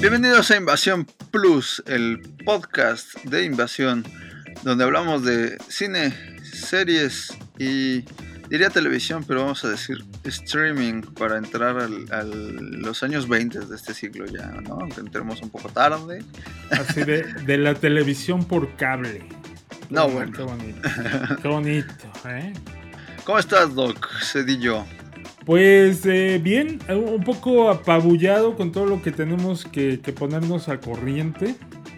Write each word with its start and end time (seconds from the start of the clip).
Bienvenidos 0.00 0.50
a 0.50 0.56
Invasión 0.56 1.06
Plus, 1.30 1.82
el 1.86 2.22
podcast 2.46 3.16
de 3.24 3.44
Invasión, 3.44 4.02
donde 4.62 4.84
hablamos 4.84 5.26
de 5.26 5.58
cine, 5.68 6.14
series 6.42 7.36
y 7.58 8.06
diría 8.48 8.70
televisión, 8.70 9.24
pero 9.28 9.42
vamos 9.42 9.62
a 9.66 9.68
decir 9.68 10.02
streaming 10.24 11.02
para 11.02 11.36
entrar 11.36 11.76
a 11.78 12.22
los 12.24 13.02
años 13.02 13.28
20 13.28 13.66
de 13.66 13.76
este 13.76 13.92
siglo 13.92 14.24
ya, 14.24 14.46
¿no? 14.46 14.78
Aunque 14.80 15.00
entremos 15.00 15.42
un 15.42 15.50
poco 15.50 15.68
tarde. 15.68 16.24
Así 16.70 17.04
de, 17.04 17.22
de 17.22 17.58
la 17.58 17.74
televisión 17.74 18.46
por 18.46 18.74
cable. 18.76 19.28
No, 19.90 20.08
bueno. 20.08 20.32
Qué 20.32 20.42
bonito. 20.42 20.88
Qué 21.42 21.48
bonito, 21.48 21.94
¿eh? 22.26 22.54
¿Cómo 23.26 23.38
estás, 23.38 23.74
Doc? 23.74 24.08
Cedillo. 24.22 24.86
Pues 25.50 26.06
eh, 26.06 26.38
bien, 26.40 26.78
un 26.88 27.24
poco 27.24 27.70
apabullado 27.70 28.54
con 28.54 28.70
todo 28.70 28.86
lo 28.86 29.02
que 29.02 29.10
tenemos 29.10 29.64
que, 29.64 29.98
ponernos 30.16 30.68
al 30.68 30.78
corriente. 30.78 31.56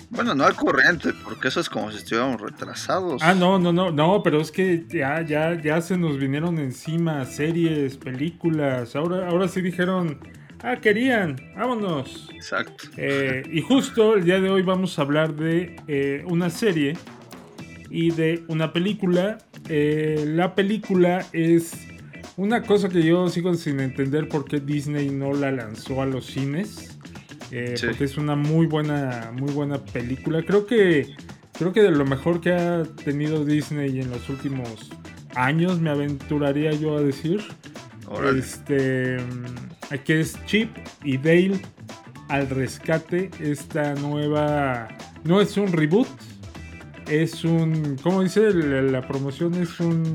Bueno, 0.08 0.34
no 0.34 0.44
al 0.44 0.54
corriente, 0.54 1.10
porque 1.22 1.48
eso 1.48 1.60
es 1.60 1.68
como 1.68 1.92
si 1.92 1.98
estuviéramos 1.98 2.40
retrasados. 2.40 3.20
Ah, 3.22 3.34
no, 3.34 3.58
no, 3.58 3.70
no, 3.70 3.90
no, 3.90 4.22
pero 4.22 4.40
es 4.40 4.50
que 4.50 4.86
ya, 4.88 5.20
ya, 5.20 5.60
ya 5.60 5.82
se 5.82 5.98
nos 5.98 6.16
vinieron 6.16 6.58
encima 6.58 7.26
series, 7.26 7.98
películas. 7.98 8.96
Ahora, 8.96 9.28
ahora 9.28 9.46
sí 9.48 9.60
dijeron, 9.60 10.18
ah, 10.62 10.76
querían, 10.76 11.36
vámonos. 11.54 12.30
Exacto. 12.32 12.84
Eh, 12.96 13.42
y 13.52 13.60
justo 13.60 14.14
el 14.14 14.24
día 14.24 14.40
de 14.40 14.48
hoy 14.48 14.62
vamos 14.62 14.98
a 14.98 15.02
hablar 15.02 15.34
de 15.34 15.76
eh, 15.88 16.24
una 16.26 16.48
serie 16.48 16.96
y 17.90 18.12
de 18.12 18.44
una 18.48 18.72
película. 18.72 19.36
la 19.68 20.54
película 20.54 21.26
es 21.34 21.91
una 22.36 22.62
cosa 22.62 22.88
que 22.88 23.02
yo 23.02 23.28
sigo 23.28 23.54
sin 23.54 23.80
entender 23.80 24.28
por 24.28 24.44
qué 24.44 24.60
Disney 24.60 25.10
no 25.10 25.32
la 25.32 25.50
lanzó 25.50 26.02
a 26.02 26.06
los 26.06 26.26
cines. 26.26 26.98
Eh, 27.50 27.74
porque 27.86 28.04
es 28.04 28.16
una 28.16 28.34
muy 28.34 28.66
buena, 28.66 29.30
muy 29.34 29.52
buena 29.52 29.84
película. 29.84 30.42
Creo 30.42 30.64
que, 30.64 31.14
creo 31.52 31.72
que 31.72 31.82
de 31.82 31.90
lo 31.90 32.06
mejor 32.06 32.40
que 32.40 32.52
ha 32.52 32.82
tenido 33.04 33.44
Disney 33.44 34.00
en 34.00 34.10
los 34.10 34.26
últimos 34.30 34.90
años, 35.34 35.78
me 35.78 35.90
aventuraría 35.90 36.72
yo 36.72 36.96
a 36.96 37.02
decir. 37.02 37.42
Este, 38.36 39.16
que 40.04 40.20
es 40.20 40.38
Chip 40.46 40.70
y 41.04 41.16
Dale 41.16 41.60
al 42.28 42.48
rescate. 42.48 43.30
Esta 43.40 43.94
nueva, 43.94 44.88
no 45.24 45.40
es 45.40 45.56
un 45.56 45.72
reboot, 45.72 46.08
es 47.08 47.44
un, 47.44 47.96
¿cómo 48.02 48.22
dice 48.22 48.52
la, 48.52 49.06
promoción? 49.06 49.54
Es 49.54 49.78
un, 49.80 50.14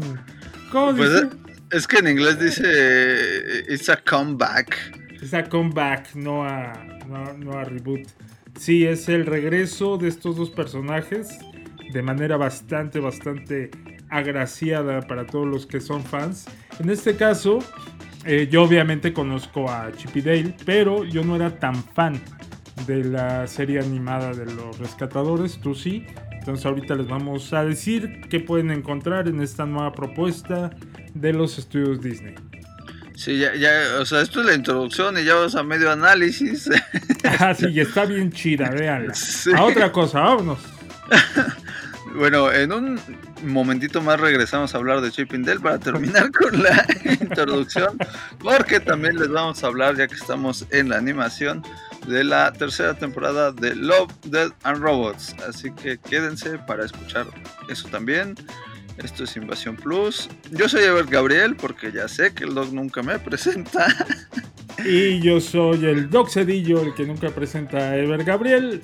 ¿cómo 0.72 0.96
pues, 0.96 1.12
dice? 1.12 1.30
Es 1.47 1.47
que 1.88 1.98
en 1.98 2.08
inglés 2.08 2.40
dice 2.40 3.64
It's 3.68 3.90
a 3.90 3.98
comeback. 3.98 4.76
Es 5.22 5.34
a 5.34 5.44
comeback, 5.44 6.16
no 6.16 6.44
a, 6.44 6.74
no, 7.08 7.54
a 7.54 7.64
reboot. 7.64 8.08
Sí, 8.58 8.86
es 8.86 9.10
el 9.10 9.26
regreso 9.26 9.98
de 9.98 10.08
estos 10.08 10.36
dos 10.38 10.50
personajes 10.50 11.40
de 11.92 12.02
manera 12.02 12.38
bastante, 12.38 13.00
bastante 13.00 13.72
agraciada 14.10 15.02
para 15.02 15.26
todos 15.26 15.48
los 15.48 15.66
que 15.66 15.80
son 15.80 16.04
fans. 16.04 16.46
En 16.80 16.90
este 16.90 17.16
caso, 17.16 17.60
eh, 18.26 18.48
yo 18.50 18.64
obviamente 18.64 19.14
conozco 19.14 19.70
a 19.70 19.92
Chip 19.92 20.18
y 20.18 20.22
Dale, 20.22 20.56
pero 20.66 21.04
yo 21.04 21.24
no 21.24 21.36
era 21.36 21.60
tan 21.60 21.76
fan 21.76 22.22
de 22.86 23.04
la 23.04 23.48
serie 23.48 23.80
animada 23.80 24.34
de 24.34 24.46
los 24.46 24.78
rescatadores, 24.80 25.60
tú 25.60 25.76
sí. 25.76 26.06
Entonces 26.48 26.66
ahorita 26.66 26.96
les 26.96 27.10
vamos 27.10 27.52
a 27.52 27.66
decir 27.66 28.22
qué 28.30 28.40
pueden 28.40 28.72
encontrar 28.72 29.28
en 29.28 29.42
esta 29.42 29.66
nueva 29.66 29.92
propuesta 29.92 30.70
de 31.14 31.34
los 31.34 31.58
estudios 31.58 32.00
Disney. 32.00 32.36
Sí, 33.18 33.38
ya, 33.38 33.54
ya, 33.54 34.00
o 34.00 34.06
sea, 34.06 34.22
esto 34.22 34.40
es 34.40 34.46
la 34.46 34.54
introducción 34.54 35.18
y 35.18 35.26
ya 35.26 35.36
vamos 35.36 35.56
a 35.56 35.64
medio 35.64 35.92
análisis. 35.92 36.70
Ah, 37.40 37.54
sí, 37.54 37.78
está 37.78 38.06
bien 38.06 38.32
chida, 38.32 38.70
véanla. 38.70 39.14
A 39.58 39.64
otra 39.66 39.92
cosa, 39.92 40.22
vámonos. 40.22 40.60
bueno, 42.16 42.54
en 42.54 42.72
un 42.72 43.00
momentito 43.44 44.02
más 44.02 44.18
regresamos 44.18 44.74
a 44.74 44.78
hablar 44.78 45.02
de 45.02 45.12
Chip 45.12 45.34
Dale 45.34 45.60
para 45.60 45.78
terminar 45.80 46.32
con 46.32 46.64
la 46.64 46.86
introducción, 47.04 47.98
porque 48.40 48.80
también 48.80 49.18
les 49.18 49.28
vamos 49.28 49.62
a 49.64 49.68
hablar, 49.68 49.98
ya 49.98 50.08
que 50.08 50.16
estamos 50.16 50.66
en 50.72 50.88
la 50.88 50.98
animación, 50.98 51.62
de 52.08 52.24
la 52.24 52.52
tercera 52.54 52.94
temporada 52.94 53.52
de 53.52 53.76
Love, 53.76 54.12
Dead 54.26 54.52
and 54.64 54.82
Robots. 54.82 55.36
Así 55.48 55.72
que 55.72 55.98
quédense 55.98 56.58
para 56.60 56.86
escuchar 56.86 57.28
eso 57.70 57.88
también. 57.90 58.36
Esto 58.98 59.26
es 59.26 59.36
Invasión 59.38 59.76
Plus. 59.76 60.28
Yo 60.52 60.68
soy 60.68 60.84
Ever 60.84 61.06
Gabriel 61.06 61.56
porque 61.56 61.92
ya 61.92 62.08
sé 62.08 62.34
que 62.34 62.46
el 62.46 62.56
Doc 62.56 62.72
nunca 62.72 63.04
me 63.04 63.20
presenta. 63.20 63.88
Y 64.86 65.20
yo 65.22 65.42
soy 65.42 65.84
el 65.86 66.08
Doc 66.08 66.30
Cedillo, 66.30 66.84
el 66.84 66.94
que 66.94 67.04
nunca 67.04 67.32
presenta 67.32 67.78
a 67.78 67.98
Ever 67.98 68.24
Gabriel. 68.24 68.80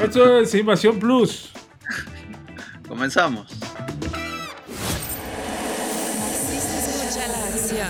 Esto 0.00 0.38
es 0.38 0.54
Invasión 0.54 1.00
Plus. 1.00 1.50
Comenzamos. 2.86 3.48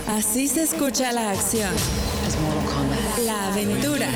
Así 0.08 0.48
se 0.48 0.62
escucha 0.62 1.12
la 1.12 1.30
acción. 1.30 1.74
La 3.26 3.48
aventura 3.48 4.08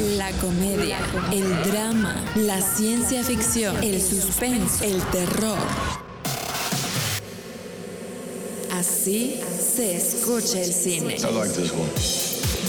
la 0.00 0.30
comedia, 0.32 0.98
el 1.30 1.70
drama, 1.70 2.24
la 2.34 2.60
ciencia 2.62 3.22
ficción, 3.22 3.76
el 3.82 4.00
suspense, 4.00 4.86
el 4.86 5.02
terror. 5.10 5.58
Así 8.72 9.40
se 9.74 9.96
escucha 9.96 10.62
el 10.62 10.72
cine. 10.72 11.16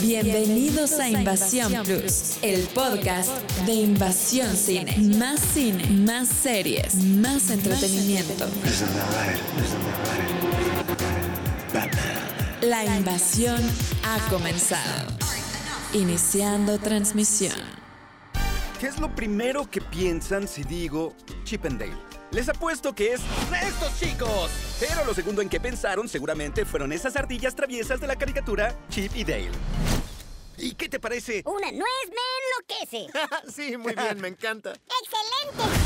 Bienvenidos 0.02 0.92
a 0.94 1.08
Invasión 1.08 1.72
Plus, 1.84 2.34
el 2.42 2.64
podcast 2.68 3.30
de 3.66 3.74
Invasión 3.76 4.56
Cine. 4.58 4.98
Más 5.18 5.40
cine, 5.40 5.86
más 5.90 6.28
series, 6.28 6.96
más 6.96 7.50
entretenimiento. 7.50 8.46
La 12.62 12.84
invasión 12.98 13.62
ha 14.04 14.30
comenzado. 14.30 15.21
Iniciando 15.94 16.80
transmisión. 16.80 17.52
¿Qué 18.80 18.88
es 18.88 18.98
lo 18.98 19.14
primero 19.14 19.70
que 19.70 19.82
piensan 19.82 20.48
si 20.48 20.64
digo 20.64 21.14
Chip 21.44 21.66
and 21.66 21.82
Dale? 21.82 21.98
Les 22.32 22.48
apuesto 22.48 22.96
que 22.96 23.12
es 23.12 23.22
estos 23.62 24.00
chicos. 24.00 24.50
Pero 24.80 25.04
lo 25.04 25.14
segundo 25.14 25.42
en 25.42 25.50
que 25.50 25.60
pensaron 25.60 26.08
seguramente 26.08 26.64
fueron 26.64 26.94
esas 26.94 27.18
ardillas 27.18 27.56
traviesas 27.56 28.00
de 28.00 28.08
la 28.08 28.16
caricatura 28.16 28.74
Chip 28.88 29.14
y 29.18 29.26
Dale. 29.26 29.52
¿Y 30.58 30.76
qué 30.76 30.88
te 30.88 30.98
parece? 30.98 31.44
Una 31.46 31.70
nuez 31.70 32.08
me 32.08 32.80
enloquece. 32.80 33.08
sí, 33.54 33.76
muy 33.76 33.94
bien, 33.94 34.22
me 34.22 34.30
encanta. 34.30 34.72
¡Excelente! 34.72 35.78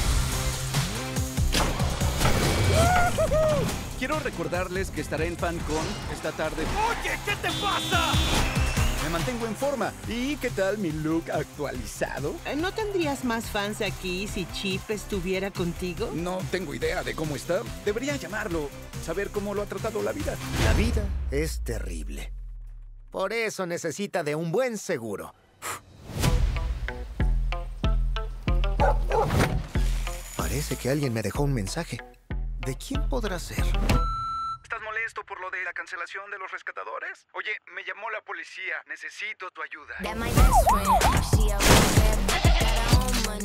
Quiero 3.97 4.19
recordarles 4.19 4.91
que 4.91 5.01
estaré 5.01 5.25
en 5.25 5.35
FanCon 5.35 5.83
esta 6.13 6.31
tarde. 6.31 6.63
¡Oye, 6.89 7.19
qué 7.25 7.35
te 7.37 7.51
pasa! 7.59 8.64
Me 9.05 9.11
mantengo 9.11 9.45
en 9.45 9.55
forma. 9.55 9.93
¿Y 10.07 10.35
qué 10.37 10.49
tal 10.49 10.79
mi 10.79 10.91
look 10.91 11.29
actualizado? 11.31 12.33
Eh, 12.43 12.55
¿No 12.55 12.73
tendrías 12.73 13.23
más 13.23 13.45
fans 13.45 13.81
aquí 13.81 14.27
si 14.27 14.47
Chip 14.51 14.89
estuviera 14.89 15.51
contigo? 15.51 16.09
No 16.15 16.39
tengo 16.49 16.73
idea 16.73 17.03
de 17.03 17.13
cómo 17.13 17.35
está. 17.35 17.61
Debería 17.85 18.15
llamarlo, 18.15 18.67
saber 19.05 19.29
cómo 19.29 19.53
lo 19.53 19.61
ha 19.61 19.67
tratado 19.67 20.01
la 20.01 20.11
vida. 20.11 20.35
La 20.63 20.73
vida 20.73 21.03
es 21.29 21.59
terrible. 21.59 22.33
Por 23.11 23.31
eso 23.31 23.67
necesita 23.67 24.23
de 24.23 24.33
un 24.33 24.51
buen 24.51 24.75
seguro. 24.79 25.35
Parece 30.35 30.77
que 30.77 30.89
alguien 30.89 31.13
me 31.13 31.21
dejó 31.21 31.43
un 31.43 31.53
mensaje. 31.53 31.99
¿De 32.65 32.75
quién 32.75 33.07
podrá 33.07 33.37
ser? 33.37 33.63
Esto 35.05 35.23
por 35.23 35.39
lo 35.39 35.51
de 35.51 35.63
la 35.63 35.73
cancelación 35.73 36.29
de 36.31 36.39
los 36.39 36.51
rescatadores? 36.51 37.27
Oye, 37.33 37.51
me 37.73 37.83
llamó 37.83 38.09
la 38.09 38.21
policía. 38.21 38.75
Necesito 38.87 39.51
tu 39.51 39.61
ayuda. 39.61 39.95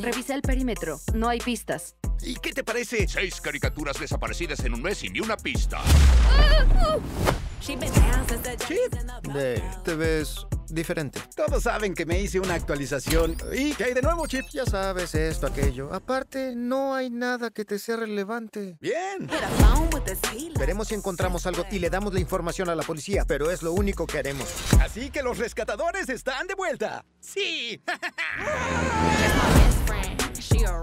Revisa 0.01 0.33
el 0.33 0.41
perímetro. 0.41 0.99
No 1.13 1.29
hay 1.29 1.39
pistas. 1.39 1.95
¿Y 2.21 2.35
qué 2.35 2.53
te 2.53 2.63
parece? 2.63 3.07
Seis 3.07 3.39
caricaturas 3.41 3.99
desaparecidas 3.99 4.63
en 4.65 4.73
un 4.73 4.81
mes 4.81 5.03
y 5.03 5.09
ni 5.09 5.19
una 5.19 5.37
pista. 5.37 5.81
Chip, 7.59 7.79
te 9.83 9.95
ves 9.95 10.47
diferente. 10.73 11.19
Todos 11.35 11.63
saben 11.63 11.93
que 11.93 12.05
me 12.05 12.19
hice 12.21 12.39
una 12.39 12.53
actualización. 12.53 13.35
¿Y 13.53 13.73
qué 13.73 13.85
hay 13.85 13.93
de 13.93 14.01
nuevo, 14.01 14.27
Chip? 14.27 14.45
Ya 14.51 14.65
sabes 14.65 15.15
esto, 15.15 15.47
aquello. 15.47 15.93
Aparte, 15.93 16.53
no 16.55 16.93
hay 16.93 17.09
nada 17.09 17.49
que 17.51 17.65
te 17.65 17.79
sea 17.79 17.97
relevante. 17.97 18.77
Bien. 18.79 19.29
Veremos 20.57 20.87
si 20.89 20.95
encontramos 20.95 21.45
algo 21.45 21.65
y 21.71 21.79
le 21.79 21.89
damos 21.89 22.13
la 22.13 22.19
información 22.19 22.69
a 22.69 22.75
la 22.75 22.83
policía, 22.83 23.25
pero 23.25 23.51
es 23.51 23.63
lo 23.63 23.73
único 23.73 24.05
que 24.05 24.19
haremos. 24.19 24.47
Así 24.79 25.09
que 25.09 25.23
los 25.23 25.37
rescatadores 25.37 26.09
están 26.09 26.47
de 26.47 26.55
vuelta. 26.55 27.05
¡Sí! 27.19 27.81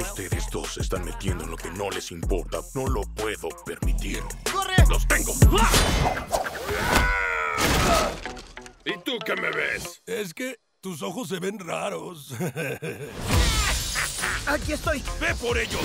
Ustedes 0.00 0.50
dos 0.50 0.74
se 0.74 0.80
están 0.80 1.04
metiendo 1.04 1.44
en 1.44 1.50
lo 1.50 1.56
que 1.56 1.70
no 1.70 1.90
les 1.90 2.10
importa. 2.10 2.58
No 2.74 2.86
lo 2.86 3.02
puedo 3.14 3.48
permitir. 3.64 4.20
¡Corre! 4.50 4.74
¡Los 4.88 5.06
tengo! 5.06 5.32
¿Y 5.34 6.07
qué 9.28 9.36
me 9.40 9.50
ves? 9.50 10.02
Es 10.06 10.32
que 10.32 10.58
Tus 10.80 11.02
ojos 11.02 11.28
se 11.28 11.40
ven 11.40 11.58
raros. 11.58 12.32
Aquí 14.46 14.72
estoy. 14.72 15.02
¡Ve 15.20 15.34
por 15.34 15.58
ellos! 15.58 15.82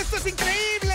¡Esto 0.00 0.16
es 0.16 0.26
increíble! 0.26 0.94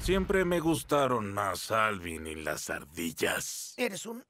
Siempre 0.00 0.44
me 0.44 0.60
gustaron 0.60 1.34
más 1.34 1.72
Alvin 1.72 2.26
y 2.26 2.36
las 2.36 2.70
ardillas. 2.70 3.74
Eres 3.76 4.06
un 4.06 4.24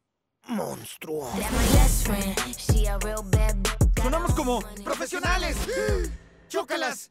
monstruo. 0.49 1.31
Sonamos 4.03 4.35
como 4.35 4.61
¡Profesionales! 4.83 5.57
¡Chócalas! 6.55 7.11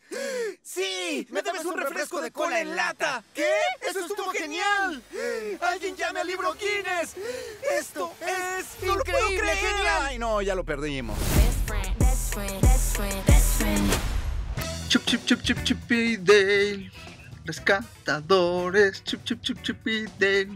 ¡Sí! 0.61 1.27
¡Me 1.29 1.41
debes 1.41 1.65
un 1.65 1.77
refresco 1.77 2.21
de 2.21 2.31
cola 2.31 2.61
en 2.61 2.77
lata! 2.77 3.21
¿Qué? 3.33 3.49
¡Eso 3.81 3.99
estuvo 3.99 4.31
genial! 4.31 5.03
¡Alguien 5.59 5.97
llame 5.97 6.21
al 6.21 6.27
libro 6.27 6.53
Guinness! 6.53 7.15
¡Esto 7.77 8.13
es 8.21 8.81
increíble! 8.81 9.53
¡Genial! 9.57 10.01
Ay, 10.03 10.17
no, 10.17 10.41
ya 10.41 10.55
lo 10.55 10.63
perdimos. 10.63 11.19
Chup, 14.87 15.03
chup, 15.03 15.25
chup, 15.25 15.41
chup, 15.41 15.63
chup 15.65 15.91
y 15.91 16.15
Dale. 16.15 16.91
Rescatadores. 17.43 19.03
Chup, 19.03 19.25
chup, 19.25 19.41
chup, 19.41 19.61
chup 19.61 19.87
y 19.89 20.05
Dale. 20.17 20.51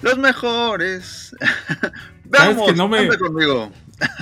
Los 0.00 0.18
mejores. 0.18 1.36
Vamos, 2.24 2.66
que 2.66 2.72
no 2.76 2.88
me- 2.88 3.16
conmigo. 3.16 3.70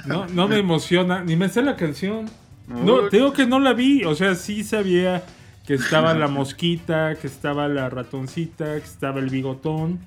No, 0.04 0.26
no 0.26 0.48
me 0.48 0.58
emociona, 0.58 1.24
ni 1.24 1.34
me 1.34 1.48
sé 1.48 1.62
la 1.62 1.76
canción. 1.76 2.30
No, 2.66 3.02
Uy. 3.02 3.10
te 3.10 3.16
digo 3.18 3.32
que 3.32 3.46
no 3.46 3.60
la 3.60 3.72
vi, 3.72 4.04
o 4.04 4.14
sea, 4.14 4.34
sí 4.34 4.64
sabía 4.64 5.24
que 5.66 5.74
estaba 5.74 6.14
la 6.14 6.28
mosquita, 6.28 7.14
que 7.16 7.26
estaba 7.26 7.68
la 7.68 7.88
ratoncita, 7.88 8.64
que 8.78 8.84
estaba 8.84 9.20
el 9.20 9.30
bigotón 9.30 9.98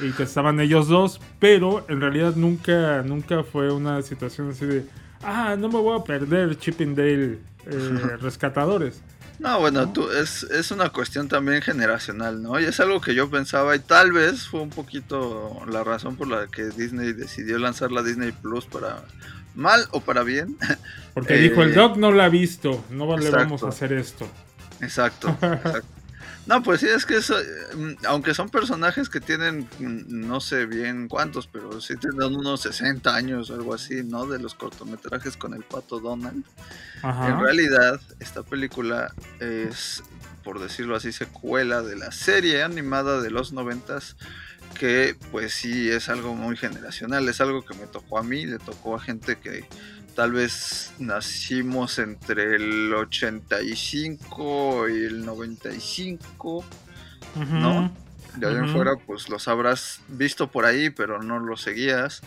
y 0.00 0.12
que 0.12 0.22
estaban 0.22 0.60
ellos 0.60 0.88
dos, 0.88 1.20
pero 1.38 1.84
en 1.88 2.00
realidad 2.00 2.34
nunca, 2.36 3.02
nunca 3.02 3.42
fue 3.42 3.72
una 3.72 4.02
situación 4.02 4.50
así 4.50 4.66
de, 4.66 4.84
ah, 5.22 5.56
no 5.58 5.68
me 5.68 5.78
voy 5.78 5.98
a 5.98 6.04
perder 6.04 6.58
Chip 6.58 6.80
and 6.80 6.96
Dale 6.96 7.38
eh, 7.66 8.16
rescatadores. 8.20 9.02
No, 9.38 9.60
bueno, 9.60 9.92
tú, 9.92 10.10
es, 10.10 10.42
es 10.42 10.72
una 10.72 10.88
cuestión 10.90 11.28
también 11.28 11.62
generacional, 11.62 12.42
¿no? 12.42 12.58
Y 12.58 12.64
es 12.64 12.80
algo 12.80 13.00
que 13.00 13.14
yo 13.14 13.30
pensaba 13.30 13.76
y 13.76 13.78
tal 13.78 14.10
vez 14.10 14.48
fue 14.48 14.60
un 14.60 14.70
poquito 14.70 15.62
la 15.70 15.84
razón 15.84 16.16
por 16.16 16.26
la 16.26 16.48
que 16.48 16.64
Disney 16.70 17.12
decidió 17.12 17.56
lanzar 17.58 17.92
la 17.92 18.02
Disney 18.02 18.32
Plus 18.32 18.66
para 18.66 19.04
mal 19.54 19.86
o 19.90 20.00
para 20.00 20.22
bien. 20.22 20.56
Porque 21.14 21.34
Eh, 21.34 21.38
dijo, 21.38 21.62
el 21.62 21.74
Doc 21.74 21.96
no 21.96 22.12
la 22.12 22.26
ha 22.26 22.28
visto, 22.28 22.84
no 22.90 23.06
le 23.16 23.26
exacto. 23.26 23.36
vamos 23.36 23.62
a 23.64 23.68
hacer 23.68 23.92
esto. 23.92 24.28
Exacto, 24.80 25.28
exacto. 25.42 25.94
No, 26.46 26.62
pues 26.62 26.80
sí, 26.80 26.86
es 26.88 27.04
que 27.04 27.16
eso, 27.18 27.38
eh, 27.38 27.44
mm, 27.76 28.06
aunque 28.06 28.32
son 28.32 28.48
personajes 28.48 29.10
que 29.10 29.20
tienen, 29.20 29.68
mm, 29.78 30.26
no 30.26 30.40
sé 30.40 30.64
bien 30.64 31.06
cuántos, 31.08 31.46
pero 31.46 31.78
sí 31.80 31.94
tienen 31.96 32.34
unos 32.34 32.62
60 32.62 33.14
años 33.14 33.50
o 33.50 33.54
algo 33.54 33.74
así, 33.74 34.02
¿no? 34.02 34.26
De 34.26 34.38
los 34.38 34.54
cortometrajes 34.54 35.36
con 35.36 35.52
el 35.52 35.62
pato 35.62 36.00
Donald. 36.00 36.44
Ajá. 37.02 37.28
En 37.28 37.40
realidad, 37.40 38.00
esta 38.18 38.42
película 38.44 39.12
es, 39.40 40.02
por 40.42 40.58
decirlo 40.58 40.96
así, 40.96 41.12
secuela 41.12 41.82
de 41.82 41.96
la 41.96 42.12
serie 42.12 42.62
animada 42.62 43.20
de 43.20 43.30
los 43.30 43.52
noventas, 43.52 44.16
que 44.74 45.16
pues 45.30 45.52
sí 45.52 45.90
es 45.90 46.08
algo 46.08 46.34
muy 46.34 46.56
generacional, 46.56 47.28
es 47.28 47.40
algo 47.40 47.64
que 47.64 47.74
me 47.74 47.86
tocó 47.86 48.18
a 48.18 48.22
mí, 48.22 48.46
le 48.46 48.58
tocó 48.58 48.96
a 48.96 49.00
gente 49.00 49.36
que 49.36 49.64
tal 50.14 50.32
vez 50.32 50.92
nacimos 50.98 51.98
entre 51.98 52.56
el 52.56 52.92
85 52.92 54.88
y 54.88 55.04
el 55.04 55.24
95, 55.24 56.64
Ujú. 57.36 57.44
¿no? 57.44 57.92
De 58.36 58.46
ahí 58.46 58.54
en 58.54 58.64
Ujú. 58.64 58.72
fuera, 58.72 58.92
pues 59.06 59.28
los 59.28 59.48
habrás 59.48 60.00
visto 60.08 60.50
por 60.50 60.64
ahí, 60.64 60.90
pero 60.90 61.22
no 61.22 61.38
los 61.38 61.62
seguías. 61.62 62.22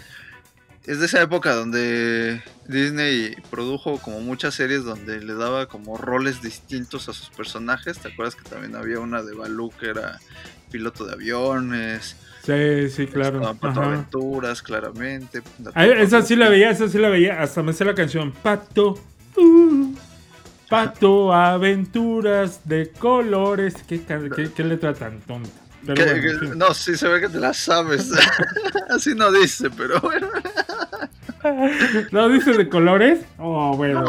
Es 0.85 0.99
de 0.99 1.05
esa 1.05 1.21
época 1.21 1.53
donde 1.53 2.41
Disney 2.65 3.35
produjo 3.51 3.99
como 4.01 4.19
muchas 4.19 4.55
series 4.55 4.83
donde 4.83 5.19
le 5.19 5.35
daba 5.35 5.67
como 5.67 5.97
roles 5.97 6.41
distintos 6.41 7.07
a 7.07 7.13
sus 7.13 7.29
personajes. 7.29 7.99
¿Te 7.99 8.07
acuerdas 8.07 8.35
que 8.35 8.49
también 8.49 8.75
había 8.75 8.99
una 8.99 9.21
de 9.21 9.35
Baloo 9.35 9.71
que 9.79 9.89
era 9.89 10.19
piloto 10.71 11.05
de 11.05 11.13
aviones? 11.13 12.15
Sí, 12.43 12.89
sí, 12.89 13.07
claro. 13.07 13.38
Estaba 13.38 13.53
Pato. 13.53 13.81
Aventuras, 13.81 14.61
claramente. 14.61 15.41
Ah, 15.75 15.85
esa 15.85 16.21
sí 16.23 16.35
la 16.35 16.49
veía, 16.49 16.71
esa 16.71 16.88
sí 16.88 16.97
la 16.97 17.09
veía. 17.09 17.41
Hasta 17.41 17.61
me 17.61 17.71
sé 17.73 17.85
la 17.85 17.93
canción. 17.93 18.31
Pato. 18.31 18.97
uh, 19.38 19.93
pato, 20.69 21.33
aventuras 21.33 22.61
de 22.67 22.89
colores. 22.97 23.75
¿Qué, 23.88 24.01
ca- 24.03 24.21
qué- 24.35 24.51
qué 24.51 24.63
letra 24.63 24.93
tan 24.93 25.19
tonta? 25.21 25.49
Pero 25.85 26.05
bueno, 26.05 26.55
no, 26.55 26.73
sí 26.73 26.95
se 26.95 27.07
ve 27.07 27.21
que 27.21 27.29
te 27.29 27.39
la 27.39 27.53
sabes. 27.53 28.11
Así 28.89 29.13
no 29.15 29.31
dice, 29.31 29.69
pero 29.71 29.99
bueno. 29.99 30.27
¿No 32.11 32.29
dice 32.29 32.53
de 32.53 32.69
colores? 32.69 33.19
Oh, 33.38 33.75
bueno. 33.75 33.99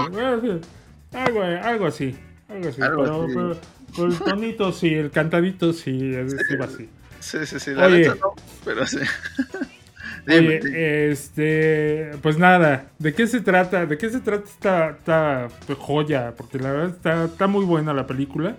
Algo, 1.12 1.42
algo 1.42 1.86
así. 1.86 2.14
Algo 2.48 2.68
así. 2.68 2.82
Algo 2.82 3.02
pero, 3.04 3.24
así. 3.24 3.32
pero- 3.34 3.56
pero 3.94 4.08
el 4.08 4.18
tonito 4.18 4.72
sí, 4.72 4.94
el 4.94 5.10
cantadito 5.10 5.72
sí, 5.72 6.14
es 6.14 6.32
sí 6.32 6.54
así. 6.62 6.88
Sí, 7.22 7.46
sí, 7.46 7.60
sí, 7.60 7.70
la 7.70 7.86
Oye. 7.86 7.98
neta 8.00 8.16
no, 8.16 8.34
pero 8.64 8.86
sí. 8.86 8.98
Dime, 10.26 10.60
Oye, 10.60 11.10
este, 11.10 12.10
pues 12.20 12.36
nada, 12.38 12.90
¿de 12.98 13.12
qué 13.14 13.26
se 13.26 13.40
trata? 13.40 13.86
¿De 13.86 13.96
qué 13.98 14.10
se 14.10 14.20
trata 14.20 14.44
esta, 14.44 14.90
esta 14.90 15.48
joya? 15.78 16.34
Porque 16.36 16.58
la 16.58 16.70
verdad 16.72 16.90
está, 16.90 17.24
está 17.24 17.46
muy 17.46 17.64
buena 17.64 17.92
la 17.94 18.06
película. 18.06 18.56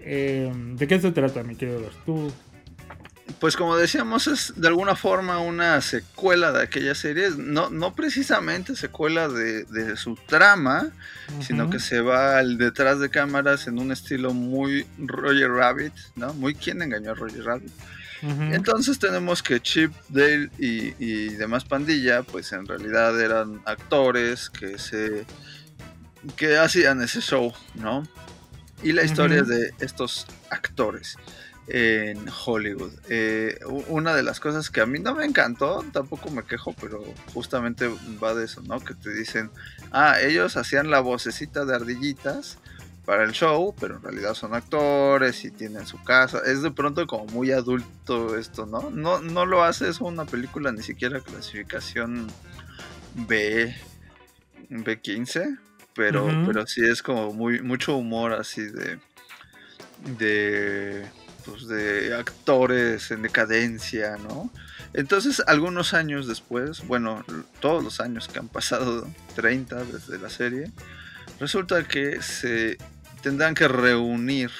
Eh, 0.00 0.50
¿De 0.74 0.86
qué 0.86 1.00
se 1.00 1.12
trata, 1.12 1.42
mi 1.42 1.56
querido? 1.56 1.90
Tú, 2.06 2.32
Pues 3.40 3.56
como 3.56 3.76
decíamos, 3.76 4.26
es 4.26 4.54
de 4.56 4.68
alguna 4.68 4.96
forma 4.96 5.38
una 5.38 5.80
secuela 5.80 6.50
de 6.50 6.62
aquella 6.62 6.94
serie. 6.94 7.30
No, 7.36 7.70
no 7.70 7.94
precisamente 7.94 8.74
secuela 8.74 9.28
de, 9.28 9.64
de 9.64 9.96
su 9.96 10.14
trama, 10.14 10.90
sino 11.40 11.70
que 11.70 11.78
se 11.78 12.00
va 12.00 12.38
al 12.38 12.56
detrás 12.58 12.98
de 13.00 13.10
cámaras 13.10 13.66
en 13.66 13.78
un 13.78 13.92
estilo 13.92 14.32
muy 14.32 14.86
Roger 14.98 15.50
Rabbit, 15.50 15.92
¿no? 16.16 16.32
Muy 16.34 16.54
quien 16.54 16.82
engañó 16.82 17.12
a 17.12 17.14
Roger 17.14 17.44
Rabbit. 17.44 17.72
Entonces 18.22 18.98
tenemos 18.98 19.42
que 19.44 19.60
Chip, 19.60 19.92
Dale 20.08 20.50
y, 20.58 20.94
y 20.98 21.28
demás 21.36 21.64
pandilla, 21.64 22.24
pues 22.24 22.52
en 22.52 22.66
realidad 22.66 23.20
eran 23.20 23.60
actores 23.64 24.50
que 24.50 24.78
se 24.78 25.24
que 26.34 26.56
hacían 26.56 27.00
ese 27.00 27.20
show, 27.20 27.52
¿no? 27.76 28.02
Y 28.82 28.92
la 28.92 29.04
historia 29.04 29.42
de 29.42 29.72
estos 29.78 30.26
actores 30.50 31.16
en 31.68 32.26
Hollywood. 32.46 32.92
Eh, 33.08 33.58
una 33.88 34.14
de 34.14 34.22
las 34.22 34.40
cosas 34.40 34.70
que 34.70 34.80
a 34.80 34.86
mí 34.86 34.98
no 34.98 35.14
me 35.14 35.24
encantó, 35.24 35.84
tampoco 35.92 36.30
me 36.30 36.42
quejo, 36.42 36.74
pero 36.80 37.02
justamente 37.34 37.90
va 38.22 38.34
de 38.34 38.46
eso, 38.46 38.62
¿no? 38.62 38.80
Que 38.80 38.94
te 38.94 39.12
dicen, 39.12 39.50
ah, 39.92 40.20
ellos 40.20 40.56
hacían 40.56 40.90
la 40.90 41.00
vocecita 41.00 41.64
de 41.64 41.74
ardillitas 41.74 42.58
para 43.04 43.24
el 43.24 43.32
show, 43.32 43.74
pero 43.78 43.96
en 43.96 44.02
realidad 44.02 44.34
son 44.34 44.54
actores 44.54 45.44
y 45.44 45.50
tienen 45.50 45.86
su 45.86 46.02
casa. 46.02 46.40
Es 46.44 46.62
de 46.62 46.70
pronto 46.70 47.06
como 47.06 47.26
muy 47.26 47.52
adulto 47.52 48.36
esto, 48.36 48.66
¿no? 48.66 48.90
No, 48.90 49.20
no 49.20 49.46
lo 49.46 49.62
hace 49.62 49.88
eso 49.88 50.04
una 50.04 50.24
película 50.24 50.72
ni 50.72 50.82
siquiera 50.82 51.20
clasificación 51.20 52.28
B, 53.14 53.74
B15, 54.70 55.58
pero, 55.94 56.26
pero 56.46 56.66
sí 56.66 56.82
es 56.84 57.02
como 57.02 57.32
muy 57.32 57.60
mucho 57.60 57.96
humor 57.96 58.32
así 58.32 58.62
de 58.62 58.98
de 60.18 61.04
pues 61.48 61.66
de 61.68 62.14
actores 62.14 63.10
en 63.10 63.22
decadencia, 63.22 64.16
¿no? 64.16 64.50
Entonces, 64.94 65.42
algunos 65.46 65.94
años 65.94 66.26
después, 66.26 66.86
bueno, 66.86 67.24
todos 67.60 67.84
los 67.84 68.00
años 68.00 68.28
que 68.28 68.38
han 68.38 68.48
pasado, 68.48 69.06
30 69.36 69.84
desde 69.84 70.18
la 70.18 70.30
serie, 70.30 70.70
resulta 71.40 71.84
que 71.84 72.22
se 72.22 72.78
tendrán 73.22 73.54
que 73.54 73.68
reunir 73.68 74.50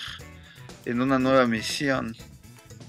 en 0.85 1.00
una 1.00 1.18
nueva 1.18 1.47
misión 1.47 2.16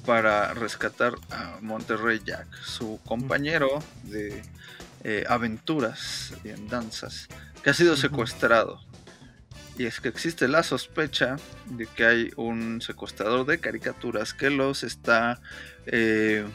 para 0.05 0.53
rescatar 0.53 1.13
a 1.29 1.57
Monterrey 1.61 2.21
Jack, 2.25 2.47
su 2.63 2.99
compañero 3.05 3.83
de 4.03 4.41
eh, 5.03 5.23
aventuras 5.29 6.33
y 6.43 6.49
andanzas, 6.49 7.27
que 7.63 7.69
ha 7.69 7.73
sido 7.73 7.95
secuestrado. 7.95 8.81
Y 9.79 9.85
es 9.85 9.99
que 10.01 10.09
existe 10.09 10.47
la 10.49 10.61
sospecha 10.61 11.37
de 11.67 11.87
que 11.87 12.05
hay 12.05 12.31
un 12.35 12.81
secuestrador 12.81 13.45
de 13.45 13.59
caricaturas 13.59 14.33
que 14.33 14.49
los 14.49 14.83
está 14.83 15.39
eh, 15.85 16.45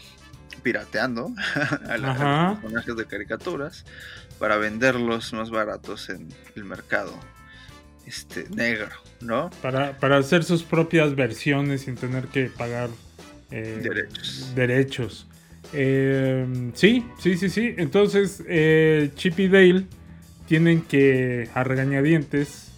pirateando 0.62 1.32
a, 1.88 1.96
la- 1.96 2.08
a 2.08 2.10
Ajá. 2.12 2.48
los 2.50 2.58
personajes 2.60 2.96
de 2.96 3.06
caricaturas 3.06 3.84
para 4.38 4.56
venderlos 4.58 5.32
más 5.32 5.50
baratos 5.50 6.10
en 6.10 6.28
el 6.54 6.64
mercado 6.64 7.18
este 8.06 8.46
negro, 8.50 8.90
¿no? 9.22 9.48
para, 9.62 9.98
para 9.98 10.18
hacer 10.18 10.44
sus 10.44 10.62
propias 10.62 11.14
versiones 11.16 11.80
sin 11.82 11.94
tener 11.94 12.26
que 12.26 12.50
pagar 12.50 12.90
eh, 13.50 13.80
Derechos. 13.82 14.52
derechos. 14.54 15.26
Eh, 15.72 16.70
sí, 16.74 17.06
sí, 17.18 17.38
sí, 17.38 17.48
sí. 17.48 17.74
Entonces, 17.78 18.42
eh, 18.46 19.10
Chip 19.14 19.38
y 19.40 19.48
Dale 19.48 19.86
tienen 20.46 20.82
que, 20.82 21.48
a 21.54 21.64
regañadientes, 21.64 22.72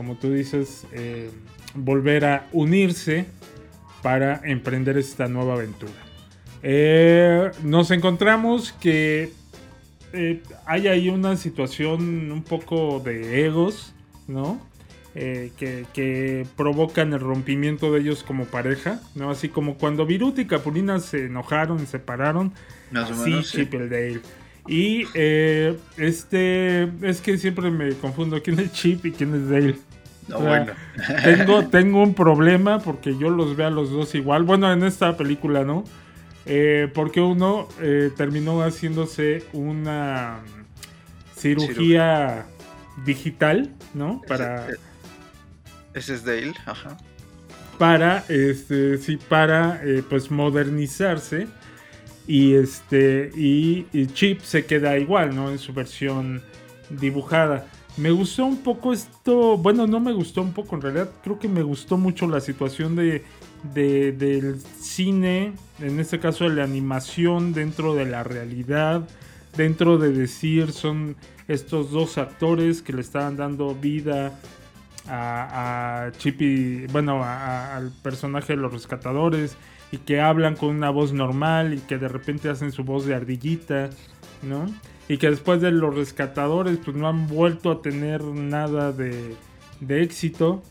como 0.00 0.16
tú 0.16 0.32
dices, 0.32 0.86
eh, 0.92 1.30
volver 1.74 2.24
a 2.24 2.46
unirse 2.52 3.26
para 4.00 4.40
emprender 4.44 4.96
esta 4.96 5.28
nueva 5.28 5.52
aventura. 5.52 5.92
Eh, 6.62 7.50
nos 7.64 7.90
encontramos 7.90 8.72
que 8.72 9.30
eh, 10.14 10.42
hay 10.64 10.88
ahí 10.88 11.10
una 11.10 11.36
situación 11.36 12.32
un 12.32 12.42
poco 12.42 13.00
de 13.00 13.44
egos, 13.44 13.92
¿no? 14.26 14.58
Eh, 15.14 15.52
que, 15.58 15.84
que 15.92 16.46
provocan 16.56 17.12
el 17.12 17.20
rompimiento 17.20 17.92
de 17.92 18.00
ellos 18.00 18.22
como 18.22 18.46
pareja, 18.46 19.02
¿no? 19.14 19.28
Así 19.28 19.50
como 19.50 19.76
cuando 19.76 20.06
Virut 20.06 20.38
y 20.38 20.46
Capulina 20.46 20.98
se 20.98 21.26
enojaron 21.26 21.76
y 21.76 21.80
se 21.80 21.98
separaron, 21.98 22.54
Más 22.90 23.10
así 23.10 23.28
menos, 23.28 23.50
sí. 23.50 23.58
Chip 23.58 23.74
y 23.74 23.78
Dale. 23.80 24.20
Y 24.66 25.04
eh, 25.14 25.76
este, 25.96 26.84
es 27.02 27.20
que 27.20 27.38
siempre 27.38 27.70
me 27.70 27.92
confundo 27.94 28.40
quién 28.42 28.60
es 28.60 28.72
Chip 28.72 29.04
y 29.06 29.12
quién 29.12 29.34
es 29.34 29.48
Dale. 29.48 29.89
No, 30.30 30.38
O 30.38 30.42
sea, 30.42 30.48
bueno. 30.48 30.72
tengo, 31.24 31.68
tengo 31.68 32.02
un 32.02 32.14
problema 32.14 32.78
porque 32.78 33.16
yo 33.18 33.30
los 33.30 33.56
veo 33.56 33.66
a 33.66 33.70
los 33.70 33.90
dos 33.90 34.14
igual. 34.14 34.44
Bueno, 34.44 34.72
en 34.72 34.84
esta 34.84 35.16
película 35.16 35.64
no. 35.64 35.84
Eh, 36.46 36.90
porque 36.94 37.20
uno 37.20 37.68
eh, 37.80 38.10
terminó 38.16 38.62
haciéndose 38.62 39.44
una 39.52 40.40
cirugía 41.36 42.46
digital, 43.04 43.70
¿no? 43.94 44.22
Para, 44.26 44.66
Ese, 44.66 44.78
ese 45.94 46.14
es 46.14 46.24
Dale, 46.24 46.54
ajá. 46.66 46.96
para, 47.78 48.24
este, 48.28 48.98
sí, 48.98 49.16
para, 49.16 49.80
eh, 49.84 50.02
pues, 50.08 50.30
modernizarse. 50.30 51.46
Y 52.26 52.54
este, 52.54 53.30
y, 53.34 53.86
y 53.92 54.06
Chip 54.06 54.40
se 54.42 54.64
queda 54.64 54.96
igual, 54.98 55.34
¿no? 55.34 55.50
En 55.50 55.58
su 55.58 55.72
versión 55.72 56.42
dibujada. 56.88 57.66
Me 57.96 58.10
gustó 58.12 58.46
un 58.46 58.58
poco 58.58 58.92
esto, 58.92 59.58
bueno, 59.58 59.86
no 59.86 60.00
me 60.00 60.12
gustó 60.12 60.40
un 60.42 60.52
poco, 60.54 60.74
en 60.76 60.82
realidad 60.82 61.10
creo 61.22 61.38
que 61.38 61.48
me 61.48 61.62
gustó 61.62 61.98
mucho 61.98 62.26
la 62.28 62.40
situación 62.40 62.96
de, 62.96 63.24
de- 63.74 64.12
del 64.12 64.60
cine, 64.60 65.52
en 65.80 66.00
este 66.00 66.18
caso 66.18 66.44
de 66.44 66.54
la 66.56 66.64
animación 66.64 67.52
dentro 67.52 67.94
de 67.94 68.06
la 68.06 68.22
realidad, 68.24 69.06
dentro 69.56 69.98
de 69.98 70.12
decir 70.12 70.72
son 70.72 71.16
estos 71.48 71.90
dos 71.90 72.16
actores 72.16 72.80
que 72.80 72.92
le 72.94 73.00
estaban 73.02 73.36
dando 73.36 73.74
vida 73.74 74.38
a, 75.08 76.04
a 76.06 76.12
Chip 76.12 76.40
y, 76.42 76.86
bueno, 76.86 77.22
a- 77.22 77.76
al 77.76 77.90
personaje 78.02 78.54
de 78.54 78.62
los 78.62 78.72
rescatadores 78.72 79.56
y 79.92 79.98
que 79.98 80.20
hablan 80.20 80.54
con 80.56 80.70
una 80.70 80.90
voz 80.90 81.12
normal 81.12 81.74
y 81.74 81.78
que 81.80 81.98
de 81.98 82.08
repente 82.08 82.48
hacen 82.48 82.72
su 82.72 82.84
voz 82.84 83.04
de 83.04 83.14
ardillita, 83.14 83.90
¿no? 84.42 84.66
Y 85.10 85.18
que 85.18 85.28
después 85.28 85.60
de 85.60 85.72
los 85.72 85.92
rescatadores 85.94 86.78
pues 86.84 86.96
no 86.96 87.08
han 87.08 87.26
vuelto 87.26 87.70
a 87.72 87.82
tener 87.82 88.22
nada 88.22 88.92
de, 88.92 89.34
de 89.80 90.02
éxito 90.02 90.62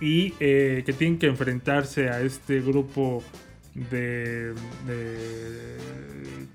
y 0.00 0.32
eh, 0.40 0.82
que 0.86 0.92
tienen 0.94 1.18
que 1.18 1.26
enfrentarse 1.26 2.08
a 2.08 2.22
este 2.22 2.60
grupo 2.62 3.22
de, 3.74 4.54
de 4.86 5.76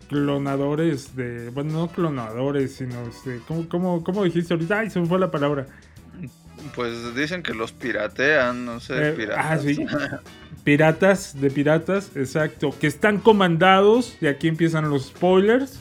clonadores, 0.10 1.16
de, 1.16 1.50
bueno, 1.52 1.74
no 1.74 1.88
clonadores, 1.90 2.76
sino, 2.76 3.04
este, 3.08 3.40
¿cómo, 3.48 3.70
cómo, 3.70 4.04
cómo 4.04 4.24
dijiste 4.24 4.56
ahorita? 4.56 4.80
Ay, 4.80 4.90
se 4.90 5.00
me 5.00 5.06
fue 5.06 5.20
la 5.20 5.30
palabra. 5.30 5.68
Pues 6.76 7.16
dicen 7.16 7.44
que 7.44 7.54
los 7.54 7.72
piratean, 7.74 8.66
no 8.66 8.80
sé, 8.80 9.10
Eh, 9.10 9.12
piratas. 9.14 9.46
ah, 9.46 9.58
sí. 9.60 9.86
Piratas, 10.64 11.40
de 11.40 11.52
piratas, 11.52 12.10
exacto, 12.16 12.74
que 12.80 12.88
están 12.88 13.20
comandados, 13.20 14.18
y 14.20 14.26
aquí 14.26 14.48
empiezan 14.48 14.90
los 14.90 15.10
spoilers, 15.10 15.80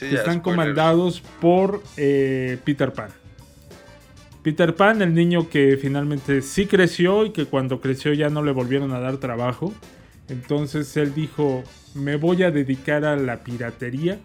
Sí, 0.00 0.06
que 0.06 0.12
ya, 0.14 0.20
están 0.20 0.40
comandados 0.40 1.20
por 1.42 1.82
eh, 1.98 2.56
Peter 2.64 2.90
Pan. 2.90 3.10
Peter 4.42 4.74
Pan, 4.74 5.02
el 5.02 5.14
niño 5.14 5.50
que 5.50 5.76
finalmente 5.76 6.40
sí 6.40 6.64
creció 6.64 7.26
y 7.26 7.32
que 7.32 7.44
cuando 7.44 7.82
creció 7.82 8.14
ya 8.14 8.30
no 8.30 8.42
le 8.42 8.50
volvieron 8.52 8.92
a 8.92 9.00
dar 9.00 9.18
trabajo. 9.18 9.74
Entonces 10.30 10.96
él 10.96 11.12
dijo, 11.12 11.62
me 11.94 12.16
voy 12.16 12.44
a 12.44 12.50
dedicar 12.50 13.04
a 13.04 13.14
la 13.16 13.44
piratería 13.44 14.18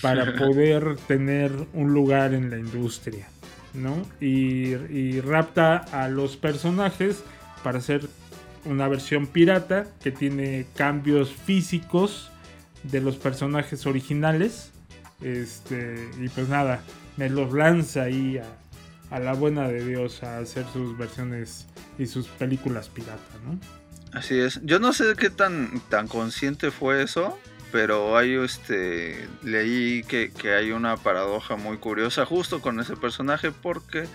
para 0.00 0.36
poder 0.38 0.94
tener 1.08 1.50
un 1.74 1.92
lugar 1.92 2.32
en 2.32 2.48
la 2.48 2.58
industria, 2.58 3.26
¿no? 3.74 4.06
Y, 4.20 4.74
y 4.74 5.20
rapta 5.20 5.78
a 5.78 6.08
los 6.08 6.36
personajes 6.36 7.24
para 7.64 7.78
hacer 7.78 8.02
una 8.66 8.86
versión 8.86 9.26
pirata 9.26 9.88
que 10.00 10.12
tiene 10.12 10.66
cambios 10.76 11.32
físicos 11.32 12.30
de 12.84 13.00
los 13.00 13.16
personajes 13.16 13.86
originales. 13.86 14.71
Este, 15.22 16.08
y 16.20 16.28
pues 16.28 16.48
nada, 16.48 16.82
me 17.16 17.28
los 17.30 17.52
lanza 17.52 18.02
ahí 18.04 18.38
a, 18.38 18.44
a 19.14 19.20
la 19.20 19.34
buena 19.34 19.68
de 19.68 19.84
Dios 19.84 20.22
a 20.22 20.38
hacer 20.38 20.64
sus 20.72 20.96
versiones 20.96 21.66
y 21.98 22.06
sus 22.06 22.26
películas 22.28 22.88
pirata, 22.88 23.20
¿no? 23.44 23.58
Así 24.12 24.38
es. 24.38 24.60
Yo 24.64 24.78
no 24.78 24.92
sé 24.92 25.14
qué 25.16 25.30
tan, 25.30 25.80
tan 25.88 26.06
consciente 26.08 26.70
fue 26.70 27.02
eso, 27.02 27.38
pero 27.70 28.16
hay 28.18 28.34
este 28.34 29.26
leí 29.42 30.02
que, 30.04 30.30
que 30.30 30.54
hay 30.54 30.72
una 30.72 30.96
paradoja 30.98 31.56
muy 31.56 31.78
curiosa 31.78 32.26
justo 32.26 32.60
con 32.60 32.78
ese 32.80 32.96
personaje 32.96 33.50
porque 33.52 34.06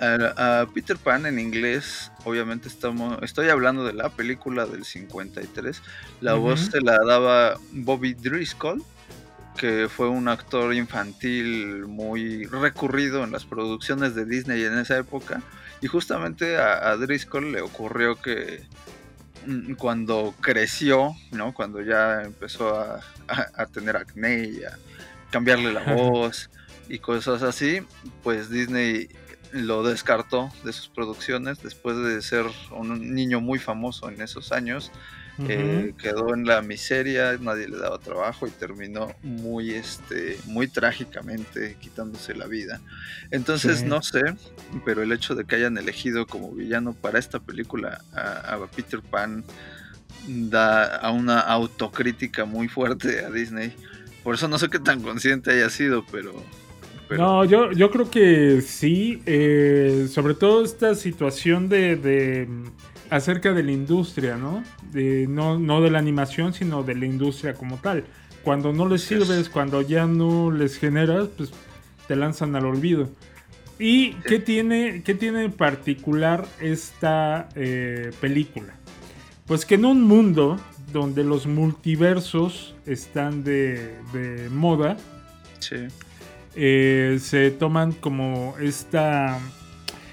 a, 0.00 0.62
a 0.62 0.66
Peter 0.66 0.96
Pan 0.96 1.26
en 1.26 1.38
inglés, 1.38 2.10
obviamente 2.24 2.66
estamos 2.68 3.18
estoy 3.22 3.48
hablando 3.48 3.84
de 3.84 3.92
la 3.92 4.10
película 4.10 4.66
del 4.66 4.84
53, 4.84 5.82
la 6.20 6.34
Ujú. 6.34 6.42
voz 6.42 6.60
se 6.72 6.80
la 6.80 6.98
daba 7.06 7.58
Bobby 7.72 8.14
Driscoll 8.14 8.82
que 9.58 9.88
fue 9.88 10.08
un 10.08 10.28
actor 10.28 10.72
infantil 10.74 11.86
muy 11.86 12.46
recurrido 12.46 13.24
en 13.24 13.32
las 13.32 13.44
producciones 13.44 14.14
de 14.14 14.24
Disney 14.24 14.62
en 14.64 14.78
esa 14.78 14.96
época. 14.96 15.42
Y 15.82 15.86
justamente 15.88 16.56
a, 16.56 16.88
a 16.90 16.96
Driscoll 16.96 17.52
le 17.52 17.60
ocurrió 17.60 18.16
que 18.16 18.62
mm, 19.46 19.74
cuando 19.74 20.34
creció, 20.40 21.12
¿no? 21.32 21.52
Cuando 21.52 21.82
ya 21.82 22.22
empezó 22.22 22.74
a, 22.80 23.00
a- 23.28 23.46
a 23.62 23.66
tener 23.66 23.96
acné 23.96 24.44
y 24.44 24.64
a 24.64 24.78
cambiarle 25.30 25.72
la 25.72 25.80
voz 25.94 26.48
y 26.88 26.98
cosas 27.00 27.42
así, 27.42 27.80
pues 28.22 28.48
Disney 28.50 29.08
lo 29.52 29.82
descartó 29.82 30.50
de 30.64 30.72
sus 30.72 30.88
producciones 30.88 31.62
después 31.62 31.96
de 31.96 32.20
ser 32.22 32.46
un 32.70 33.14
niño 33.14 33.40
muy 33.40 33.58
famoso 33.58 34.08
en 34.10 34.20
esos 34.20 34.52
años. 34.52 34.90
Eh, 35.46 35.94
quedó 35.98 36.34
en 36.34 36.44
la 36.46 36.62
miseria, 36.62 37.36
nadie 37.40 37.68
le 37.68 37.78
daba 37.78 37.98
trabajo 37.98 38.46
y 38.46 38.50
terminó 38.50 39.14
muy, 39.22 39.70
este, 39.72 40.38
muy 40.46 40.66
trágicamente 40.68 41.76
quitándose 41.80 42.34
la 42.34 42.46
vida. 42.46 42.80
Entonces 43.30 43.80
Sí. 43.80 43.84
no 43.84 44.02
sé, 44.02 44.22
pero 44.84 45.02
el 45.02 45.12
hecho 45.12 45.34
de 45.34 45.44
que 45.44 45.56
hayan 45.56 45.78
elegido 45.78 46.26
como 46.26 46.52
villano 46.52 46.92
para 46.92 47.18
esta 47.18 47.38
película 47.40 48.00
a, 48.12 48.54
a 48.54 48.66
Peter 48.66 49.00
Pan 49.02 49.44
da 50.26 50.96
a 50.96 51.10
una 51.12 51.40
autocrítica 51.40 52.44
muy 52.44 52.68
fuerte 52.68 53.24
a 53.24 53.30
Disney. 53.30 53.72
Por 54.22 54.34
eso 54.34 54.48
no 54.48 54.58
sé 54.58 54.68
qué 54.68 54.78
tan 54.80 55.02
consciente 55.02 55.52
haya 55.52 55.70
sido, 55.70 56.04
pero... 56.10 56.34
pero 57.08 57.22
No, 57.22 57.44
yo, 57.44 57.72
yo 57.72 57.90
creo 57.90 58.10
que 58.10 58.60
sí. 58.60 59.22
eh, 59.26 60.08
sobre 60.10 60.34
todo 60.34 60.64
esta 60.64 60.94
situación 60.94 61.68
de, 61.68 61.96
de, 61.96 62.48
acerca 63.10 63.52
de 63.52 63.62
la 63.62 63.72
industria, 63.72 64.36
¿no? 64.36 64.62
De, 64.92 65.26
no, 65.28 65.58
no 65.58 65.80
de 65.80 65.90
la 65.90 65.98
animación, 65.98 66.52
sino 66.54 66.82
de 66.82 66.94
la 66.94 67.06
industria 67.06 67.54
como 67.54 67.76
tal. 67.76 68.04
Cuando 68.42 68.72
no 68.72 68.88
les 68.88 69.02
sirves, 69.02 69.48
cuando 69.48 69.82
ya 69.82 70.06
no 70.06 70.50
les 70.50 70.78
generas, 70.78 71.28
pues 71.36 71.50
te 72.06 72.16
lanzan 72.16 72.56
al 72.56 72.66
olvido. 72.66 73.10
¿Y 73.78 74.14
qué, 74.26 74.40
tiene, 74.40 75.02
qué 75.04 75.14
tiene 75.14 75.44
en 75.44 75.52
particular 75.52 76.46
esta 76.60 77.48
eh, 77.54 78.10
película? 78.20 78.74
Pues 79.46 79.64
que 79.64 79.76
en 79.76 79.84
un 79.84 80.02
mundo 80.02 80.58
donde 80.92 81.22
los 81.22 81.46
multiversos 81.46 82.74
están 82.86 83.44
de, 83.44 83.94
de 84.12 84.48
moda, 84.50 84.96
sí. 85.60 85.86
eh, 86.56 87.18
se 87.20 87.50
toman 87.50 87.92
como 87.92 88.56
esta, 88.60 89.38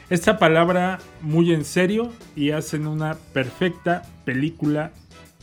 esta 0.10 0.38
palabra 0.38 1.00
muy 1.22 1.54
en 1.54 1.66
serio 1.66 2.12
y 2.36 2.52
hacen 2.52 2.88
una 2.88 3.16
perfecta 3.34 4.04
película 4.24 4.92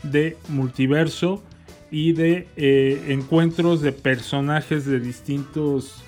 de 0.02 0.36
multiverso 0.48 1.42
y 1.90 2.12
de 2.12 2.48
eh, 2.56 3.06
encuentros 3.08 3.82
de 3.82 3.92
personajes 3.92 4.86
de 4.86 5.00
distintos 5.00 6.02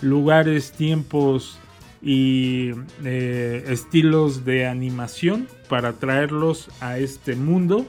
lugares, 0.00 0.72
tiempos 0.72 1.58
y 2.02 2.72
eh, 3.04 3.64
estilos 3.68 4.44
de 4.44 4.66
animación 4.66 5.48
para 5.68 5.92
traerlos 5.94 6.68
a 6.80 6.98
este 6.98 7.36
mundo 7.36 7.86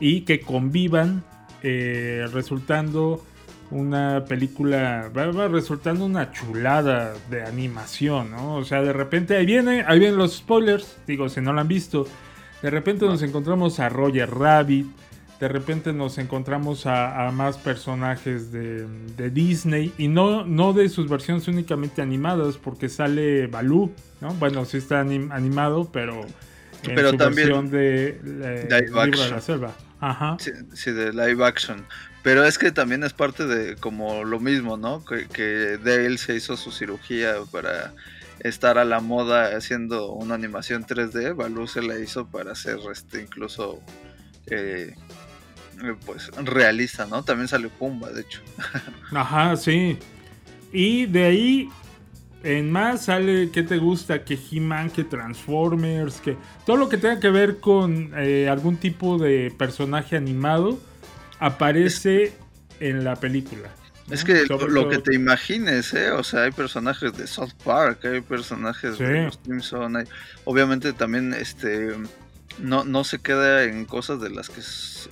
y 0.00 0.22
que 0.22 0.40
convivan 0.40 1.22
eh, 1.62 2.26
resultando 2.32 3.22
una 3.70 4.24
película 4.24 5.10
va, 5.16 5.26
va 5.30 5.48
resultando 5.48 6.04
una 6.04 6.32
chulada 6.32 7.12
de 7.30 7.42
animación, 7.42 8.30
¿no? 8.30 8.56
O 8.56 8.64
sea, 8.64 8.82
de 8.82 8.92
repente 8.92 9.36
ahí 9.36 9.44
viene, 9.46 9.84
ahí 9.86 9.98
vienen 9.98 10.18
los 10.18 10.36
spoilers, 10.36 10.96
digo, 11.06 11.28
si 11.28 11.40
no 11.40 11.52
lo 11.52 11.60
han 11.60 11.68
visto, 11.68 12.06
de 12.62 12.70
repente 12.70 13.04
nos 13.06 13.22
encontramos 13.22 13.78
a 13.78 13.88
Roger 13.88 14.30
Rabbit, 14.30 14.86
de 15.38 15.48
repente 15.48 15.92
nos 15.92 16.18
encontramos 16.18 16.86
a, 16.86 17.28
a 17.28 17.30
más 17.30 17.58
personajes 17.58 18.50
de, 18.50 18.86
de 19.16 19.30
Disney 19.30 19.92
y 19.96 20.08
no, 20.08 20.44
no 20.44 20.72
de 20.72 20.88
sus 20.88 21.08
versiones 21.08 21.46
únicamente 21.46 22.02
animadas, 22.02 22.56
porque 22.56 22.88
sale 22.88 23.46
Baloo, 23.46 23.92
¿no? 24.20 24.34
Bueno, 24.34 24.64
sí 24.64 24.78
está 24.78 25.04
anim- 25.04 25.30
animado, 25.30 25.90
pero 25.92 26.22
en 26.22 26.94
Pero 26.94 27.10
su 27.10 27.16
también 27.16 27.48
versión 27.48 27.70
de 27.70 28.20
eh, 28.24 28.86
Libro 29.04 29.22
de 29.22 29.30
la 29.30 29.40
Selva. 29.40 29.72
Ajá. 30.00 30.36
Sí, 30.38 30.52
sí, 30.74 30.92
de 30.92 31.12
live 31.12 31.44
action. 31.44 31.86
Pero 32.22 32.44
es 32.44 32.58
que 32.58 32.72
también 32.72 33.04
es 33.04 33.12
parte 33.12 33.46
de 33.46 33.76
como 33.76 34.24
lo 34.24 34.40
mismo, 34.40 34.76
¿no? 34.76 35.04
Que, 35.04 35.28
que 35.28 35.78
Dale 35.78 36.18
se 36.18 36.34
hizo 36.34 36.56
su 36.56 36.72
cirugía 36.72 37.36
para 37.50 37.92
estar 38.40 38.78
a 38.78 38.84
la 38.84 39.00
moda 39.00 39.56
haciendo 39.56 40.12
una 40.12 40.34
animación 40.34 40.84
3D. 40.84 41.34
Baloo 41.34 41.66
se 41.66 41.82
la 41.82 41.98
hizo 41.98 42.26
para 42.26 42.52
hacer 42.52 42.78
este 42.92 43.22
incluso 43.22 43.80
eh, 44.46 44.94
eh, 45.82 45.94
pues 46.04 46.30
realista, 46.36 47.06
¿no? 47.06 47.22
También 47.22 47.48
sale 47.48 47.68
Pumba, 47.68 48.10
de 48.10 48.22
hecho. 48.22 48.40
Ajá, 49.12 49.56
sí. 49.56 49.98
Y 50.72 51.06
de 51.06 51.24
ahí 51.24 51.70
en 52.44 52.70
más 52.70 53.04
sale 53.06 53.50
que 53.50 53.62
te 53.62 53.78
gusta, 53.78 54.24
que 54.24 54.38
He-Man, 54.50 54.90
que 54.90 55.04
Transformers, 55.04 56.20
que 56.20 56.36
todo 56.64 56.76
lo 56.76 56.88
que 56.88 56.96
tenga 56.96 57.18
que 57.20 57.30
ver 57.30 57.58
con 57.58 58.12
eh, 58.16 58.48
algún 58.48 58.76
tipo 58.76 59.18
de 59.18 59.52
personaje 59.58 60.16
animado 60.16 60.78
aparece 61.40 62.32
en 62.80 63.04
la 63.04 63.16
película. 63.16 63.68
¿no? 64.06 64.14
Es 64.14 64.24
que 64.24 64.46
Sobre 64.46 64.72
lo 64.72 64.82
todo- 64.82 64.90
que 64.90 64.98
te 64.98 65.14
imagines, 65.14 65.92
¿eh? 65.94 66.10
O 66.12 66.22
sea, 66.24 66.44
hay 66.44 66.50
personajes 66.50 67.16
de 67.16 67.26
South 67.26 67.52
Park, 67.64 68.04
hay 68.04 68.20
personajes 68.20 68.96
Sí. 68.96 69.04
de 69.04 69.24
los 69.24 69.38
Simpson, 69.44 69.96
hay- 69.96 70.06
obviamente 70.44 70.92
también 70.92 71.34
este 71.34 71.90
no, 72.60 72.84
no 72.84 73.04
se 73.04 73.18
queda 73.18 73.64
en 73.64 73.84
cosas 73.84 74.20
de 74.20 74.30
las 74.30 74.48
que 74.48 74.60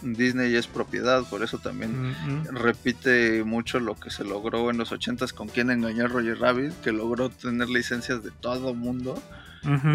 Disney 0.03 0.55
es 0.55 0.67
propiedad, 0.67 1.25
por 1.29 1.43
eso 1.43 1.59
también 1.59 2.15
repite 2.51 3.45
mucho 3.45 3.81
lo 3.81 3.95
que 3.95 4.11
se 4.11 4.25
logró 4.25 4.71
en 4.71 4.79
los 4.79 4.93
80s 4.93 5.33
con 5.33 5.49
quien 5.49 5.71
engañó 5.71 6.05
a 6.05 6.09
Roger 6.09 6.39
Rabbit, 6.39 6.73
que 6.83 6.93
logró 6.93 7.31
tener 7.31 7.69
licencias 7.69 8.23
de 8.23 8.31
todo 8.31 8.75
mundo. 8.75 9.21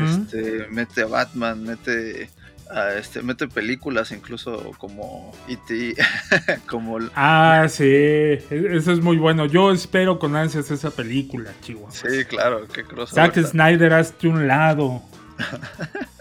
Este, 0.06 0.68
mete 0.70 1.04
a 1.04 1.06
Batman, 1.06 1.64
mete 1.64 2.30
a 2.70 2.94
este, 2.96 3.22
mete 3.22 3.48
películas 3.48 4.12
incluso 4.12 4.72
como 4.78 5.32
E.T., 5.48 5.96
como 6.68 7.00
Ah, 7.16 7.68
sí, 7.70 7.86
eso 7.86 8.92
es 8.92 9.02
muy 9.02 9.18
bueno. 9.18 9.46
Yo 9.46 9.72
espero 9.72 10.20
con 10.20 10.36
ansias 10.36 10.72
esa 10.72 10.92
película, 10.92 11.52
Chihuahua. 11.62 11.92
Sí, 11.92 12.26
claro, 12.26 12.68
qué 12.68 12.84
crossover. 12.84 13.34
Zack 13.34 13.46
Snyder, 13.46 13.94
hazte 13.94 14.28
un 14.28 14.48
lado. 14.48 15.02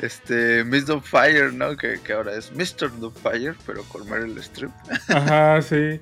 Este, 0.00 0.64
Miss 0.64 0.84
Fire, 1.02 1.52
¿no? 1.52 1.76
Que, 1.76 2.00
que 2.02 2.12
ahora 2.12 2.36
es 2.36 2.50
Mr. 2.52 2.90
Fire, 3.22 3.54
pero 3.66 3.82
con 3.84 4.08
Meryl 4.08 4.36
Streep. 4.38 4.70
Ajá, 5.08 5.62
sí. 5.62 6.00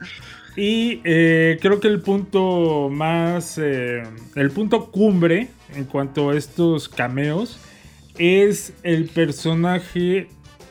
Y 0.56 1.00
eh, 1.04 1.58
creo 1.60 1.80
que 1.80 1.88
el 1.88 2.00
punto 2.00 2.88
más, 2.90 3.58
eh, 3.58 4.02
el 4.34 4.50
punto 4.50 4.90
cumbre 4.90 5.48
en 5.74 5.84
cuanto 5.84 6.30
a 6.30 6.36
estos 6.36 6.88
cameos 6.88 7.58
es 8.18 8.74
el 8.82 9.06
personaje 9.08 10.28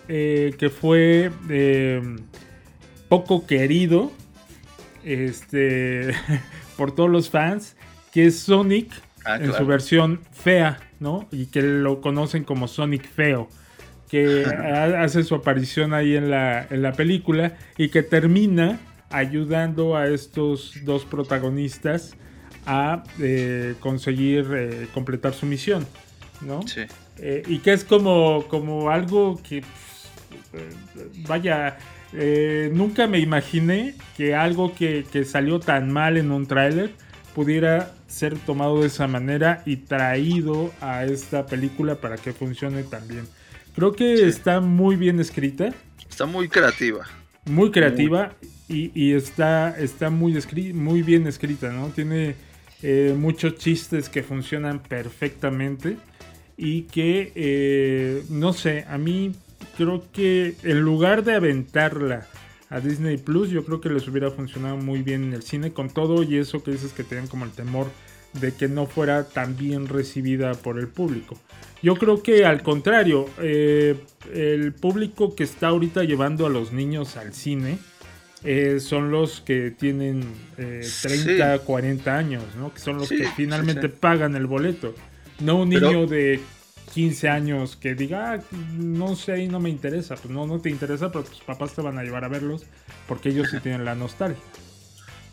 eh, 0.08 0.54
que 0.58 0.70
fue 0.70 1.32
eh, 1.50 2.02
poco 3.10 3.48
querido 3.48 4.12
este, 5.04 6.12
por 6.78 6.94
todos 6.94 7.10
los 7.10 7.30
fans, 7.30 7.76
que 8.12 8.28
es 8.28 8.40
Sonic 8.40 8.92
Ah, 9.24 9.36
en 9.36 9.54
su 9.54 9.66
versión 9.66 10.20
fea, 10.32 10.80
¿no? 11.02 11.28
Y 11.34 11.48
que 11.48 11.62
lo 11.62 12.00
conocen 12.00 12.46
como 12.46 12.70
Sonic 12.70 13.06
Feo, 13.06 13.50
que 14.10 14.46
ha- 14.46 15.04
hace 15.04 15.24
su 15.24 15.36
aparición 15.36 15.94
ahí 15.94 16.16
en 16.16 16.30
la, 16.30 16.66
en 16.70 16.82
la 16.82 16.94
película 16.94 17.58
y 17.78 17.90
que 17.90 18.04
termina 18.04 18.80
ayudando 19.10 19.98
a 19.98 20.08
estos 20.08 20.74
dos 20.86 21.04
protagonistas 21.04 22.16
a 22.66 23.04
eh, 23.20 23.74
conseguir 23.82 24.48
eh, 24.54 24.88
completar 24.94 25.34
su 25.34 25.46
misión, 25.46 25.86
¿no? 26.40 26.62
Sí. 26.68 26.82
Eh, 27.18 27.44
y 27.48 27.58
que 27.60 27.74
es 27.74 27.84
como, 27.84 28.46
como 28.48 28.90
algo 28.90 29.42
que, 29.42 29.64
pues, 30.52 30.64
vaya, 31.28 31.78
nunca 32.74 33.08
me 33.08 33.20
imaginé 33.20 33.96
que 34.18 34.36
algo 34.36 34.74
que, 34.76 35.06
que 35.12 35.24
salió 35.26 35.60
tan 35.60 35.92
mal 35.92 36.18
en 36.18 36.32
un 36.32 36.46
tráiler 36.46 36.92
pudiera 37.34 37.94
ser 38.12 38.38
tomado 38.38 38.82
de 38.82 38.88
esa 38.88 39.08
manera 39.08 39.64
y 39.66 39.78
traído 39.78 40.72
a 40.82 41.06
esta 41.06 41.46
película 41.46 41.96
para 41.96 42.18
que 42.18 42.34
funcione 42.34 42.84
tan 42.84 43.08
bien. 43.08 43.26
Creo 43.76 43.94
que 43.94 44.18
Sí. 44.18 44.24
está 44.24 44.60
muy 44.60 44.96
bien 44.98 45.20
escrita, 45.20 45.74
Está 46.10 46.26
muy 46.26 46.50
creativa. 46.50 47.06
muy 47.46 47.72
creativa 47.72 48.34
y, 48.68 48.92
y 48.94 49.14
está, 49.14 49.76
está 49.80 50.10
muy, 50.10 50.34
escri- 50.34 50.74
muy 50.74 51.02
bien 51.04 51.26
escrita, 51.26 51.72
¿no? 51.72 51.88
Tiene 51.88 52.36
eh, 52.84 53.16
muchos 53.18 53.56
chistes 53.56 54.10
que 54.10 54.24
funcionan 54.24 54.80
perfectamente 54.84 55.98
y 56.58 56.84
que, 56.84 57.32
eh, 57.36 58.24
no 58.30 58.54
sé, 58.54 58.86
a 58.90 58.98
mí 58.98 59.32
creo 59.78 60.04
que 60.12 60.56
en 60.64 60.82
lugar 60.82 61.24
de 61.24 61.34
aventarla 61.36 62.28
a 62.72 62.80
Disney 62.80 63.18
Plus, 63.18 63.50
yo 63.52 63.64
creo 63.66 63.80
que 63.82 63.90
les 63.90 64.08
hubiera 64.08 64.32
funcionado 64.32 64.78
muy 64.78 65.04
bien 65.04 65.24
en 65.26 65.34
el 65.34 65.44
cine 65.44 65.72
con 65.74 65.90
todo 65.90 66.24
y 66.24 66.38
eso 66.38 66.64
que 66.64 66.72
dices 66.72 66.94
que 66.94 67.04
tenían 67.04 67.28
como 67.28 67.46
el 67.46 67.52
temor 67.52 67.88
de 68.34 68.54
que 68.54 68.68
no 68.70 68.86
fuera 68.88 69.28
tan 69.28 69.58
bien 69.58 69.88
recibida 69.88 70.54
por 70.54 70.80
el 70.80 70.88
público. 70.88 71.38
Yo 71.84 71.96
creo 71.96 72.24
que 72.24 72.46
al 72.46 72.64
contrario, 72.64 73.28
eh, 73.42 73.98
el 74.34 74.72
público 74.74 75.36
que 75.36 75.44
está 75.44 75.68
ahorita 75.68 76.04
llevando 76.06 76.46
a 76.46 76.50
los 76.50 76.72
niños 76.72 77.18
al 77.18 77.34
cine 77.34 77.78
eh, 78.44 78.80
son 78.80 79.12
los 79.12 79.42
que 79.42 79.70
tienen 79.72 80.24
eh, 80.58 80.88
30, 81.02 81.60
40 81.60 82.18
años, 82.18 82.44
¿no? 82.58 82.74
Que 82.74 82.80
son 82.80 82.98
los 82.98 83.10
Sí, 83.10 83.18
que 83.18 83.26
finalmente 83.36 83.88
sí. 83.88 83.94
pagan 84.00 84.36
el 84.36 84.48
boleto. 84.48 84.96
No 85.42 85.58
un 85.62 85.70
Pero- 85.70 85.92
niño 85.92 86.08
de 86.08 86.40
15 86.94 87.30
años 87.30 87.76
que 87.76 87.96
diga, 87.96 88.34
"Ah, 88.34 88.40
no 88.52 89.16
sé 89.16 89.44
y 89.44 89.48
no 89.48 89.60
me 89.60 89.70
interesa. 89.70 90.16
Pues 90.16 90.30
no, 90.30 90.46
no 90.46 90.60
te 90.60 90.70
interesa, 90.70 91.12
pero 91.12 91.24
tus 91.24 91.42
papás 91.42 91.74
te 91.74 91.82
van 91.82 91.98
a 91.98 92.04
llevar 92.04 92.24
a 92.24 92.28
verlos 92.28 92.66
porque 93.08 93.30
ellos 93.30 93.50
sí 93.50 93.60
tienen 93.60 93.86
la 93.86 93.96
nostalgia. 93.96 94.44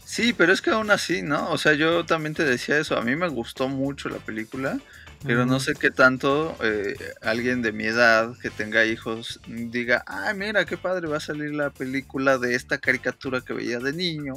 Sí, 0.04 0.32
pero 0.32 0.52
es 0.54 0.62
que 0.62 0.70
aún 0.70 0.90
así, 0.90 1.20
¿no? 1.20 1.50
O 1.50 1.58
sea, 1.58 1.74
yo 1.74 2.06
también 2.06 2.34
te 2.34 2.44
decía 2.44 2.78
eso. 2.78 2.96
A 2.96 3.02
mí 3.02 3.14
me 3.14 3.28
gustó 3.28 3.68
mucho 3.68 4.08
la 4.08 4.16
película, 4.16 4.80
pero 5.22 5.44
no 5.44 5.60
sé 5.60 5.74
qué 5.74 5.90
tanto 5.90 6.56
eh, 6.62 6.94
alguien 7.20 7.60
de 7.60 7.72
mi 7.72 7.84
edad 7.84 8.32
que 8.40 8.48
tenga 8.48 8.86
hijos 8.86 9.38
diga, 9.46 10.04
ah, 10.06 10.32
mira, 10.34 10.64
qué 10.64 10.78
padre, 10.78 11.08
va 11.08 11.18
a 11.18 11.20
salir 11.20 11.54
la 11.54 11.70
película 11.70 12.38
de 12.38 12.54
esta 12.54 12.78
caricatura 12.78 13.42
que 13.42 13.52
veía 13.52 13.80
de 13.80 13.92
niño 13.92 14.34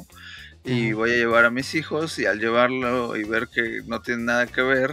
y 0.64 0.92
voy 0.92 1.12
a 1.12 1.16
llevar 1.16 1.46
a 1.46 1.50
mis 1.50 1.74
hijos 1.74 2.18
y 2.18 2.26
al 2.26 2.38
llevarlo 2.38 3.16
y 3.16 3.24
ver 3.24 3.48
que 3.48 3.80
no 3.86 4.02
tiene 4.02 4.24
nada 4.24 4.46
que 4.46 4.62
ver, 4.62 4.90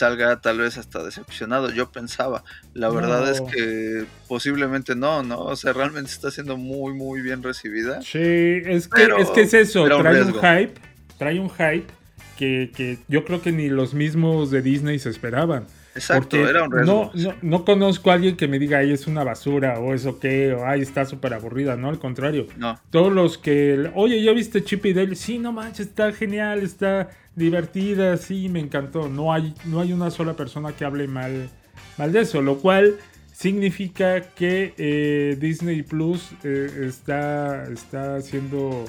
salga 0.00 0.40
tal 0.40 0.58
vez 0.58 0.78
hasta 0.78 1.02
decepcionado. 1.04 1.70
Yo 1.70 1.92
pensaba, 1.92 2.42
la 2.74 2.88
verdad 2.88 3.30
es 3.30 3.40
que 3.42 4.06
posiblemente 4.28 4.94
no, 4.96 5.22
¿no? 5.22 5.40
O 5.40 5.56
sea, 5.56 5.72
realmente 5.72 6.10
está 6.10 6.30
siendo 6.30 6.56
muy, 6.56 6.94
muy 6.94 7.20
bien 7.20 7.42
recibida. 7.42 8.00
Sí, 8.02 8.18
es 8.18 8.88
que, 8.88 8.94
Pero 8.96 9.18
es, 9.18 9.30
que 9.30 9.42
es 9.42 9.54
eso, 9.54 9.82
un 9.82 9.88
trae 9.88 10.22
un 10.22 10.34
hype, 10.34 10.74
trae 11.18 11.38
un 11.38 11.50
hype 11.50 11.86
que, 12.38 12.70
que 12.74 12.98
yo 13.08 13.24
creo 13.24 13.42
que 13.42 13.52
ni 13.52 13.68
los 13.68 13.92
mismos 13.92 14.50
de 14.50 14.62
Disney 14.62 14.98
se 14.98 15.10
esperaban. 15.10 15.66
Exacto, 16.00 16.38
Porque 16.38 16.48
era 16.48 16.64
un 16.64 16.72
riesgo. 16.72 17.10
No, 17.14 17.22
no, 17.22 17.34
no 17.42 17.64
conozco 17.66 18.10
a 18.10 18.14
alguien 18.14 18.36
que 18.36 18.48
me 18.48 18.58
diga, 18.58 18.78
ay, 18.78 18.92
es 18.92 19.06
una 19.06 19.22
basura, 19.22 19.78
o 19.78 19.92
eso 19.92 20.18
qué, 20.18 20.54
o 20.54 20.66
ay, 20.66 20.80
está 20.80 21.04
súper 21.04 21.34
aburrida, 21.34 21.76
no, 21.76 21.90
al 21.90 21.98
contrario. 21.98 22.46
No. 22.56 22.80
Todos 22.88 23.12
los 23.12 23.36
que, 23.36 23.90
oye, 23.94 24.22
¿ya 24.22 24.32
viste 24.32 24.64
Chip 24.64 24.86
y 24.86 24.94
Dale? 24.94 25.14
Sí, 25.14 25.38
no 25.38 25.52
manches, 25.52 25.88
está 25.88 26.10
genial, 26.12 26.62
está 26.62 27.10
divertida, 27.36 28.16
sí, 28.16 28.48
me 28.48 28.60
encantó. 28.60 29.10
No 29.10 29.32
hay, 29.32 29.54
no 29.66 29.80
hay 29.80 29.92
una 29.92 30.10
sola 30.10 30.34
persona 30.34 30.72
que 30.72 30.86
hable 30.86 31.06
mal, 31.06 31.50
mal 31.98 32.12
de 32.12 32.20
eso, 32.20 32.40
lo 32.40 32.56
cual 32.58 32.96
significa 33.30 34.22
que 34.22 34.72
eh, 34.78 35.36
Disney 35.38 35.82
Plus 35.82 36.30
eh, 36.44 36.86
está, 36.86 37.64
está 37.70 38.22
siendo 38.22 38.86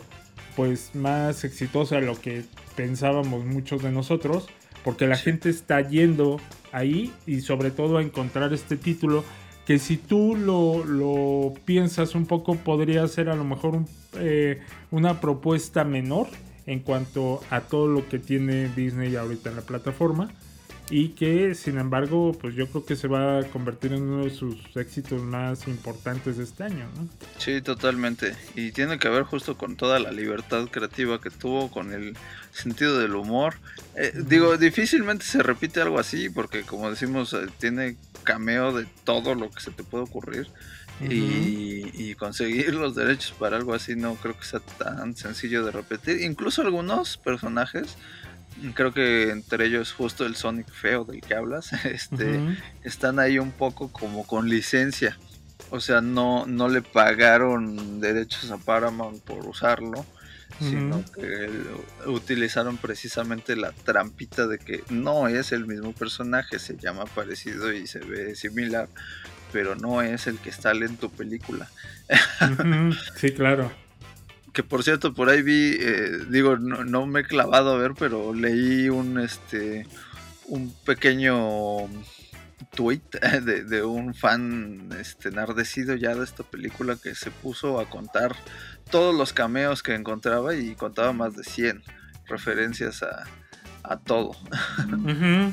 pues 0.55 0.91
más 0.93 1.43
exitosa 1.43 1.95
de 1.97 2.03
lo 2.03 2.19
que 2.19 2.43
pensábamos 2.77 3.43
muchos 3.45 3.83
de 3.83 3.91
nosotros, 3.91 4.47
porque 4.85 5.07
la 5.07 5.17
gente 5.17 5.49
está 5.49 5.81
yendo 5.81 6.39
ahí 6.71 7.11
y 7.25 7.41
sobre 7.41 7.71
todo 7.71 7.97
a 7.97 8.01
encontrar 8.01 8.53
este 8.53 8.77
título 8.77 9.23
que 9.65 9.79
si 9.79 9.97
tú 9.97 10.35
lo, 10.35 10.83
lo 10.83 11.53
piensas 11.65 12.15
un 12.15 12.25
poco 12.25 12.55
podría 12.55 13.07
ser 13.07 13.29
a 13.29 13.35
lo 13.35 13.43
mejor 13.43 13.75
un, 13.75 13.87
eh, 14.15 14.59
una 14.89 15.21
propuesta 15.21 15.83
menor 15.83 16.27
en 16.65 16.79
cuanto 16.79 17.41
a 17.49 17.61
todo 17.61 17.87
lo 17.87 18.07
que 18.07 18.19
tiene 18.19 18.69
Disney 18.69 19.15
ahorita 19.15 19.49
en 19.49 19.55
la 19.55 19.61
plataforma 19.61 20.31
y 20.91 21.09
que 21.09 21.55
sin 21.55 21.77
embargo 21.77 22.37
pues 22.39 22.53
yo 22.53 22.67
creo 22.67 22.85
que 22.85 22.95
se 22.95 23.07
va 23.07 23.39
a 23.39 23.43
convertir 23.45 23.93
en 23.93 24.03
uno 24.03 24.25
de 24.25 24.29
sus 24.29 24.57
éxitos 24.75 25.21
más 25.21 25.67
importantes 25.67 26.37
de 26.37 26.43
este 26.43 26.65
año 26.65 26.87
¿no? 26.97 27.07
Sí, 27.37 27.61
totalmente. 27.61 28.35
Y 28.55 28.71
tiene 28.71 28.99
que 28.99 29.09
ver 29.09 29.23
justo 29.23 29.57
con 29.57 29.75
toda 29.75 29.99
la 29.99 30.11
libertad 30.11 30.67
creativa 30.69 31.19
que 31.21 31.29
tuvo, 31.29 31.71
con 31.71 31.93
el 31.93 32.15
sentido 32.51 32.99
del 32.99 33.15
humor. 33.15 33.55
Eh, 33.95 34.13
digo, 34.25 34.57
difícilmente 34.57 35.25
se 35.25 35.41
repite 35.41 35.81
algo 35.81 35.99
así, 35.99 36.29
porque 36.29 36.63
como 36.63 36.89
decimos, 36.89 37.33
eh, 37.33 37.47
tiene 37.57 37.95
cameo 38.23 38.73
de 38.73 38.85
todo 39.03 39.33
lo 39.33 39.49
que 39.49 39.61
se 39.61 39.71
te 39.71 39.83
puede 39.83 40.03
ocurrir. 40.03 40.47
y, 41.09 41.89
y 41.93 42.13
conseguir 42.13 42.75
los 42.75 42.93
derechos 42.93 43.33
para 43.39 43.57
algo 43.57 43.73
así 43.73 43.95
no 43.95 44.13
creo 44.15 44.37
que 44.37 44.45
sea 44.45 44.59
tan 44.59 45.15
sencillo 45.15 45.65
de 45.65 45.71
repetir. 45.71 46.21
Incluso 46.21 46.61
algunos 46.61 47.17
personajes 47.17 47.97
creo 48.73 48.93
que 48.93 49.29
entre 49.29 49.65
ellos 49.65 49.91
justo 49.91 50.25
el 50.25 50.35
Sonic 50.35 50.71
feo 50.71 51.03
del 51.03 51.21
que 51.21 51.35
hablas, 51.35 51.73
este, 51.85 52.39
están 52.83 53.19
ahí 53.19 53.39
un 53.39 53.51
poco 53.51 53.91
como 53.91 54.25
con 54.25 54.49
licencia. 54.49 55.17
O 55.69 55.79
sea, 55.79 56.01
no, 56.01 56.45
no 56.47 56.67
le 56.67 56.81
pagaron 56.81 58.01
derechos 58.01 58.51
a 58.51 58.57
Paramount 58.57 59.23
por 59.23 59.45
usarlo, 59.47 60.05
sino 60.59 61.03
que 61.13 61.49
utilizaron 62.05 62.77
precisamente 62.77 63.55
la 63.55 63.71
trampita 63.71 64.47
de 64.47 64.59
que 64.59 64.83
no 64.89 65.27
es 65.27 65.51
el 65.51 65.65
mismo 65.65 65.93
personaje, 65.93 66.59
se 66.59 66.77
llama 66.77 67.05
parecido 67.05 67.71
y 67.71 67.87
se 67.87 67.99
ve 67.99 68.35
similar, 68.35 68.89
pero 69.51 69.75
no 69.75 70.01
es 70.01 70.27
el 70.27 70.37
que 70.39 70.51
sale 70.51 70.85
en 70.85 70.97
tu 70.97 71.09
película. 71.09 71.69
Sí, 73.15 73.31
claro. 73.31 73.71
Que 74.53 74.63
por 74.63 74.83
cierto, 74.83 75.13
por 75.13 75.29
ahí 75.29 75.41
vi, 75.41 75.77
eh, 75.79 76.25
digo, 76.29 76.57
no, 76.57 76.83
no 76.83 77.05
me 77.05 77.21
he 77.21 77.23
clavado 77.23 77.73
a 77.73 77.77
ver, 77.77 77.93
pero 77.97 78.33
leí 78.33 78.89
un 78.89 79.19
este 79.19 79.87
un 80.47 80.73
pequeño 80.85 81.87
tweet 82.75 83.01
de, 83.43 83.63
de 83.63 83.83
un 83.83 84.13
fan 84.13 84.89
este 84.99 85.29
enardecido 85.29 85.95
ya 85.95 86.15
de 86.15 86.23
esta 86.23 86.43
película 86.43 86.97
que 87.01 87.15
se 87.15 87.31
puso 87.31 87.79
a 87.79 87.89
contar 87.89 88.35
todos 88.89 89.15
los 89.15 89.31
cameos 89.31 89.81
que 89.81 89.95
encontraba 89.95 90.53
y 90.55 90.75
contaba 90.75 91.13
más 91.13 91.35
de 91.35 91.43
100 91.43 91.81
referencias 92.27 93.03
a, 93.03 93.23
a 93.83 93.97
todo. 93.97 94.31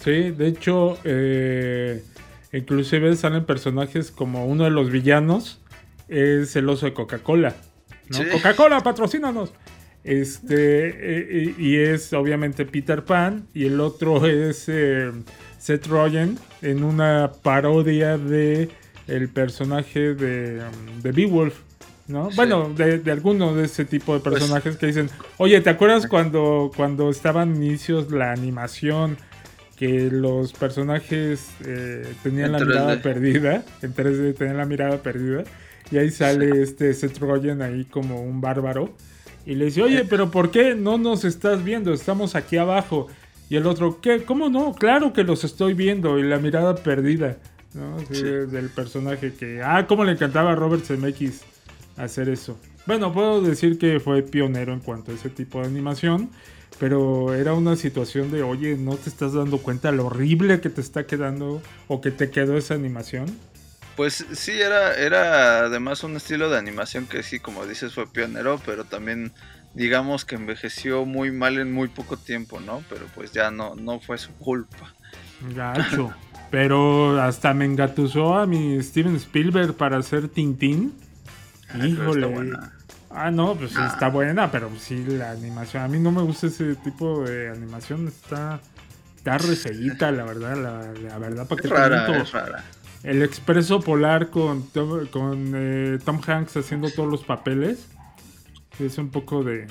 Sí, 0.00 0.30
de 0.30 0.46
hecho, 0.46 0.96
eh, 1.02 2.04
inclusive 2.52 3.16
salen 3.16 3.44
personajes 3.44 4.12
como 4.12 4.46
uno 4.46 4.62
de 4.62 4.70
los 4.70 4.90
villanos 4.90 5.60
es 6.06 6.54
el 6.54 6.68
oso 6.68 6.86
de 6.86 6.94
Coca-Cola. 6.94 7.56
¿No? 8.10 8.18
Sí. 8.18 8.24
Coca-Cola, 8.32 8.80
patrocínanos. 8.82 9.52
Este, 10.04 11.46
eh, 11.48 11.54
y 11.58 11.76
es 11.76 12.12
obviamente 12.12 12.64
Peter 12.64 13.04
Pan, 13.04 13.46
y 13.52 13.66
el 13.66 13.80
otro 13.80 14.26
es 14.28 14.64
eh, 14.68 15.10
Seth 15.58 15.86
Rogen 15.86 16.38
en 16.62 16.84
una 16.84 17.32
parodia 17.42 18.16
de 18.16 18.68
el 19.06 19.28
personaje 19.28 20.14
de, 20.14 20.60
um, 20.62 21.02
de 21.02 21.12
Beowulf. 21.12 21.54
¿no? 22.06 22.30
Sí. 22.30 22.36
Bueno, 22.36 22.72
de, 22.74 22.98
de 22.98 23.10
alguno 23.10 23.54
de 23.54 23.64
ese 23.66 23.84
tipo 23.84 24.14
de 24.14 24.20
Pues- 24.20 24.34
personajes 24.36 24.76
que 24.76 24.86
dicen, 24.86 25.10
oye, 25.36 25.60
¿te 25.60 25.68
acuerdas 25.70 26.06
cuando, 26.06 26.70
cuando 26.74 27.10
estaban 27.10 27.54
inicios 27.56 28.10
la 28.10 28.32
animación 28.32 29.18
que 29.76 30.08
los 30.10 30.52
personajes 30.54 31.48
eh, 31.66 32.06
tenían 32.22 32.46
En 32.46 32.52
la 32.52 32.58
3D. 32.60 32.66
mirada 32.66 33.02
perdida? 33.02 33.62
En 33.82 33.94
3D 33.94 34.34
tenían 34.36 34.56
la 34.56 34.64
mirada 34.64 35.02
perdida. 35.02 35.44
Y 35.90 35.98
ahí 35.98 36.10
sale 36.10 36.62
este 36.62 36.92
Seth 36.94 37.18
Rogen 37.18 37.62
ahí 37.62 37.84
como 37.84 38.20
un 38.20 38.40
bárbaro. 38.40 38.94
Y 39.46 39.54
le 39.54 39.66
dice, 39.66 39.82
oye, 39.82 40.04
pero 40.04 40.30
¿por 40.30 40.50
qué 40.50 40.74
no 40.74 40.98
nos 40.98 41.24
estás 41.24 41.64
viendo? 41.64 41.92
Estamos 41.92 42.34
aquí 42.34 42.58
abajo. 42.58 43.08
Y 43.48 43.56
el 43.56 43.66
otro, 43.66 44.00
¿qué? 44.00 44.24
¿Cómo 44.24 44.50
no? 44.50 44.74
Claro 44.74 45.14
que 45.14 45.24
los 45.24 45.42
estoy 45.44 45.72
viendo. 45.72 46.18
Y 46.18 46.22
la 46.22 46.38
mirada 46.38 46.74
perdida. 46.74 47.38
¿no? 47.72 47.98
Sí, 48.00 48.16
Sí. 48.16 48.22
Del 48.22 48.68
personaje 48.68 49.32
que... 49.32 49.62
Ah, 49.62 49.86
cómo 49.86 50.04
le 50.04 50.12
encantaba 50.12 50.52
a 50.52 50.54
Robert 50.54 50.84
Zemeckis 50.84 51.42
hacer 51.96 52.28
eso. 52.28 52.58
Bueno, 52.86 53.12
puedo 53.12 53.40
decir 53.40 53.78
que 53.78 54.00
fue 54.00 54.22
pionero 54.22 54.72
en 54.72 54.80
cuanto 54.80 55.12
a 55.12 55.14
ese 55.14 55.30
tipo 55.30 55.60
de 55.60 55.66
animación. 55.66 56.30
Pero 56.78 57.34
era 57.34 57.54
una 57.54 57.74
situación 57.74 58.30
de, 58.30 58.42
oye, 58.42 58.76
¿no 58.76 58.96
te 58.96 59.08
estás 59.08 59.32
dando 59.32 59.58
cuenta 59.58 59.90
lo 59.90 60.06
horrible 60.06 60.60
que 60.60 60.70
te 60.70 60.80
está 60.80 61.06
quedando 61.06 61.60
o 61.88 62.00
que 62.00 62.10
te 62.10 62.30
quedó 62.30 62.56
esa 62.56 62.74
animación? 62.74 63.26
Pues 63.98 64.24
sí, 64.32 64.52
era, 64.52 64.94
era 64.94 65.58
además 65.64 66.04
un 66.04 66.14
estilo 66.14 66.48
de 66.48 66.56
animación 66.56 67.06
que 67.06 67.24
sí, 67.24 67.40
como 67.40 67.66
dices, 67.66 67.94
fue 67.94 68.06
pionero, 68.06 68.60
pero 68.64 68.84
también 68.84 69.32
digamos 69.74 70.24
que 70.24 70.36
envejeció 70.36 71.04
muy 71.04 71.32
mal 71.32 71.58
en 71.58 71.72
muy 71.72 71.88
poco 71.88 72.16
tiempo, 72.16 72.60
¿no? 72.60 72.84
Pero 72.88 73.06
pues 73.16 73.32
ya 73.32 73.50
no, 73.50 73.74
no 73.74 73.98
fue 73.98 74.16
su 74.16 74.32
culpa. 74.34 74.94
Gacho. 75.52 76.14
Pero 76.52 77.20
hasta 77.20 77.52
me 77.54 77.64
engatusó 77.64 78.36
a 78.38 78.46
mi 78.46 78.80
Steven 78.84 79.16
Spielberg 79.16 79.74
para 79.74 79.96
hacer 79.96 80.28
Tintín. 80.28 80.94
Ah, 81.68 81.84
Híjole. 81.84 82.26
buena. 82.28 82.72
Ah, 83.10 83.32
no, 83.32 83.56
pues 83.56 83.72
Ah. 83.76 83.88
está 83.92 84.10
buena, 84.10 84.48
pero 84.52 84.70
sí 84.78 85.04
la 85.08 85.32
animación. 85.32 85.82
A 85.82 85.88
mí 85.88 85.98
no 85.98 86.12
me 86.12 86.22
gusta 86.22 86.46
ese 86.46 86.76
tipo 86.76 87.24
de 87.24 87.50
animación. 87.50 88.06
Está, 88.06 88.60
está 89.16 89.38
re 89.38 89.56
feíta, 89.56 90.12
la 90.12 90.22
verdad. 90.22 90.56
La, 90.56 90.92
la 91.08 91.18
verdad, 91.18 91.48
¿para 91.48 91.60
Es 91.60 91.62
qué 91.62 91.68
te 91.68 91.74
rara, 91.74 92.16
es 92.22 92.30
rara. 92.32 92.64
El 93.02 93.22
Expreso 93.22 93.80
Polar 93.80 94.30
con, 94.30 94.70
eh, 94.74 95.98
Tom 96.04 96.20
Hanks 96.26 96.56
haciendo 96.56 96.90
todos 96.90 97.10
los 97.10 97.24
papeles. 97.24 97.86
Es 98.78 98.98
un 98.98 99.10
poco 99.10 99.44
de, 99.44 99.66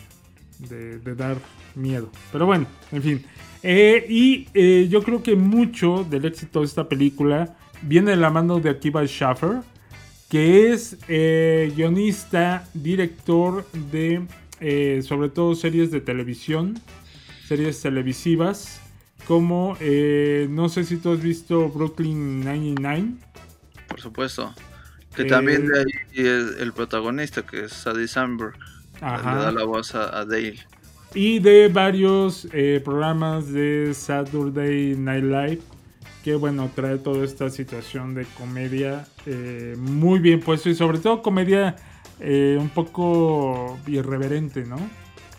dar 1.15 1.37
miedo. 1.75 2.09
Pero 2.31 2.45
bueno, 2.45 2.67
en 2.91 3.03
fin. 3.03 3.25
Eh, 3.63 4.05
y 4.09 4.47
eh, 4.53 4.87
yo 4.89 5.03
creo 5.03 5.23
que 5.23 5.35
mucho 5.35 6.05
del 6.09 6.25
éxito 6.25 6.59
de 6.59 6.65
esta 6.65 6.87
película 6.87 7.55
viene 7.81 8.11
de 8.11 8.17
la 8.17 8.29
mano 8.29 8.59
de 8.59 8.69
Akiva 8.69 9.05
Schaffer, 9.05 9.61
que 10.29 10.71
es 10.71 10.97
guionista, 11.07 12.67
director 12.73 13.65
de 13.71 14.25
sobre 15.03 15.29
todo 15.29 15.55
series 15.55 15.91
de 15.91 16.01
televisión, 16.01 16.79
series 17.47 17.81
televisivas, 17.81 18.81
como 19.27 19.77
eh, 19.79 20.47
no 20.49 20.69
sé 20.69 20.83
si 20.85 20.97
tú 20.97 21.11
has 21.13 21.21
visto 21.21 21.69
Brooklyn 21.69 22.41
99. 22.43 23.11
Por 23.87 23.99
supuesto. 24.01 24.53
Que 25.15 25.23
Eh, 25.23 25.25
también 25.25 25.67
de 25.67 25.79
ahí 25.79 25.85
es 26.13 26.57
el 26.59 26.73
protagonista, 26.73 27.41
que 27.43 27.65
es 27.65 27.73
Sadie 27.73 28.07
Sandberg, 28.07 28.53
le 29.01 29.07
Ajá. 29.07 29.35
da 29.35 29.51
la 29.51 29.63
voz 29.65 29.95
a, 29.95 30.17
a 30.17 30.25
Dale. 30.25 30.59
Y 31.13 31.39
de 31.39 31.67
varios 31.69 32.47
eh, 32.53 32.81
programas 32.83 33.51
de 33.51 33.93
Saturday 33.93 34.95
Night 34.95 35.23
Live. 35.23 35.61
Que 36.23 36.35
bueno, 36.35 36.69
trae 36.75 36.97
toda 36.97 37.23
esta 37.23 37.49
situación 37.49 38.13
de 38.13 38.25
comedia 38.37 39.07
eh, 39.25 39.75
muy 39.77 40.19
bien 40.19 40.41
puesto. 40.41 40.69
Y 40.69 40.75
sobre 40.75 40.99
todo 40.99 41.21
comedia 41.21 41.75
un 42.19 42.69
poco 42.69 43.79
irreverente, 43.85 44.65
¿no? 44.65 44.77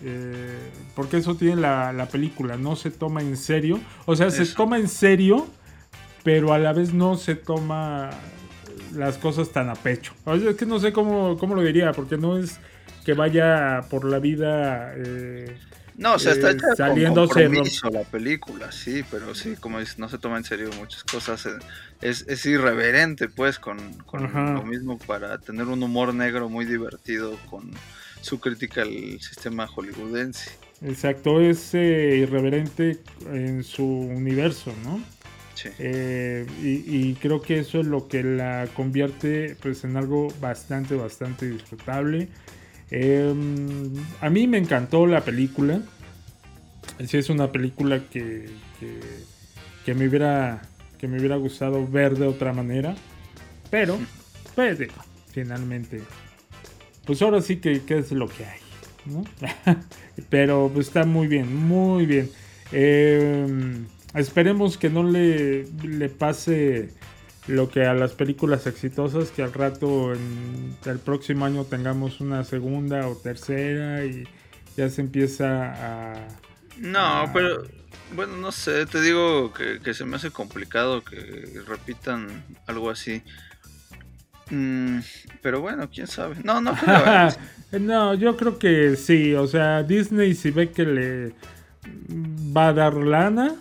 Eh, 0.03 0.59
porque 0.95 1.17
eso 1.19 1.35
tiene 1.37 1.57
la, 1.57 1.93
la 1.93 2.07
película. 2.07 2.57
No 2.57 2.77
se 2.77 2.91
toma 2.91 3.21
en 3.23 3.37
serio. 3.37 3.81
O 4.07 4.17
sea, 4.17 4.31
se 4.31 4.47
toma 4.47 4.79
en 4.79 4.89
serio. 4.89 5.47
Pero 6.25 6.53
a 6.53 6.59
la 6.59 6.73
vez 6.73 6.93
no 6.93 7.17
se 7.17 7.35
toma 7.37 8.11
las 8.95 9.19
cosas 9.19 9.51
tan 9.51 9.69
a 9.71 9.75
pecho. 9.75 10.13
O 10.25 10.37
sea, 10.39 10.51
es 10.51 10.57
que 10.57 10.67
no 10.67 10.79
sé 10.79 10.93
cómo, 10.93 11.37
cómo 11.39 11.55
lo 11.55 11.63
diría. 11.63 11.93
Porque 11.93 12.17
no 12.17 12.37
es 12.39 12.59
que 13.05 13.15
vaya 13.15 13.83
por 13.91 14.05
la 14.05 14.19
vida... 14.19 14.93
eh, 14.97 15.57
No, 15.97 16.15
o 16.15 16.19
sea, 16.19 16.33
está 16.33 16.51
Eh, 16.51 16.53
hecha 16.53 16.67
saliéndose 16.77 17.45
compromiso 17.45 17.89
la 17.91 18.03
película, 18.05 18.71
sí, 18.71 19.03
pero 19.11 19.35
sí, 19.35 19.57
como 19.59 19.81
dices, 19.81 19.99
no 19.99 20.09
se 20.09 20.19
toma 20.19 20.37
en 20.37 20.45
serio 20.45 20.71
muchas 20.79 21.03
cosas. 21.05 21.47
eh, 21.47 21.51
Es, 22.01 22.25
es 22.29 22.45
irreverente, 22.47 23.29
pues, 23.29 23.59
con, 23.59 23.79
con 24.05 24.31
lo 24.55 24.63
mismo 24.63 24.99
para 24.99 25.39
tener 25.39 25.67
un 25.67 25.83
humor 25.83 26.15
negro 26.15 26.49
muy 26.49 26.67
divertido 26.67 27.37
con 27.51 27.71
su 28.21 28.41
crítica 28.41 28.83
al 28.83 29.21
sistema 29.21 29.67
hollywoodense. 29.67 30.51
Exacto, 30.83 31.41
es 31.41 31.75
eh, 31.75 32.19
irreverente 32.23 32.99
en 33.33 33.65
su 33.65 33.85
universo, 33.85 34.73
¿no? 34.85 35.01
Sí. 35.55 35.71
Eh, 35.81 36.47
y, 36.63 37.09
y 37.11 37.15
creo 37.15 37.43
que 37.43 37.59
eso 37.59 37.81
es 37.81 37.87
lo 37.87 38.07
que 38.07 38.23
la 38.23 38.69
convierte 38.75 39.57
pues 39.61 39.83
en 39.83 39.97
algo 39.97 40.29
bastante, 40.41 40.95
bastante 40.95 41.51
disfrutable. 41.51 42.29
Eh, 42.91 43.35
a 44.21 44.31
mí 44.31 44.47
me 44.47 44.59
encantó 44.59 45.07
la 45.07 45.25
película. 45.25 45.83
Sí, 47.07 47.19
es 47.19 47.29
una 47.29 47.51
película 47.51 48.09
que, 48.09 48.49
que, 48.79 49.01
que 49.85 49.95
me 49.95 50.09
hubiera 50.09 50.63
que 50.99 51.07
me 51.07 51.19
hubiera 51.19 51.37
gustado 51.37 51.87
ver 51.87 52.17
de 52.17 52.27
otra 52.27 52.53
manera. 52.53 52.97
Pero, 53.71 53.99
pues 54.55 54.79
digo, 54.79 54.95
finalmente, 55.33 56.03
pues 57.09 57.23
ahora 57.23 57.40
sí 57.40 57.57
que, 57.57 57.83
que 57.85 57.97
es 57.97 58.12
lo 58.12 58.29
que 58.29 58.44
hay. 58.44 58.61
¿no? 59.07 59.25
Pero 60.29 60.71
pues, 60.73 60.88
está 60.88 61.07
muy 61.07 61.27
bien, 61.27 61.57
muy 61.57 62.05
bien. 62.05 62.31
Eh, 62.71 63.47
esperemos 64.14 64.77
que 64.77 64.90
no 64.90 65.03
le, 65.05 65.64
le 65.83 66.11
pase 66.11 66.90
lo 67.47 67.71
que 67.71 67.87
a 67.87 67.94
las 67.94 68.12
películas 68.12 68.66
exitosas, 68.66 69.31
que 69.31 69.42
al 69.42 69.55
rato, 69.55 70.12
en 70.12 70.77
el 70.85 70.99
próximo 70.99 71.47
año 71.47 71.64
tengamos 71.64 72.21
una 72.21 72.44
segunda 72.44 73.09
o 73.09 73.16
tercera 73.16 74.05
y 74.05 74.29
ya 74.77 74.90
se 74.90 75.01
empieza 75.01 76.12
a... 76.12 76.29
No, 76.77 77.31
pero 77.33 77.64
bueno, 78.14 78.37
no 78.37 78.53
sé, 78.53 78.85
te 78.85 79.01
digo 79.01 79.55
que, 79.55 79.81
que 79.81 79.94
se 79.94 80.05
me 80.05 80.16
hace 80.16 80.31
complicado 80.31 81.03
que 81.03 81.62
repitan 81.66 82.44
algo 82.66 82.90
así. 82.90 83.23
Mm, 84.51 85.01
pero 85.43 85.61
bueno, 85.61 85.89
quién 85.93 86.07
sabe. 86.07 86.37
No, 86.43 86.61
no. 86.61 86.73
¿eh? 86.73 87.31
no, 87.81 88.15
yo 88.15 88.37
creo 88.37 88.59
que 88.59 88.97
sí, 88.97 89.35
o 89.35 89.47
sea, 89.47 89.83
Disney 89.83 90.35
si 90.35 90.51
ve 90.51 90.71
que 90.71 90.85
le 90.85 91.33
va 92.57 92.69
a 92.69 92.73
dar 92.73 92.95
lana 92.95 93.55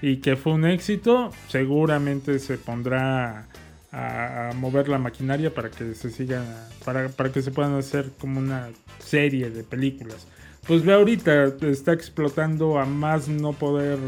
y 0.00 0.16
que 0.16 0.36
fue 0.36 0.52
un 0.52 0.64
éxito, 0.64 1.30
seguramente 1.48 2.38
se 2.38 2.58
pondrá 2.58 3.46
a, 3.92 4.48
a 4.50 4.52
mover 4.54 4.88
la 4.88 4.98
maquinaria 4.98 5.54
para 5.54 5.70
que 5.70 5.94
se 5.94 6.10
siga, 6.10 6.42
para, 6.84 7.08
para 7.08 7.30
que 7.30 7.42
se 7.42 7.50
puedan 7.50 7.74
hacer 7.74 8.10
como 8.18 8.40
una 8.40 8.68
serie 8.98 9.50
de 9.50 9.62
películas. 9.62 10.26
pues 10.66 10.84
ve 10.84 10.94
ahorita, 10.94 11.54
está 11.62 11.92
explotando 11.92 12.78
a 12.78 12.84
más 12.84 13.28
no 13.28 13.52
poder 13.52 13.98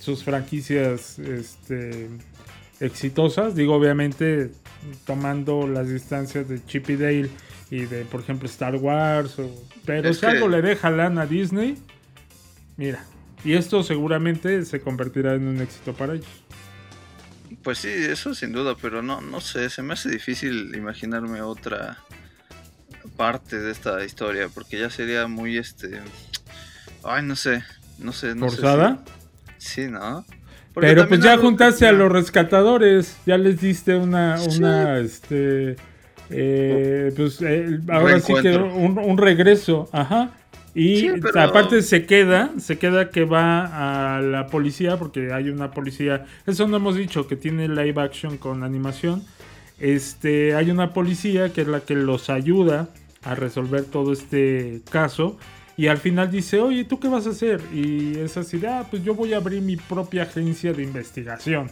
sus 0.00 0.24
franquicias 0.24 1.18
este, 1.18 2.08
exitosas. 2.80 3.54
Digo, 3.54 3.74
obviamente 3.74 4.50
tomando 5.06 5.66
las 5.66 5.88
distancias 5.88 6.48
de 6.48 6.64
Chip 6.64 6.90
y 6.90 6.96
Dale 6.96 7.30
y 7.70 7.80
de, 7.86 8.04
por 8.04 8.20
ejemplo, 8.20 8.48
Star 8.48 8.76
Wars. 8.76 9.38
o- 9.38 9.64
pero 9.84 10.08
Es 10.10 10.18
si 10.18 10.26
algo 10.26 10.48
le 10.48 10.62
deja 10.62 10.90
lana 10.90 11.22
a 11.22 11.26
Disney, 11.26 11.76
mira. 12.76 13.04
Y 13.44 13.54
esto 13.54 13.82
seguramente 13.82 14.64
se 14.66 14.80
convertirá 14.80 15.34
en 15.34 15.48
un 15.48 15.60
éxito 15.60 15.94
para 15.94 16.14
ellos. 16.14 16.26
Pues 17.62 17.78
sí, 17.78 17.88
eso 17.88 18.34
sin 18.34 18.52
duda, 18.52 18.74
pero 18.80 19.02
no, 19.02 19.20
no 19.20 19.40
sé, 19.40 19.70
se 19.70 19.82
me 19.82 19.94
hace 19.94 20.10
difícil 20.10 20.74
imaginarme 20.74 21.40
otra 21.42 21.98
parte 23.16 23.58
de 23.58 23.70
esta 23.72 24.04
historia, 24.04 24.48
porque 24.48 24.78
ya 24.78 24.90
sería 24.90 25.26
muy 25.26 25.58
este, 25.58 26.00
ay, 27.04 27.22
no 27.22 27.36
sé, 27.36 27.62
no 27.98 28.12
sé, 28.12 28.34
no 28.34 28.48
sé 28.50 28.56
si- 28.56 28.62
¿Forzada? 28.62 29.04
Sí, 29.58 29.88
¿no? 29.88 30.24
Porque 30.74 30.88
Pero 30.88 31.08
pues 31.08 31.20
ya 31.20 31.34
que- 31.36 31.42
juntaste 31.42 31.86
a 31.86 31.92
los 31.92 32.10
rescatadores, 32.12 33.16
ya 33.26 33.36
les 33.38 33.60
diste 33.60 33.96
una, 33.96 34.36
una, 34.56 34.98
este, 34.98 35.76
eh, 36.30 37.12
pues 37.16 37.40
eh, 37.42 37.80
ahora 37.88 38.20
sí 38.20 38.32
que 38.40 38.56
un, 38.56 38.98
un 38.98 39.18
regreso, 39.18 39.88
ajá. 39.92 40.30
Y 40.72 40.96
Sí, 41.00 41.10
pero- 41.20 41.40
aparte 41.40 41.82
se 41.82 42.06
queda, 42.06 42.50
se 42.58 42.78
queda 42.78 43.10
que 43.10 43.24
va 43.24 44.16
a 44.16 44.20
la 44.20 44.46
policía, 44.46 44.96
porque 44.96 45.32
hay 45.32 45.48
una 45.50 45.72
policía, 45.72 46.26
eso 46.46 46.68
no 46.68 46.76
hemos 46.76 46.94
dicho, 46.94 47.26
que 47.26 47.34
tiene 47.34 47.66
live 47.68 48.00
action 48.00 48.38
con 48.38 48.62
animación. 48.62 49.22
Este, 49.80 50.54
hay 50.54 50.70
una 50.70 50.92
policía 50.92 51.52
que 51.52 51.62
es 51.62 51.66
la 51.66 51.80
que 51.80 51.94
los 51.96 52.30
ayuda 52.30 52.88
a 53.24 53.34
resolver 53.34 53.82
todo 53.84 54.12
este 54.12 54.82
caso. 54.90 55.38
Y 55.80 55.86
al 55.88 55.96
final 55.96 56.30
dice, 56.30 56.60
oye, 56.60 56.84
¿tú 56.84 57.00
qué 57.00 57.08
vas 57.08 57.26
a 57.26 57.30
hacer? 57.30 57.62
Y 57.72 58.18
es 58.18 58.36
así, 58.36 58.60
ah, 58.66 58.86
pues 58.90 59.02
yo 59.02 59.14
voy 59.14 59.32
a 59.32 59.38
abrir 59.38 59.62
mi 59.62 59.76
propia 59.76 60.24
agencia 60.24 60.74
de 60.74 60.82
investigación. 60.82 61.70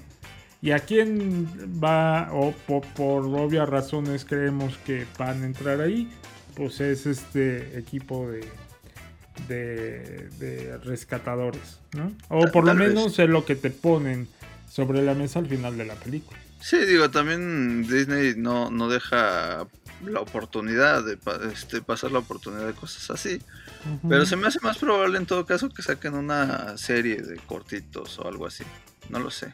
¿Y 0.62 0.71
a 0.71 0.79
quién 0.79 1.47
va, 1.85 2.31
o 2.33 2.53
po- 2.66 2.81
por, 2.97 3.27
obvias 3.27 3.68
razones 3.68 4.25
creemos 4.25 4.79
que 4.87 5.05
van 5.18 5.42
a 5.42 5.47
entrar 5.47 5.83
ahí? 5.83 6.09
Pues 6.57 6.81
es 6.81 7.05
este 7.05 7.79
equipo 7.79 8.31
de, 8.31 8.40
de, 9.47 10.29
de 10.38 10.79
rescatadores, 10.79 11.79
¿no? 11.92 12.11
O 12.31 12.47
por 12.51 12.64
lo 12.64 12.75
menos 12.75 13.18
es 13.18 13.29
lo 13.29 13.44
que 13.44 13.57
te 13.57 13.68
ponen 13.68 14.27
sobre 14.71 15.03
la 15.03 15.12
mesa 15.12 15.38
al 15.40 15.49
final 15.49 15.77
de 15.77 15.85
la 15.85 15.97
película. 15.97 16.38
Sí, 16.61 16.79
digo, 16.87 17.11
también 17.11 17.83
Disney 17.83 18.33
no, 18.38 18.71
no 18.71 18.88
deja 18.88 19.66
la 20.05 20.21
oportunidad 20.21 21.05
de 21.05 21.18
este, 21.53 21.83
pasar 21.83 22.11
la 22.11 22.21
oportunidad 22.21 22.66
de 22.66 22.73
cosas 22.73 23.11
así. 23.11 23.38
Pero 24.09 24.27
se 24.27 24.37
me 24.37 24.46
hace 24.48 24.59
más 24.61 24.79
probable 24.79 25.18
en 25.18 25.27
todo 25.27 25.44
caso 25.46 25.68
que 25.68 25.83
saquen 25.83 26.14
una 26.14 26.77
serie 26.79 27.16
de 27.22 27.37
cortitos 27.37 28.18
o 28.18 28.29
algo 28.29 28.46
así. 28.46 28.64
No 29.09 29.18
lo 29.20 29.31
sé. 29.31 29.53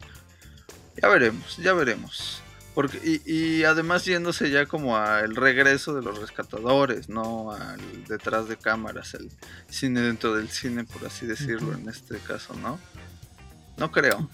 Ya 1.01 1.09
veremos, 1.09 1.57
ya 1.59 1.73
veremos. 1.73 2.41
Porque, 2.75 2.99
y, 3.05 3.33
y 3.33 3.65
además 3.65 4.05
yéndose 4.05 4.51
ya 4.51 4.67
como 4.67 4.97
al 4.97 5.37
regreso 5.37 5.95
de 5.95 6.03
los 6.03 6.19
rescatadores, 6.21 7.09
no 7.09 7.53
al 7.53 7.79
detrás 8.09 8.49
de 8.49 8.57
cámaras, 8.57 9.15
el 9.15 9.31
cine 9.69 10.01
dentro 10.01 10.35
del 10.35 10.49
cine, 10.49 10.83
por 10.85 11.07
así 11.07 11.25
decirlo, 11.25 11.73
en 11.75 11.89
este 11.89 12.19
caso, 12.19 12.55
¿no? 12.55 12.81
No 13.77 13.93
creo. 13.93 14.29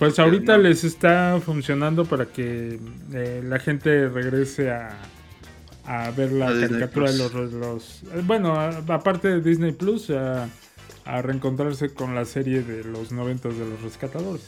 Pues 0.00 0.18
ahorita 0.18 0.56
no- 0.56 0.64
les 0.64 0.82
está 0.84 1.40
funcionando 1.44 2.04
para 2.04 2.26
que 2.26 2.80
eh, 3.12 3.40
la 3.44 3.58
gente 3.60 4.08
regrese 4.08 4.72
a, 4.72 4.90
a 5.86 6.10
ver 6.10 6.32
la 6.32 6.48
A 6.48 6.60
caricatura 6.60 7.10
de 7.12 7.18
los, 7.18 7.52
los- 7.52 8.02
Bueno, 8.24 8.58
aparte 8.60 9.28
de 9.28 9.40
Disney 9.40 9.72
Plus, 9.72 10.10
a, 10.10 10.48
a 11.04 11.22
reencontrarse 11.22 11.90
con 11.94 12.14
la 12.14 12.24
serie 12.24 12.62
de 12.62 12.84
los 12.84 13.12
noventas 13.12 13.56
de 13.56 13.64
los 13.66 13.80
rescatadores. 13.82 14.42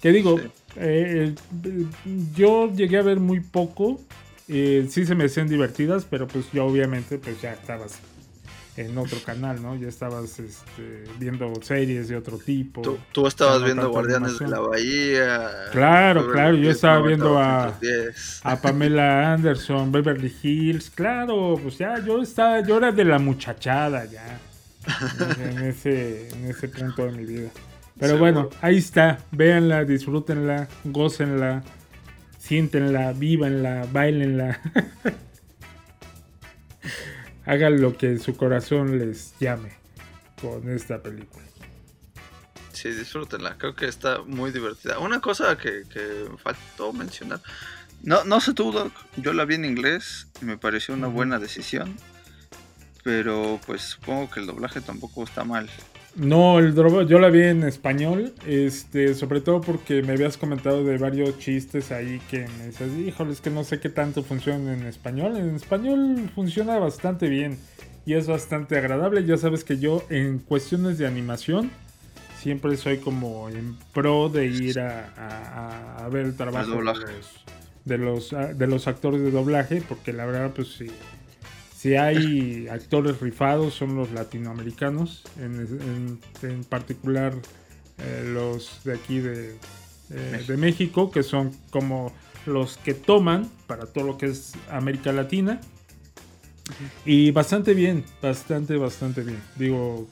Que 0.00 0.12
digo, 0.12 0.38
Sí. 0.38 0.44
eh, 0.76 1.34
eh, 1.64 1.84
yo 2.36 2.72
llegué 2.72 2.98
a 2.98 3.02
ver 3.02 3.20
muy 3.20 3.40
poco. 3.40 4.00
eh, 4.50 4.86
sí 4.88 5.04
se 5.04 5.14
me 5.14 5.24
hacían 5.24 5.46
divertidas, 5.48 6.06
pero 6.08 6.26
pues 6.26 6.46
yo 6.52 6.64
obviamente 6.64 7.18
pues 7.18 7.38
ya 7.42 7.52
estabas 7.52 7.98
en 8.80 8.96
otro 8.96 9.18
canal, 9.24 9.60
¿no? 9.60 9.74
Ya 9.76 9.88
estabas 9.88 10.38
este, 10.38 11.04
viendo 11.18 11.52
series 11.62 12.08
de 12.08 12.16
otro 12.16 12.38
tipo. 12.38 12.80
Tú, 12.82 12.96
tú 13.12 13.26
estabas 13.26 13.64
viendo 13.64 13.90
Guardianes 13.90 14.38
de 14.38 14.46
la. 14.48 14.60
Bahía. 14.60 15.50
Claro, 15.72 16.30
claro, 16.30 16.54
yo 16.56 16.70
estaba 16.70 17.04
viendo 17.06 17.38
a- 17.38 17.74
90210. 17.80 18.40
a 18.44 18.60
Pamela 18.62 19.32
Anderson, 19.32 19.90
Beverly 19.90 20.32
Hills, 20.42 20.90
claro, 20.90 21.58
pues 21.62 21.78
ya 21.78 21.98
yo 22.04 22.22
estaba, 22.22 22.60
yo 22.60 22.76
era 22.78 22.92
de 22.92 23.04
la 23.04 23.18
muchachada 23.18 24.04
ya 24.04 24.38
en 25.40 25.58
ese, 25.64 26.28
en 26.30 26.44
ese 26.46 26.68
punto 26.68 27.04
de 27.06 27.12
mi 27.12 27.24
vida. 27.24 27.48
Pero 27.98 28.14
Seguro. 28.14 28.18
bueno, 28.32 28.50
ahí 28.62 28.76
está, 28.78 29.18
véanla, 29.32 29.84
disfrútenla, 29.84 30.68
gócenla, 30.84 31.62
siéntenla, 32.38 33.12
vívanla, 33.12 33.86
bailenla. 33.92 34.60
Hagan 37.48 37.80
lo 37.80 37.96
que 37.96 38.18
su 38.18 38.36
corazón 38.36 38.98
les 38.98 39.32
llame 39.40 39.72
con 40.42 40.68
esta 40.68 41.02
película. 41.02 41.46
Sí, 42.74 42.90
disfrútenla. 42.90 43.56
Creo 43.56 43.74
que 43.74 43.86
está 43.86 44.20
muy 44.20 44.50
divertida. 44.50 44.98
Una 44.98 45.20
cosa 45.20 45.56
que, 45.56 45.84
que 45.90 46.28
faltó 46.36 46.92
mencionar. 46.92 47.40
No, 48.02 48.22
no 48.24 48.42
sé 48.42 48.52
tú, 48.52 48.70
Doc. 48.70 48.92
Yo 49.16 49.32
la 49.32 49.46
vi 49.46 49.54
en 49.54 49.64
inglés 49.64 50.28
y 50.42 50.44
me 50.44 50.58
pareció 50.58 50.92
una 50.92 51.06
buena 51.06 51.38
decisión. 51.38 51.96
Pero 53.02 53.58
pues 53.66 53.80
supongo 53.80 54.30
que 54.30 54.40
el 54.40 54.46
doblaje 54.46 54.82
tampoco 54.82 55.24
está 55.24 55.42
mal. 55.42 55.70
No, 56.18 56.58
el 56.58 56.74
droga, 56.74 57.04
yo 57.04 57.20
la 57.20 57.28
vi 57.30 57.42
en 57.42 57.62
español, 57.62 58.32
este, 58.44 59.14
sobre 59.14 59.40
todo 59.40 59.60
porque 59.60 60.02
me 60.02 60.14
habías 60.14 60.36
comentado 60.36 60.82
de 60.82 60.98
varios 60.98 61.38
chistes 61.38 61.92
ahí 61.92 62.20
que 62.28 62.46
me 62.58 62.64
decías, 62.66 62.90
híjole, 63.06 63.32
es 63.32 63.40
que 63.40 63.50
no 63.50 63.62
sé 63.62 63.78
qué 63.78 63.88
tanto 63.88 64.24
funciona 64.24 64.72
en 64.74 64.84
español. 64.86 65.36
En 65.36 65.54
español 65.54 66.28
funciona 66.34 66.76
bastante 66.80 67.28
bien 67.28 67.56
y 68.04 68.14
es 68.14 68.26
bastante 68.26 68.76
agradable. 68.76 69.24
Ya 69.24 69.36
sabes 69.36 69.62
que 69.62 69.78
yo 69.78 70.02
en 70.10 70.40
cuestiones 70.40 70.98
de 70.98 71.06
animación 71.06 71.70
siempre 72.40 72.76
soy 72.76 72.98
como 72.98 73.48
en 73.48 73.76
pro 73.94 74.28
de 74.28 74.46
ir 74.46 74.80
a, 74.80 75.12
a- 75.16 76.04
a 76.04 76.08
ver 76.08 76.26
el 76.26 76.36
trabajo 76.36 76.66
de 76.72 76.84
los, 76.84 77.44
de, 77.84 77.98
los, 77.98 78.58
de 78.58 78.66
los 78.66 78.88
actores 78.88 79.20
de 79.20 79.30
doblaje, 79.30 79.82
porque 79.88 80.12
la 80.12 80.26
verdad, 80.26 80.50
pues 80.52 80.68
sí. 80.76 80.88
Si 81.78 81.94
hay 81.94 82.66
actores 82.66 83.20
rifados 83.20 83.74
son 83.74 83.94
los 83.94 84.10
latinoamericanos, 84.10 85.22
en, 85.38 85.54
en- 86.42 86.50
en 86.50 86.64
particular 86.64 87.32
eh, 87.98 88.24
los 88.34 88.82
de 88.82 88.94
aquí 88.94 89.20
de, 89.20 89.54
eh, 90.10 90.44
de 90.48 90.56
México, 90.56 91.12
que 91.12 91.22
son 91.22 91.52
como 91.70 92.12
los 92.46 92.78
que 92.78 92.94
toman 92.94 93.48
para 93.68 93.86
todo 93.86 94.02
lo 94.04 94.18
que 94.18 94.26
es 94.26 94.54
América 94.72 95.12
Latina. 95.12 95.60
Y 97.04 97.30
bastante 97.30 97.74
bien, 97.74 98.04
bastante, 98.20 98.76
bastante 98.76 99.22
bien. 99.22 99.40
Digo, 99.56 100.08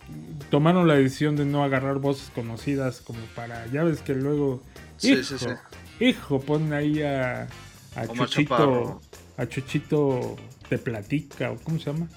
tomaron 0.51 0.87
la 0.87 0.95
decisión 0.95 1.35
de 1.35 1.45
no 1.47 1.65
agarrar 1.65 1.99
voces 1.99 2.31
conocidas 2.33 3.01
como 3.01 3.19
para, 3.35 3.67
ya 3.73 3.83
ves 3.83 4.03
que 4.03 4.15
luego, 4.15 4.63
Sí, 4.99 5.15
hijo, 5.15 5.23
sí, 5.25 5.39
sí. 5.39 6.05
hijo, 6.05 6.41
pon 6.41 6.73
ahí 6.73 7.03
a, 7.03 7.49
a 7.97 8.07
Chuchito, 8.07 9.01
a 9.37 9.47
Chuchito 9.49 10.37
te 10.69 10.79
platica, 10.79 11.51
o 11.51 11.57
cómo 11.57 11.79
se 11.79 11.93
llama. 11.93 12.09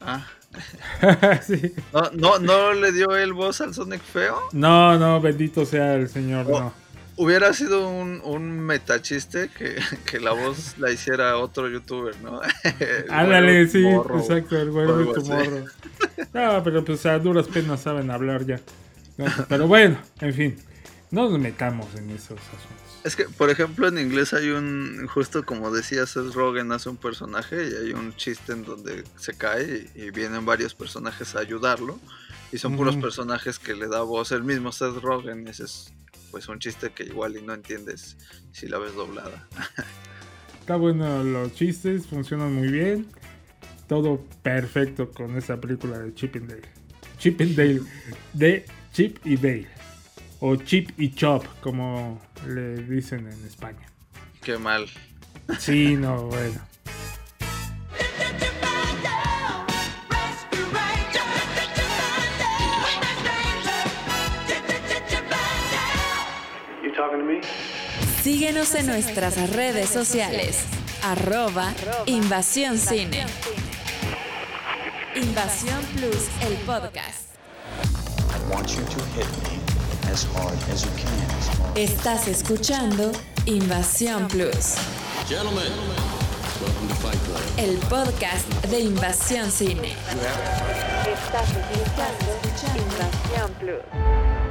Ah. 0.00 0.26
Sí. 1.46 1.72
¿No, 1.92 2.10
no, 2.12 2.38
¿No 2.38 2.72
le 2.74 2.92
dio 2.92 3.16
el 3.16 3.32
voz 3.32 3.62
al 3.62 3.72
Sonic 3.72 4.02
feo? 4.02 4.38
No, 4.52 4.98
no, 4.98 5.18
bendito 5.20 5.64
sea 5.64 5.94
el 5.94 6.08
Señor, 6.08 6.46
Oh, 6.48 6.60
no. 6.60 6.82
Hubiera 7.16 7.52
sido 7.52 7.88
un, 7.88 8.20
un 8.24 8.58
metachiste 8.60 9.48
que, 9.48 9.76
que 10.10 10.18
la 10.20 10.32
voz 10.32 10.76
la 10.78 10.90
hiciera 10.90 11.36
otro 11.38 11.68
youtuber, 11.68 12.14
¿no? 12.22 12.40
Ándale, 13.10 13.66
sí, 13.68 13.80
morro, 13.80 14.18
exacto, 14.18 14.58
el 14.58 14.70
güero 14.70 14.94
o 14.94 14.98
de 14.98 15.14
tu 15.14 15.24
morro. 15.26 15.64
No, 16.32 16.62
pero 16.64 16.84
pues 16.84 17.04
a 17.06 17.18
duras 17.18 17.46
penas 17.48 17.80
saben 17.82 18.10
hablar 18.10 18.44
ya. 18.46 18.60
Pero 19.48 19.66
bueno, 19.66 19.98
en 20.20 20.34
fin, 20.34 20.56
no 21.10 21.28
nos 21.28 21.38
metamos 21.38 21.86
en 21.96 22.10
esos 22.10 22.38
asuntos. 22.40 22.81
Es 23.04 23.16
que, 23.16 23.24
por 23.24 23.50
ejemplo, 23.50 23.88
en 23.88 23.98
inglés 23.98 24.32
hay 24.32 24.50
un, 24.50 25.06
justo 25.08 25.44
como 25.44 25.72
decía 25.72 26.06
Seth 26.06 26.32
Rogen 26.34 26.70
hace 26.70 26.88
un 26.88 26.96
personaje 26.96 27.56
y 27.68 27.74
hay 27.74 27.92
un 27.92 28.14
chiste 28.14 28.52
en 28.52 28.64
donde 28.64 29.02
se 29.16 29.34
cae 29.34 29.90
y, 29.94 30.02
y 30.02 30.10
vienen 30.10 30.46
varios 30.46 30.74
personajes 30.74 31.34
a 31.34 31.40
ayudarlo 31.40 31.98
y 32.52 32.58
son 32.58 32.76
puros 32.76 32.96
personajes 32.96 33.58
que 33.58 33.74
le 33.74 33.88
da 33.88 34.02
voz 34.02 34.30
el 34.30 34.44
mismo 34.44 34.70
Seth 34.70 34.96
Rogen 35.02 35.46
y 35.46 35.50
ese 35.50 35.64
es 35.64 35.92
pues 36.30 36.48
un 36.48 36.58
chiste 36.58 36.90
que 36.90 37.04
igual 37.04 37.36
y 37.36 37.42
no 37.42 37.54
entiendes 37.54 38.16
si 38.52 38.68
la 38.68 38.78
ves 38.78 38.94
doblada. 38.94 39.48
Está 40.60 40.76
bueno 40.76 41.24
los 41.24 41.54
chistes, 41.54 42.06
funcionan 42.06 42.52
muy 42.54 42.68
bien. 42.68 43.06
Todo 43.88 44.24
perfecto 44.42 45.10
con 45.10 45.36
esta 45.36 45.60
película 45.60 45.98
de 45.98 46.14
Chip 46.14 46.36
and 46.36 46.48
Dale. 46.48 46.68
Chip 47.18 47.40
and 47.40 47.56
Dale. 47.56 47.82
De 48.32 48.64
Chip 48.92 49.18
y 49.24 49.36
Dale 49.36 49.81
o 50.44 50.56
chip 50.56 50.90
y 50.98 51.14
chop, 51.14 51.44
como 51.60 52.20
le 52.48 52.74
dicen 52.82 53.28
en 53.28 53.46
España. 53.46 53.86
Qué 54.42 54.58
mal. 54.58 54.86
Sí, 55.58 55.94
no, 55.94 56.24
bueno. 56.26 56.60
Síguenos 68.22 68.74
en 68.74 68.86
nuestras 68.86 69.50
redes 69.50 69.88
sociales. 69.88 70.64
Arroba 71.04 71.72
Invasión 72.06 72.78
Cine. 72.78 73.26
Invasión 75.14 75.80
Plus, 75.96 76.28
el 76.42 76.54
podcast. 76.66 77.28
I 78.30 78.52
want 78.52 78.68
you 78.70 78.82
to 78.84 79.04
hit 79.14 79.26
me. 79.44 79.61
Estás 81.74 82.28
escuchando 82.28 83.12
Invasión 83.46 84.28
Plus. 84.28 84.74
El 87.56 87.78
podcast 87.88 88.46
de 88.66 88.80
Invasión 88.80 89.50
Cine. 89.50 89.96
Estás 91.06 91.48
escuchando 91.48 92.38
Invasión 92.76 93.52
Plus. 93.58 94.41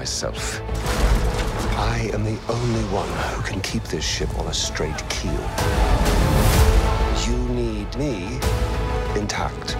Myself. 0.00 0.62
I 1.76 2.08
am 2.14 2.24
the 2.24 2.38
only 2.48 2.84
one 2.84 3.12
who 3.34 3.42
can 3.42 3.60
keep 3.60 3.82
this 3.82 4.02
ship 4.02 4.30
on 4.38 4.46
a 4.46 4.54
straight 4.54 4.96
keel. 5.10 5.46
You 7.26 7.36
need 7.52 7.94
me 7.98 8.40
intact. 9.14 9.76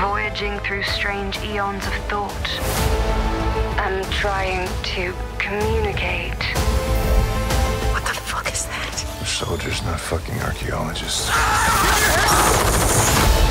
Voyaging 0.00 0.58
through 0.64 0.82
strange 0.82 1.38
eons 1.44 1.86
of 1.86 1.94
thought 2.10 2.48
and 3.86 4.04
trying 4.10 4.66
to 4.94 5.14
communicate. 5.38 6.42
What 7.92 8.04
the 8.04 8.14
fuck 8.30 8.52
is 8.52 8.66
that? 8.66 8.94
We're 9.20 9.26
soldiers, 9.26 9.80
not 9.84 10.00
fucking 10.00 10.40
archaeologists. 10.40 11.30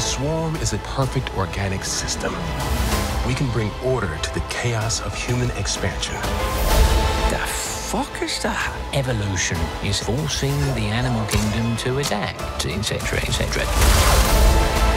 swarm 0.00 0.56
is 0.56 0.72
a 0.72 0.78
perfect 0.78 1.36
organic 1.36 1.84
system. 1.84 2.32
We 3.26 3.34
can 3.34 3.48
bring 3.52 3.70
order 3.84 4.16
to 4.16 4.34
the 4.34 4.40
chaos 4.50 5.00
of 5.00 5.14
human 5.14 5.50
expansion. 5.52 6.16
The 7.30 7.38
fuck 7.38 8.20
is 8.20 8.42
that? 8.42 8.74
Evolution 8.92 9.56
is 9.84 10.02
forcing 10.02 10.58
the 10.74 10.86
animal 10.90 11.24
kingdom 11.26 11.76
to 11.78 11.98
adapt, 11.98 12.66
etc., 12.66 13.18
etc. 13.20 13.64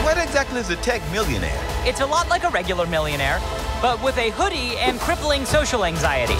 What 0.04 0.18
exactly 0.18 0.58
is 0.58 0.70
a 0.70 0.76
tech 0.76 1.00
millionaire? 1.12 1.62
It's 1.84 2.00
a 2.00 2.06
lot 2.06 2.28
like 2.28 2.42
a 2.42 2.50
regular 2.50 2.86
millionaire, 2.86 3.40
but 3.80 4.02
with 4.02 4.18
a 4.18 4.30
hoodie 4.30 4.76
and 4.78 4.98
crippling 4.98 5.44
social 5.44 5.84
anxiety. 5.84 6.36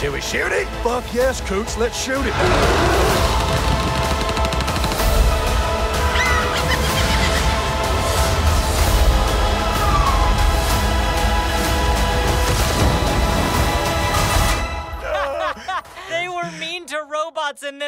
Should 0.00 0.12
we 0.12 0.20
shoot 0.20 0.50
it? 0.50 0.66
Fuck 0.82 1.04
yes, 1.14 1.40
Coots, 1.48 1.78
let's 1.78 2.02
shoot 2.02 2.26
it. 2.26 3.27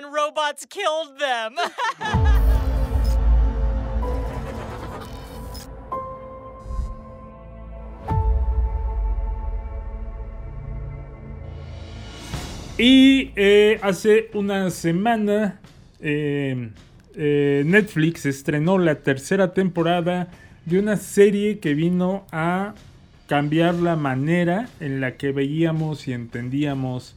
Robots 0.04 0.66
killed 0.66 1.18
them. 1.18 1.56
y 12.78 13.32
eh, 13.36 13.78
hace 13.82 14.30
una 14.32 14.70
semana 14.70 15.60
eh, 16.00 16.70
eh, 17.14 17.62
Netflix 17.66 18.24
estrenó 18.24 18.78
la 18.78 18.94
tercera 18.96 19.52
temporada 19.52 20.28
de 20.64 20.78
una 20.78 20.96
serie 20.96 21.58
que 21.58 21.74
vino 21.74 22.26
a 22.32 22.74
cambiar 23.26 23.74
la 23.74 23.96
manera 23.96 24.68
en 24.80 25.00
la 25.00 25.16
que 25.16 25.30
veíamos 25.32 26.08
y 26.08 26.12
entendíamos 26.14 27.16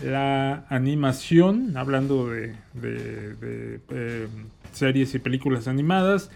la 0.00 0.64
animación, 0.68 1.76
hablando 1.76 2.28
de, 2.28 2.54
eh, 2.82 4.28
series 4.72 5.14
y 5.14 5.18
películas 5.18 5.68
animadas, 5.68 6.30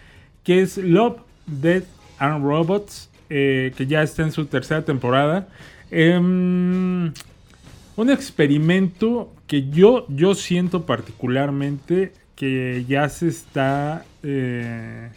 que 0.45 0.62
es 0.62 0.77
Love, 0.79 1.19
Death 1.47 1.85
and 2.19 2.45
Robots, 2.45 3.11
eh, 3.31 3.73
que 3.77 3.87
ya 3.87 4.03
está 4.03 4.23
en 4.23 4.33
su 4.33 4.47
tercera 4.47 4.85
temporada. 4.85 5.49
Em, 5.90 7.12
un 7.97 8.11
experimento 8.11 9.33
que 9.47 9.69
yo, 9.71 10.07
yo 10.09 10.35
siento 10.35 10.87
particularmente 10.87 12.12
que 12.35 12.85
ya 12.87 13.09
se 13.09 13.29
está 13.29 14.05
eh, 14.23 15.11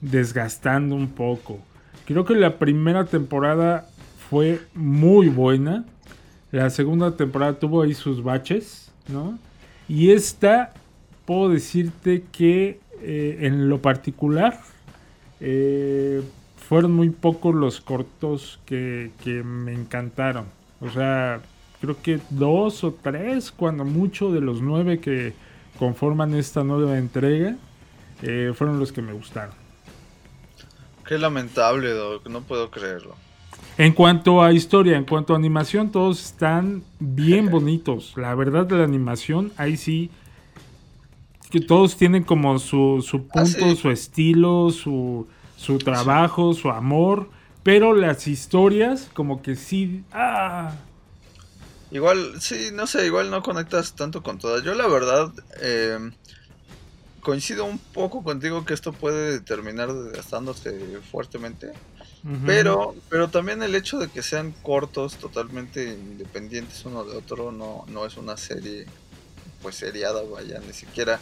desgastando 0.00 0.94
un 0.94 1.08
poco. 1.08 1.58
Creo 2.06 2.24
que 2.24 2.34
la 2.34 2.58
primera 2.58 3.04
temporada 3.04 3.88
fue 4.30 4.60
muy 4.74 5.28
buena. 5.28 5.84
La 6.52 6.68
segunda 6.70 7.16
temporada 7.16 7.58
tuvo 7.58 7.82
ahí 7.82 7.94
sus 7.94 8.22
baches, 8.22 8.90
¿no? 9.08 9.38
Y 9.88 10.10
esta, 10.10 10.72
puedo 11.24 11.48
decirte 11.48 12.24
que 12.32 12.80
eh, 13.02 13.38
en 13.42 13.68
lo 13.68 13.80
particular, 13.80 14.60
eh, 15.40 16.22
fueron 16.68 16.92
muy 16.92 17.10
pocos 17.10 17.54
los 17.54 17.80
cortos 17.80 18.60
que, 18.66 19.10
me 19.44 19.72
encantaron. 19.72 20.46
O 20.80 20.90
sea, 20.90 21.40
creo 21.80 22.00
que 22.02 22.20
dos 22.30 22.84
o 22.84 22.92
tres, 22.92 23.50
cuando 23.50 23.84
mucho 23.84 24.30
de 24.32 24.40
los 24.40 24.60
nueve 24.60 25.00
que 25.00 25.32
conforman 25.78 26.34
esta 26.34 26.62
nueva 26.62 26.98
entrega, 26.98 27.56
eh, 28.22 28.52
fueron 28.54 28.78
los 28.78 28.92
que 28.92 29.02
me 29.02 29.12
gustaron. 29.12 29.54
Qué 31.06 31.18
lamentable, 31.18 31.90
no 32.28 32.42
puedo 32.42 32.70
creerlo. 32.70 33.16
En 33.78 33.92
cuanto 33.92 34.42
a 34.42 34.52
historia, 34.52 34.96
en 34.96 35.04
cuanto 35.04 35.32
a 35.32 35.36
animación, 35.36 35.90
todos 35.90 36.22
están 36.22 36.82
bien 36.98 37.50
bonitos. 37.50 38.14
La 38.16 38.34
verdad 38.34 38.66
de 38.66 38.76
la 38.76 38.84
animación, 38.84 39.52
ahí 39.56 39.76
sí, 39.76 40.10
que 41.50 41.60
todos 41.60 41.96
tienen 41.96 42.24
como 42.24 42.58
su, 42.58 43.04
su 43.06 43.26
ah, 43.30 43.42
punto, 43.42 43.76
su 43.76 43.90
estilo, 43.90 44.70
su, 44.70 45.26
su 45.56 45.78
trabajo, 45.78 46.54
su 46.54 46.70
amor. 46.70 47.30
Pero 47.62 47.94
las 47.94 48.26
historias, 48.26 49.10
como 49.12 49.42
que 49.42 49.56
sí. 49.56 50.02
Ah. 50.12 50.72
Igual, 51.90 52.40
sí, 52.40 52.70
no 52.72 52.86
sé, 52.86 53.06
igual 53.06 53.30
no 53.30 53.42
conectas 53.42 53.94
tanto 53.94 54.22
con 54.22 54.38
todas. 54.38 54.62
Yo, 54.62 54.74
la 54.74 54.86
verdad, 54.86 55.32
eh, 55.60 55.98
coincido 57.20 57.64
un 57.64 57.78
poco 57.78 58.22
contigo 58.22 58.64
que 58.64 58.74
esto 58.74 58.92
puede 58.92 59.40
terminar 59.40 59.92
desgastándose 59.92 61.00
fuertemente. 61.10 61.72
Pero, 62.44 62.94
pero 63.08 63.28
también 63.28 63.62
el 63.62 63.74
hecho 63.74 63.98
de 63.98 64.08
que 64.08 64.22
sean 64.22 64.52
cortos, 64.62 65.16
totalmente 65.16 65.94
independientes 65.94 66.84
uno 66.84 67.04
de 67.04 67.16
otro, 67.16 67.50
no, 67.50 67.84
no 67.88 68.04
es 68.04 68.16
una 68.16 68.36
serie 68.36 68.86
pues 69.62 69.76
seriada, 69.76 70.22
vaya, 70.22 70.60
ni 70.66 70.72
siquiera 70.72 71.18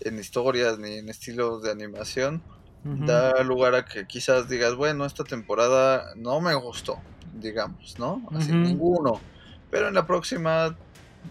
en 0.00 0.18
historias 0.18 0.78
ni 0.78 0.94
en 0.94 1.08
estilos 1.08 1.62
de 1.62 1.70
animación. 1.70 2.42
Da 2.84 3.42
lugar 3.42 3.74
a 3.74 3.84
que 3.84 4.06
quizás 4.06 4.48
digas, 4.48 4.74
bueno, 4.74 5.04
esta 5.04 5.24
temporada 5.24 6.14
no 6.16 6.40
me 6.40 6.54
gustó, 6.54 6.98
digamos, 7.34 7.98
¿no? 7.98 8.22
Así 8.32 8.52
ninguno. 8.52 9.20
Pero 9.70 9.88
en 9.88 9.94
la 9.94 10.06
próxima 10.06 10.74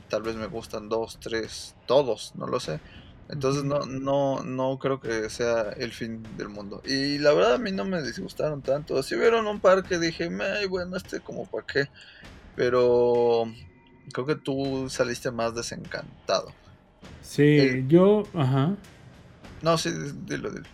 tal 0.10 0.22
vez 0.22 0.36
me 0.36 0.46
gustan 0.48 0.90
dos, 0.90 1.18
tres, 1.20 1.74
todos, 1.88 2.34
no 2.36 2.46
lo 2.46 2.60
sé. 2.60 2.80
Entonces 3.30 3.64
no, 3.66 3.86
no, 3.86 4.42
no 4.44 4.80
creo 4.80 5.02
que 5.02 5.30
sea 5.30 5.70
el 5.78 5.92
fin 5.92 6.24
del 6.38 6.50
mundo. 6.50 6.82
Y 6.86 7.18
la 7.18 7.34
verdad 7.34 7.56
a 7.56 7.58
mí 7.58 7.72
no 7.72 7.84
me 7.84 8.02
disgustaron 8.02 8.62
tanto. 8.62 9.02
Si 9.04 9.16
vieron 9.16 9.48
un 9.48 9.60
par 9.60 9.84
que 9.84 10.00
dije, 10.00 10.30
Ay, 10.60 10.66
bueno, 10.68 10.96
este 10.96 11.20
como 11.20 11.46
para 11.46 11.66
qué. 11.66 11.90
Pero 12.56 13.46
creo 14.14 14.26
que 14.26 14.36
tú 14.36 14.88
saliste 14.90 15.32
más 15.32 15.54
desencantado. 15.54 16.54
Sí, 17.22 17.86
yo, 17.88 18.24
ajá. 18.34 18.76
No, 19.62 19.78
sí, 19.78 19.92
dilo, 20.26 20.50
dilo. 20.50 20.66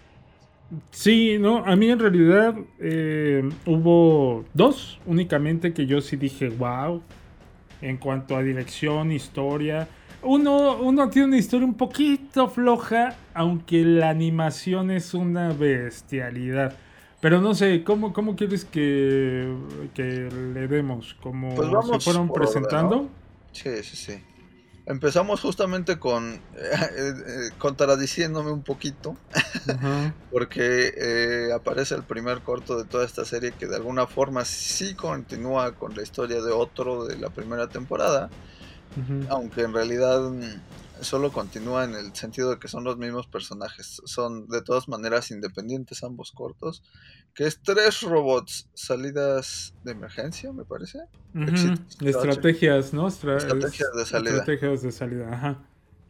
Sí, 0.91 1.37
no, 1.39 1.65
a 1.65 1.75
mí 1.75 1.89
en 1.89 1.99
realidad 1.99 2.55
eh, 2.79 3.47
hubo 3.65 4.45
dos 4.53 4.99
únicamente 5.05 5.73
que 5.73 5.85
yo 5.85 6.01
sí 6.01 6.15
dije, 6.15 6.49
wow, 6.49 7.01
en 7.81 7.97
cuanto 7.97 8.35
a 8.35 8.43
dirección, 8.43 9.11
historia 9.11 9.87
uno, 10.23 10.77
uno 10.77 11.09
tiene 11.09 11.27
una 11.29 11.37
historia 11.37 11.65
un 11.65 11.75
poquito 11.75 12.49
floja, 12.49 13.15
aunque 13.33 13.83
la 13.83 14.09
animación 14.09 14.91
es 14.91 15.13
una 15.13 15.53
bestialidad. 15.53 16.75
Pero 17.21 17.39
no 17.39 17.55
sé, 17.55 17.83
¿cómo, 17.83 18.11
cómo 18.11 18.35
quieres 18.35 18.65
que, 18.65 19.55
que 19.93 20.03
le 20.03 20.67
demos? 20.67 21.15
¿Cómo 21.21 21.55
pues 21.55 21.69
se 21.89 21.99
fueron 22.01 22.31
presentando? 22.33 23.09
Sí, 23.53 23.81
sí, 23.81 23.95
sí. 23.95 24.23
Empezamos 24.85 25.39
justamente 25.39 25.97
con 25.97 26.33
eh, 26.55 27.49
contradiciéndome 27.57 28.51
un 28.51 28.63
poquito, 28.63 29.15
porque 30.31 31.49
aparece 31.55 31.95
el 31.95 32.03
primer 32.03 32.41
corto 32.41 32.77
de 32.77 32.83
toda 32.83 33.05
esta 33.05 33.23
serie 33.23 33.53
que 33.53 33.67
de 33.67 33.77
alguna 33.77 34.05
forma 34.05 34.43
sí 34.43 34.93
continúa 34.93 35.75
con 35.75 35.95
la 35.95 36.03
historia 36.03 36.41
de 36.41 36.51
otro 36.51 37.05
de 37.05 37.15
la 37.15 37.29
primera 37.29 37.69
temporada, 37.69 38.29
aunque 39.29 39.61
en 39.61 39.73
realidad 39.73 40.29
mm, 40.29 41.03
solo 41.03 41.31
continúa 41.31 41.83
en 41.83 41.95
el 41.95 42.15
sentido 42.15 42.51
de 42.51 42.59
que 42.59 42.67
son 42.67 42.83
los 42.83 42.97
mismos 42.97 43.27
personajes. 43.27 44.01
Son 44.05 44.47
de 44.47 44.61
todas 44.61 44.87
maneras 44.87 45.31
independientes 45.31 46.03
ambos 46.03 46.31
cortos. 46.31 46.83
Que 47.33 47.45
es 47.45 47.59
tres 47.61 48.01
robots 48.01 48.69
salidas 48.73 49.73
de 49.83 49.91
emergencia, 49.91 50.51
me 50.51 50.65
parece. 50.65 50.99
Estrategias, 52.01 52.93
¿no? 52.93 53.07
estrategias 53.07 53.89
de 53.95 54.05
salida. 54.05 54.31
Estrategias 54.31 54.81
de 54.81 54.91
salida, 54.91 55.33
ajá. 55.33 55.59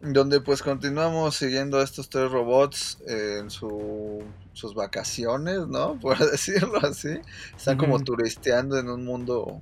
Donde 0.01 0.41
pues 0.41 0.61
continuamos 0.61 1.38
siguiendo 1.38 1.79
a 1.79 1.84
estos 1.84 2.09
tres 2.09 2.29
robots 2.29 2.97
en 3.07 3.49
su, 3.49 4.21
sus 4.51 4.75
vacaciones, 4.75 5.67
¿no? 5.67 5.97
Por 6.01 6.17
decirlo 6.17 6.79
así. 6.84 7.19
Están 7.55 7.77
como 7.77 7.99
turisteando 8.03 8.77
en 8.77 8.89
un 8.89 9.05
mundo 9.05 9.61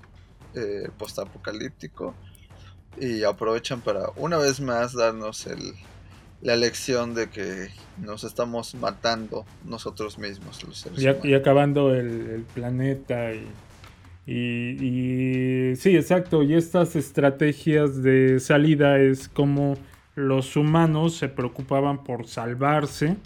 eh, 0.56 0.90
postapocalíptico 0.98 2.16
y 3.00 3.24
aprovechan 3.24 3.82
para 3.82 4.10
una 4.16 4.38
vez 4.38 4.60
más 4.60 4.94
darnos 4.94 5.48
el, 5.48 5.74
la 6.42 6.56
lección 6.56 7.14
de 7.14 7.30
que 7.30 7.70
nos 7.98 8.24
estamos 8.24 8.76
matando 8.76 9.46
nosotros 9.66 10.18
mismos, 10.18 10.64
los 10.64 10.78
seres 10.78 11.00
y, 11.24 11.28
y 11.28 11.34
acabando 11.34 11.94
el, 11.94 12.46
planeta 12.54 13.32
y, 13.34 13.48
y, 14.28 15.76
sí, 15.76 15.96
exacto. 15.96 16.44
Y 16.44 16.54
estas 16.54 16.96
estrategias 16.96 18.02
de 18.02 18.40
salida 18.40 19.00
es 19.00 19.28
como 19.30 19.76
los 20.16 20.56
humanos 20.56 21.16
se 21.16 21.30
preocupaban 21.30 22.04
por 22.04 22.28
salvarse 22.28 23.18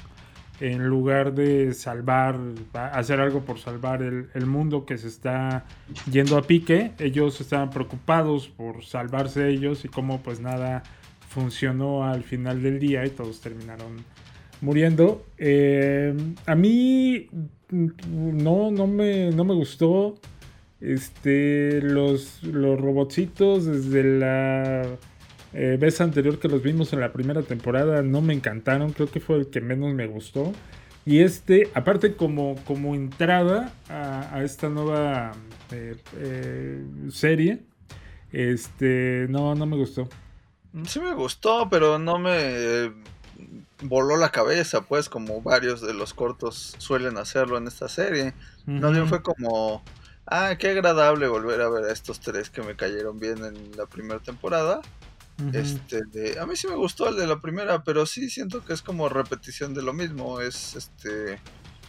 en 0.59 0.85
lugar 0.85 1.33
de 1.33 1.73
salvar, 1.73 2.39
hacer 2.73 3.19
algo 3.19 3.41
por 3.41 3.59
salvar 3.59 4.01
el, 4.01 4.45
mundo 4.45 4.85
que 4.85 4.97
se 4.97 5.07
está 5.07 5.65
yendo 6.09 6.37
a 6.37 6.43
pique, 6.43 6.91
ellos 6.99 7.41
estaban 7.41 7.69
preocupados 7.69 8.47
por 8.47 8.83
salvarse 8.85 9.49
ellos 9.49 9.85
y 9.85 9.89
como 9.89 10.21
pues 10.21 10.39
nada 10.39 10.83
funcionó 11.27 12.05
al 12.05 12.23
final 12.23 12.61
del 12.61 12.79
día 12.79 13.05
y 13.05 13.09
todos 13.09 13.41
terminaron 13.41 13.97
muriendo. 14.61 15.25
Eh, 15.37 16.15
a 16.45 16.55
mí 16.55 17.27
no, 17.69 18.71
no 18.71 18.87
me, 18.87 19.31
no 19.31 19.43
me 19.43 19.53
gustó. 19.53 20.15
Este, 20.81 21.81
los, 21.81 22.43
los 22.43 22.79
robotcitos 22.79 23.65
desde 23.65 24.03
la 24.03 24.97
eh, 25.57 25.77
vez 25.79 26.01
anterior 26.01 26.37
que 26.37 26.49
los 26.49 26.61
vimos 26.61 26.91
en 26.91 26.99
la 26.99 27.13
primera 27.13 27.41
temporada 27.41 28.01
no 28.01 28.21
me 28.21 28.33
encantaron, 28.33 28.91
creo 28.91 29.09
que 29.09 29.21
fue 29.21 29.37
el 29.37 29.47
que 29.47 29.61
menos 29.61 29.93
me 29.93 30.05
gustó. 30.05 30.51
Y 31.05 31.21
este, 31.21 31.71
aparte 31.73 32.15
como, 32.15 32.55
como 32.65 32.93
entrada 32.93 33.71
a, 33.87 34.43
esta 34.43 34.67
nueva 34.67 35.31
eh, 35.71 35.95
eh, 36.17 36.83
serie, 37.09 37.63
este, 38.33 39.27
no, 39.29 39.55
no 39.55 39.65
me 39.65 39.77
gustó. 39.77 40.09
Sí 40.87 40.99
me 40.99 41.13
gustó, 41.13 41.69
pero 41.69 41.99
no 41.99 42.19
me 42.19 42.91
voló 43.83 44.17
la 44.17 44.31
cabeza, 44.31 44.81
pues, 44.81 45.07
como 45.07 45.41
varios 45.41 45.79
de 45.79 45.93
los 45.93 46.13
cortos 46.13 46.75
suelen 46.79 47.17
hacerlo 47.17 47.57
en 47.57 47.67
esta 47.67 47.87
serie. 47.87 48.33
No 48.65 48.91
bien 48.91 49.07
fue 49.07 49.21
como, 49.21 49.83
ah, 50.25 50.55
qué 50.59 50.71
agradable 50.71 51.29
volver 51.29 51.61
a 51.61 51.69
ver 51.69 51.85
a 51.85 51.93
estos 51.93 52.19
tres 52.19 52.49
que 52.49 52.61
me 52.61 52.75
cayeron 52.75 53.19
bien 53.19 53.45
en 53.45 53.77
la 53.77 53.85
primera 53.85 54.19
temporada. 54.19 54.81
Este, 55.51 56.01
de, 56.05 56.39
a 56.39 56.45
mí 56.45 56.55
sí 56.55 56.67
me 56.67 56.75
gustó 56.75 57.09
el 57.09 57.17
de 57.17 57.27
la 57.27 57.41
primera, 57.41 57.83
pero 57.83 58.05
sí 58.05 58.29
siento 58.29 58.63
que 58.63 58.73
es 58.73 58.81
como 58.81 59.09
repetición 59.09 59.73
de 59.73 59.81
lo 59.81 59.93
mismo. 59.93 60.39
Es 60.39 60.75
este 60.75 61.39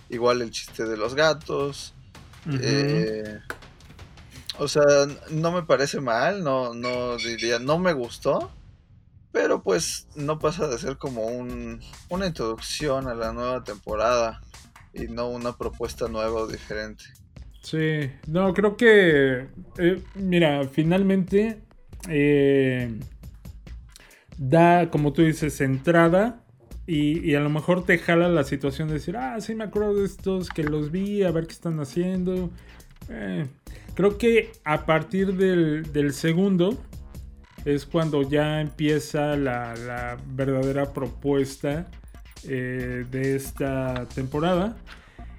igual 0.08 0.42
el 0.42 0.50
chiste 0.50 0.84
de 0.84 0.96
los 0.96 1.14
gatos. 1.14 1.94
Eh, 2.60 3.38
o 4.58 4.68
sea, 4.68 4.84
no 5.30 5.52
me 5.52 5.62
parece 5.62 6.00
mal, 6.00 6.42
no, 6.42 6.74
no 6.74 7.16
diría, 7.16 7.58
no 7.58 7.78
me 7.78 7.92
gustó. 7.92 8.50
Pero 9.32 9.62
pues 9.62 10.08
no 10.14 10.38
pasa 10.38 10.66
de 10.66 10.78
ser 10.78 10.96
como 10.96 11.26
un, 11.26 11.80
una 12.08 12.26
introducción 12.26 13.06
a 13.06 13.14
la 13.14 13.32
nueva 13.32 13.62
temporada 13.64 14.40
y 14.94 15.08
no 15.08 15.28
una 15.28 15.56
propuesta 15.56 16.08
nueva 16.08 16.40
o 16.40 16.46
diferente. 16.46 17.04
Sí, 17.60 18.10
no, 18.28 18.54
creo 18.54 18.76
que, 18.76 19.48
eh, 19.78 20.02
mira, 20.14 20.66
finalmente 20.68 21.60
eh, 22.08 22.98
da, 24.38 24.90
como 24.90 25.12
tú 25.12 25.22
dices, 25.22 25.60
entrada 25.60 26.42
y, 26.86 27.34
a 27.34 27.40
lo 27.40 27.50
mejor 27.50 27.84
te 27.84 27.98
jala 27.98 28.28
la 28.28 28.44
situación 28.44 28.88
de 28.88 28.94
decir, 28.94 29.16
ah, 29.16 29.40
sí 29.40 29.54
me 29.54 29.64
acuerdo 29.64 29.94
de 29.94 30.06
estos 30.06 30.50
que 30.50 30.62
los 30.62 30.92
vi, 30.92 31.24
a 31.24 31.32
ver 31.32 31.46
qué 31.46 31.52
están 31.52 31.80
haciendo. 31.80 32.50
Eh, 33.08 33.46
creo 33.94 34.18
que 34.18 34.52
a 34.64 34.86
partir 34.86 35.34
del, 35.34 36.12
segundo 36.12 36.80
es 37.64 37.86
cuando 37.86 38.22
ya 38.22 38.60
empieza 38.60 39.36
la, 39.36 40.16
verdadera 40.28 40.92
propuesta 40.92 41.88
eh, 42.44 43.04
de 43.10 43.34
esta 43.34 44.06
temporada. 44.14 44.76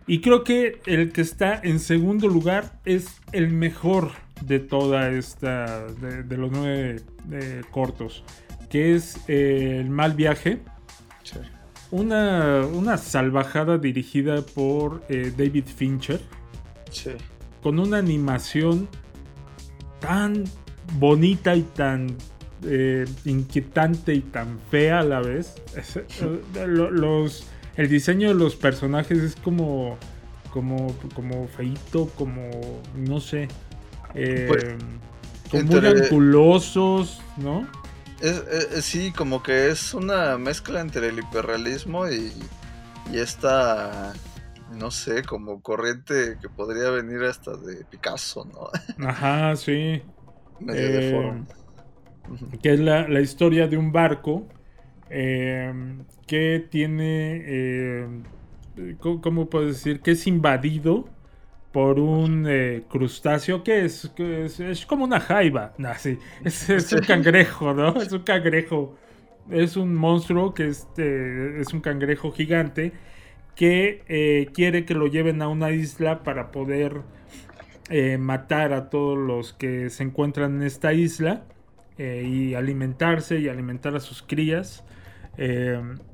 Y 0.05 0.19
creo 0.19 0.43
que 0.43 0.81
el 0.85 1.13
que 1.13 1.21
está 1.21 1.59
en 1.63 1.79
segundo 1.79 2.27
lugar 2.27 2.79
es 2.83 3.21
el 3.31 3.49
mejor 3.49 4.11
de 4.41 4.59
toda 4.59 5.09
esta, 5.11 5.87
de, 5.87 6.37
los 6.37 6.51
nueve 6.51 7.01
eh, 7.31 7.61
cortos 7.71 8.23
que 8.77 8.95
es 8.95 9.17
eh, 9.27 9.79
El 9.79 9.89
mal 9.89 10.13
viaje. 10.13 10.59
Una, 11.89 12.63
una, 12.65 12.97
salvajada 12.97 13.77
dirigida 13.79 14.41
por 14.41 15.03
eh, 15.09 15.33
David 15.35 15.63
Fincher. 15.65 16.21
Con 17.63 17.79
una 17.79 17.97
animación 17.97 18.87
tan 19.99 20.43
bonita 20.99 21.55
y 21.55 21.63
tan 21.63 22.17
eh, 22.65 23.05
inquietante 23.25 24.13
y 24.13 24.21
tan 24.21 24.59
fea 24.69 24.99
a 24.99 25.03
la 25.03 25.21
vez. 25.21 25.55
los, 26.67 27.47
el 27.77 27.89
diseño 27.89 28.27
de 28.27 28.35
los 28.35 28.55
personajes 28.55 29.17
es 29.19 29.35
como, 29.37 29.97
como, 30.51 30.93
como 31.15 31.47
feito, 31.47 32.09
como, 32.15 32.51
no 32.95 33.19
sé. 33.21 33.47
Pues, 34.13 34.65
como 35.49 35.63
muy 35.63 35.87
angulosos, 35.87 37.21
¿no? 37.37 37.65
Es, 38.21 38.85
sí, 38.85 39.11
como 39.11 39.43
que 39.43 39.69
es 39.69 39.93
una 39.93 40.37
mezcla 40.37 40.81
entre 40.81 41.09
el 41.09 41.19
hiperrealismo 41.19 42.07
y, 42.09 42.33
y 43.11 43.19
esta, 43.19 44.13
no 44.73 44.91
sé, 44.91 45.23
como 45.23 45.61
corriente 45.61 46.37
que 46.41 46.49
podría 46.49 46.89
venir 46.89 47.23
hasta 47.23 47.55
de 47.55 47.85
Picasso, 47.85 48.45
¿no? 48.45 48.69
Ajá, 49.07 49.55
sí. 49.55 50.01
Eh, 50.69 51.43
que 52.61 52.73
es 52.73 52.79
la, 52.79 53.21
historia 53.21 53.67
de 53.67 53.77
un 53.77 53.91
barco 53.91 54.47
eh, 55.09 55.71
que 56.25 56.67
tiene, 56.69 57.43
eh, 57.45 58.07
¿cómo 58.99 59.49
puedo 59.49 59.67
decir? 59.67 60.01
Que 60.01 60.11
es 60.11 60.27
invadido 60.27 61.07
por 61.71 61.99
un 61.99 62.45
eh, 62.47 62.83
crustáceo 62.89 63.63
que 63.63 63.85
es, 63.85 64.11
es, 64.59 64.85
como 64.85 65.05
una 65.05 65.19
jaiba. 65.19 65.73
es, 66.43 66.93
un 66.93 67.01
cangrejo, 67.01 67.73
¿no? 67.73 68.01
Es 68.01 68.11
un 68.11 68.23
cangrejo. 68.23 68.95
Es 69.49 69.77
un 69.77 69.95
monstruo 69.95 70.53
que 70.53 70.67
este, 70.67 71.61
es 71.61 71.73
un 71.73 71.79
cangrejo 71.79 72.31
gigante 72.31 72.91
que 73.55 74.03
eh, 74.07 74.49
quiere 74.53 74.85
que 74.85 74.93
lo 74.93 75.07
lleven 75.07 75.41
a 75.41 75.47
una 75.47 75.71
isla 75.71 76.23
para 76.23 76.51
poder 76.51 77.01
eh, 77.89 78.17
matar 78.17 78.73
a 78.73 78.89
todos 78.89 79.17
los 79.17 79.53
que 79.53 79.89
se 79.89 80.03
encuentran 80.03 80.57
en 80.57 80.63
esta 80.63 80.93
isla 80.93 81.43
y 81.99 82.53
alimentarse 82.53 83.39
y 83.39 83.47
alimentar 83.49 83.95
a 83.95 83.99
sus 83.99 84.21
crías. 84.21 84.83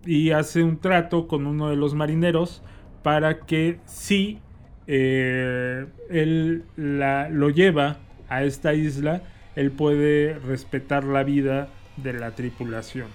y 0.05 0.31
hace 0.31 0.63
un 0.63 0.79
trato 0.79 1.27
con 1.27 1.45
uno 1.45 1.69
de 1.69 1.75
los 1.75 1.93
marineros 1.93 2.61
para 3.03 3.39
que 3.39 3.79
si 3.85 4.39
eh, 4.87 5.85
él 6.09 6.63
la, 6.75 7.29
lo 7.29 7.49
lleva 7.49 7.97
a 8.29 8.43
esta 8.43 8.73
isla, 8.73 9.21
él 9.55 9.71
puede 9.71 10.39
respetar 10.39 11.03
la 11.03 11.23
vida 11.23 11.69
de 11.97 12.13
la 12.13 12.31
tripulación, 12.31 13.07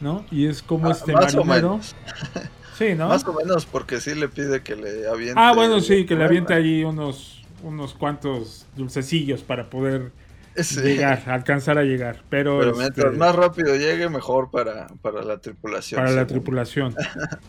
¿no? 0.00 0.24
Y 0.30 0.46
es 0.46 0.62
como 0.62 0.88
ah, 0.88 0.92
este 0.92 1.12
más 1.12 1.34
marinero. 1.34 1.80
sí, 2.78 2.94
¿no? 2.94 3.08
Más 3.08 3.26
o 3.26 3.32
menos 3.32 3.66
porque 3.66 4.00
sí 4.00 4.14
le 4.14 4.28
pide 4.28 4.62
que 4.62 4.76
le 4.76 5.08
aviente. 5.08 5.34
Ah, 5.36 5.52
bueno, 5.54 5.80
sí, 5.80 6.06
que 6.06 6.14
le 6.14 6.24
aviente 6.24 6.54
allí 6.54 6.84
unos, 6.84 7.42
unos 7.62 7.94
cuantos 7.94 8.66
dulcecillos 8.76 9.42
para 9.42 9.68
poder 9.68 10.12
llegar, 10.54 11.22
alcanzar 11.26 11.78
a 11.78 11.82
llegar. 11.82 12.22
Pero, 12.28 12.60
Pero 12.60 12.76
mientras 12.76 13.06
este, 13.06 13.18
más 13.18 13.34
rápido 13.34 13.74
llegue, 13.76 14.08
mejor 14.08 14.50
para, 14.50 14.86
para 15.02 15.22
la 15.22 15.38
tripulación. 15.38 16.00
Para 16.00 16.12
la 16.12 16.26
tripulación. 16.26 16.94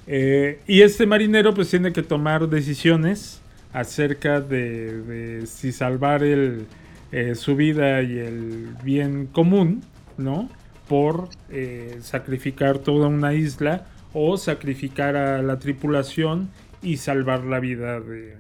Eh, 0.08 0.60
y 0.68 0.82
este 0.82 1.06
marinero 1.06 1.54
pues 1.54 1.70
tiene 1.70 1.94
que 1.94 2.04
tomar 2.04 2.50
decisiones 2.50 3.41
acerca 3.74 4.42
de, 4.42 5.44
si 5.48 5.72
salvar 5.72 6.24
el, 6.24 6.66
eh, 7.12 7.36
su 7.36 7.56
vida 7.56 8.02
y 8.02 8.20
el 8.20 8.76
bien 8.84 9.28
común 9.28 9.84
¿no? 10.18 10.50
Por 10.88 11.30
eh, 11.50 12.00
sacrificar 12.02 12.80
toda 12.80 13.08
una 13.08 13.34
isla 13.34 13.88
o 14.14 14.38
sacrificar 14.38 15.16
a 15.16 15.42
la 15.42 15.60
tripulación 15.60 16.50
y 16.82 16.98
salvar 16.98 17.44
la 17.44 17.60
vida 17.60 18.00
de, 18.00 18.38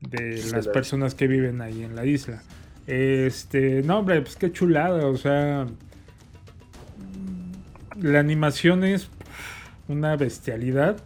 de 0.00 0.42
las 0.52 0.68
personas 0.68 1.14
que 1.14 1.26
viven 1.26 1.60
ahí 1.60 1.82
en 1.82 1.96
la 1.96 2.04
isla. 2.04 2.42
Este, 2.86 3.82
no, 3.82 3.98
hombre, 3.98 4.20
pues 4.20 4.36
qué 4.36 4.52
chulada, 4.52 5.06
o 5.06 5.16
sea, 5.16 5.66
la 8.00 8.20
animación 8.20 8.84
es 8.84 9.08
una 9.88 10.16
bestialidad 10.16 10.96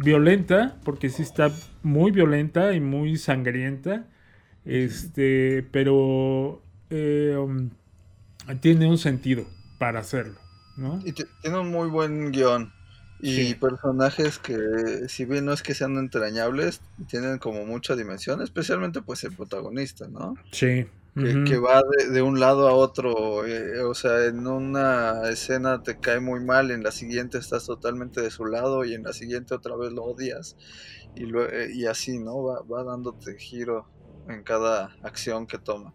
violenta, 0.00 0.76
porque 0.84 1.10
sí 1.10 1.22
está 1.22 1.50
muy 1.82 2.10
violenta 2.10 2.72
y 2.72 2.80
muy 2.80 3.16
sangrienta. 3.16 4.06
Este, 4.64 5.66
pero 5.70 6.62
eh, 6.90 7.36
um, 7.38 7.70
tiene 8.60 8.88
un 8.88 8.98
sentido 8.98 9.46
para 9.78 10.00
hacerlo, 10.00 10.38
¿no? 10.76 11.00
Y 11.04 11.12
tiene 11.12 11.58
un 11.58 11.70
muy 11.70 11.88
buen 11.88 12.30
guion. 12.30 12.72
Y 13.22 13.54
personajes 13.54 14.38
que, 14.38 14.56
si 15.08 15.26
bien 15.26 15.44
no 15.44 15.52
es 15.52 15.62
que 15.62 15.74
sean 15.74 15.98
entrañables, 15.98 16.80
tienen 17.06 17.38
como 17.38 17.66
mucha 17.66 17.94
dimensión, 17.94 18.40
especialmente 18.40 19.02
pues 19.02 19.22
el 19.24 19.32
protagonista, 19.32 20.08
¿no? 20.08 20.36
Sí. 20.52 20.86
Que, 21.14 21.58
va 21.58 21.82
de, 22.12 22.22
un 22.22 22.38
lado 22.38 22.68
a 22.68 22.72
otro, 22.72 23.44
eh, 23.44 23.80
o 23.82 23.94
sea, 23.94 24.26
en 24.26 24.46
una 24.46 25.28
escena 25.28 25.82
te 25.82 25.98
cae 25.98 26.20
muy 26.20 26.38
mal, 26.38 26.70
en 26.70 26.84
la 26.84 26.92
siguiente 26.92 27.38
estás 27.38 27.66
totalmente 27.66 28.20
de 28.20 28.30
su 28.30 28.44
lado 28.44 28.84
y 28.84 28.94
en 28.94 29.02
la 29.02 29.12
siguiente 29.12 29.54
otra 29.54 29.76
vez 29.76 29.92
lo 29.92 30.04
odias 30.04 30.56
y, 31.16 31.24
eh, 31.24 31.70
y 31.74 31.86
así, 31.86 32.18
¿no? 32.20 32.42
Va, 32.44 32.62
va 32.62 32.84
dándote 32.84 33.36
giro 33.38 33.88
en 34.28 34.44
cada 34.44 34.96
acción 35.02 35.46
que 35.46 35.58
toma. 35.58 35.92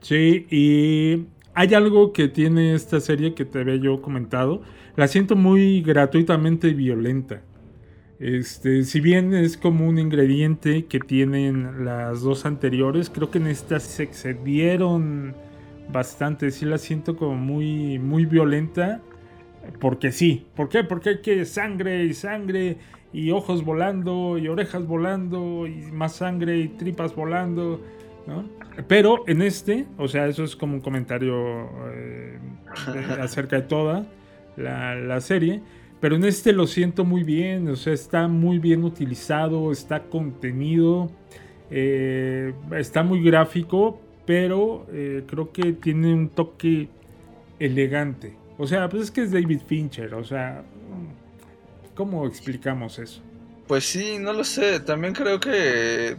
Sí, 0.00 0.46
y 0.50 1.26
hay 1.54 1.74
algo 1.74 2.12
que 2.12 2.28
tiene 2.28 2.74
esta 2.74 3.00
serie 3.00 3.34
que 3.34 3.44
te 3.44 3.60
había 3.60 3.76
yo 3.76 4.00
comentado, 4.00 4.62
la 4.94 5.08
siento 5.08 5.34
muy 5.34 5.82
gratuitamente 5.82 6.72
violenta. 6.72 7.42
Este, 8.20 8.82
si 8.82 9.00
bien 9.00 9.32
es 9.32 9.56
como 9.56 9.86
un 9.86 9.98
ingrediente 9.98 10.86
que 10.86 10.98
tienen 10.98 11.84
las 11.84 12.22
dos 12.22 12.46
anteriores, 12.46 13.10
creo 13.10 13.30
que 13.30 13.38
en 13.38 13.46
esta 13.46 13.78
se 13.78 14.02
excedieron 14.02 15.34
bastante. 15.92 16.50
Sí 16.50 16.64
la 16.64 16.78
siento 16.78 17.16
como 17.16 17.36
muy, 17.36 17.98
muy 17.98 18.26
violenta. 18.26 19.00
Porque 19.80 20.10
sí. 20.12 20.46
¿Por 20.56 20.68
qué? 20.68 20.82
Porque 20.82 21.10
hay 21.10 21.20
que 21.20 21.44
sangre 21.44 22.04
y 22.04 22.14
sangre 22.14 22.78
y 23.12 23.30
ojos 23.30 23.64
volando 23.64 24.38
y 24.38 24.48
orejas 24.48 24.86
volando 24.86 25.66
y 25.66 25.92
más 25.92 26.16
sangre 26.16 26.58
y 26.58 26.68
tripas 26.68 27.14
volando. 27.14 27.80
Pero 28.88 29.24
en 29.26 29.42
este, 29.42 29.86
o 29.96 30.08
sea, 30.08 30.26
eso 30.26 30.44
es 30.44 30.56
como 30.56 30.74
un 30.74 30.80
comentario 30.80 31.68
eh, 31.92 32.38
acerca 33.20 33.56
de 33.56 33.62
toda 33.62 34.06
la, 34.56 34.94
la 34.94 35.20
serie 35.20 35.62
pero 36.00 36.16
en 36.16 36.24
este 36.24 36.52
lo 36.52 36.66
siento 36.66 37.04
muy 37.04 37.24
bien, 37.24 37.68
o 37.68 37.76
sea, 37.76 37.92
está 37.92 38.28
muy 38.28 38.58
bien 38.58 38.84
utilizado, 38.84 39.72
está 39.72 40.04
contenido, 40.04 41.10
eh, 41.70 42.54
está 42.76 43.02
muy 43.02 43.22
gráfico, 43.22 44.00
pero 44.24 44.86
eh, 44.92 45.24
creo 45.26 45.52
que 45.52 45.72
tiene 45.72 46.12
un 46.14 46.28
toque 46.28 46.88
elegante. 47.58 48.36
O 48.58 48.66
sea, 48.66 48.88
pues 48.88 49.04
es 49.04 49.10
que 49.10 49.22
es 49.22 49.32
David 49.32 49.60
Fincher, 49.66 50.14
o 50.14 50.24
sea, 50.24 50.64
¿cómo 51.94 52.26
explicamos 52.26 52.98
eso? 52.98 53.20
Pues 53.66 53.84
sí, 53.84 54.18
no 54.20 54.32
lo 54.32 54.44
sé, 54.44 54.80
también 54.80 55.14
creo 55.14 55.40
que 55.40 56.16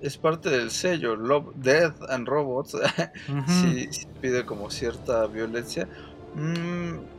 es 0.00 0.16
parte 0.16 0.50
del 0.50 0.70
sello, 0.70 1.16
Love, 1.16 1.54
Death 1.56 2.02
and 2.08 2.26
Robots, 2.26 2.76
sí, 3.46 3.88
pide 4.20 4.44
como 4.44 4.70
cierta 4.70 5.26
violencia. 5.26 5.88
Mm, 6.34 7.15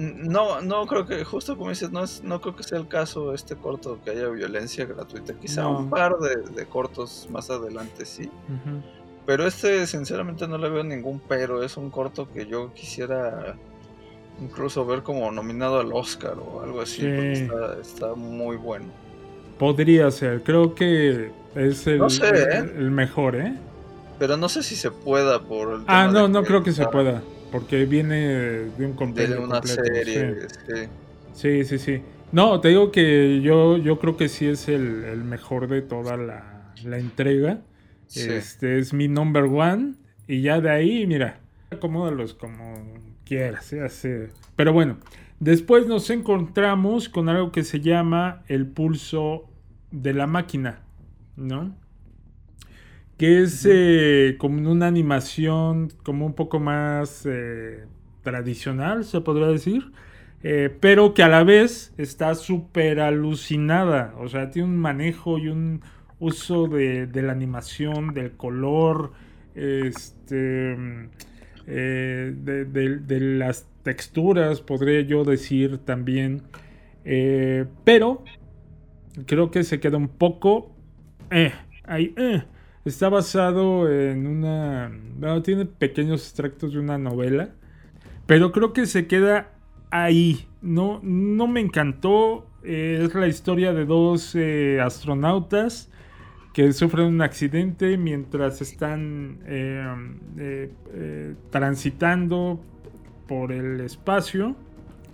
no, 0.00 0.60
no 0.62 0.86
creo 0.86 1.06
que, 1.06 1.24
justo 1.24 1.56
como 1.56 1.70
dices, 1.70 1.90
no, 1.90 2.02
es, 2.02 2.22
no 2.24 2.40
creo 2.40 2.56
que 2.56 2.62
sea 2.62 2.78
el 2.78 2.88
caso 2.88 3.34
este 3.34 3.54
corto 3.54 3.98
que 4.02 4.10
haya 4.10 4.28
violencia 4.28 4.86
gratuita. 4.86 5.34
Quizá 5.34 5.66
un 5.66 5.90
par 5.90 6.16
de, 6.18 6.66
cortos 6.66 7.28
más 7.30 7.50
adelante 7.50 8.06
sí. 8.06 8.30
Pero 9.26 9.46
este, 9.46 9.86
sinceramente, 9.86 10.48
no 10.48 10.56
le 10.56 10.70
veo 10.70 10.82
ningún 10.82 11.20
pero. 11.28 11.62
Es 11.62 11.76
un 11.76 11.90
corto 11.90 12.28
que 12.32 12.46
yo 12.46 12.72
quisiera 12.72 13.56
incluso 14.40 14.86
ver 14.86 15.02
como 15.02 15.30
nominado 15.30 15.80
al 15.80 15.92
Oscar 15.92 16.36
o 16.38 16.62
algo 16.62 16.80
así. 16.80 17.06
está, 17.80 18.14
muy 18.14 18.56
bueno. 18.56 18.86
Podría 19.58 20.10
ser, 20.10 20.42
creo 20.42 20.74
que 20.74 21.30
es 21.54 21.86
el, 21.86 22.00
¿eh? 22.00 22.72
el, 22.78 22.90
mejor, 22.90 23.36
¿eh? 23.36 23.54
Pero 24.18 24.38
no 24.38 24.48
sé 24.48 24.62
si 24.62 24.74
se 24.74 24.90
pueda 24.90 25.42
por 25.42 25.74
el 25.74 25.84
Ah, 25.86 26.08
no, 26.10 26.26
no 26.28 26.42
creo 26.42 26.62
que 26.62 26.72
se 26.72 26.86
pueda. 26.86 27.22
Porque 27.50 27.84
viene 27.84 28.16
de 28.16 28.86
un 28.86 28.92
compendio 28.94 29.36
de 29.36 29.44
una 29.44 29.62
serie. 29.62 30.48
Sí. 31.32 31.64
sí. 31.64 31.78
sí, 31.78 32.02
No, 32.32 32.60
te 32.60 32.68
digo 32.68 32.92
que 32.92 33.40
yo, 33.42 33.76
yo 33.76 33.98
creo 33.98 34.16
que 34.16 34.28
sí 34.28 34.46
es 34.46 34.68
el, 34.68 35.24
mejor 35.24 35.68
de 35.68 35.82
toda 35.82 36.16
la, 36.16 36.72
entrega. 36.96 37.62
Este 38.14 38.78
es 38.78 38.92
mi 38.92 39.08
number 39.08 39.44
one. 39.44 39.94
Y 40.26 40.42
ya 40.42 40.60
de 40.60 40.70
ahí, 40.70 41.06
mira, 41.06 41.40
acomódalos 41.70 42.34
como 42.34 42.94
quieras. 43.24 43.74
Pero 44.56 44.72
bueno, 44.72 44.98
después 45.38 45.86
nos 45.86 46.10
encontramos 46.10 47.08
con 47.08 47.28
algo 47.28 47.52
que 47.52 47.64
se 47.64 47.80
llama 47.80 48.42
el 48.48 48.66
pulso 48.66 49.48
de 49.90 50.14
la 50.14 50.26
máquina, 50.26 50.82
¿no? 51.36 51.74
Que 53.20 53.42
es 53.42 53.68
eh, 53.68 54.36
como 54.38 54.72
una 54.72 54.86
animación 54.86 55.92
como 56.04 56.24
un 56.24 56.32
poco 56.32 56.58
más 56.58 57.26
eh, 57.26 57.84
tradicional, 58.22 59.04
se 59.04 59.20
podría 59.20 59.48
decir, 59.48 59.92
eh, 60.42 60.74
pero 60.80 61.12
que 61.12 61.22
a 61.22 61.28
la 61.28 61.44
vez 61.44 61.92
está 61.98 62.34
súper 62.34 62.98
alucinada, 62.98 64.14
o 64.18 64.26
sea, 64.28 64.50
tiene 64.50 64.68
un 64.68 64.78
manejo 64.78 65.36
y 65.36 65.48
un 65.48 65.82
uso 66.18 66.66
de, 66.66 67.10
la 67.12 67.32
animación, 67.32 68.14
del 68.14 68.32
color, 68.38 69.12
este, 69.54 70.74
de, 71.66 73.18
las 73.20 73.66
texturas, 73.82 74.62
podría 74.62 75.02
yo 75.02 75.24
decir 75.24 75.76
también, 75.76 76.40
pero 77.84 78.24
creo 79.26 79.50
que 79.50 79.62
se 79.62 79.78
queda 79.78 79.98
un 79.98 80.08
poco... 80.08 80.74
ahí, 81.84 82.14
Está 82.84 83.10
basado 83.10 83.90
en 83.92 84.26
una... 84.26 84.90
Bueno, 85.18 85.42
tiene 85.42 85.66
pequeños 85.66 86.22
extractos 86.22 86.72
de 86.72 86.78
una 86.78 86.96
novela. 86.96 87.50
Pero 88.26 88.52
creo 88.52 88.72
que 88.72 88.86
se 88.86 89.06
queda 89.06 89.52
ahí. 89.90 90.46
No, 90.62 91.00
no 91.02 91.46
me 91.46 91.60
encantó. 91.60 92.46
Eh, 92.64 93.02
es 93.04 93.14
la 93.14 93.26
historia 93.26 93.74
de 93.74 93.84
dos 93.84 94.34
eh, 94.34 94.80
astronautas 94.80 95.90
que 96.54 96.72
sufren 96.72 97.06
un 97.06 97.22
accidente 97.22 97.96
mientras 97.96 98.60
están 98.62 99.38
eh, 99.46 100.70
transitando 101.50 102.60
por 103.28 103.52
el 103.52 103.80
espacio. 103.80 104.56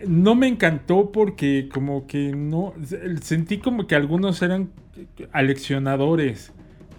No 0.07 0.35
me 0.35 0.47
encantó 0.47 1.11
porque 1.11 1.69
como 1.73 2.07
que 2.07 2.33
no... 2.33 2.75
Sentí 3.23 3.59
como 3.59 3.89
que 3.89 3.97
algunos 3.97 4.41
eran 4.41 4.71
aleccionadores. 5.33 6.53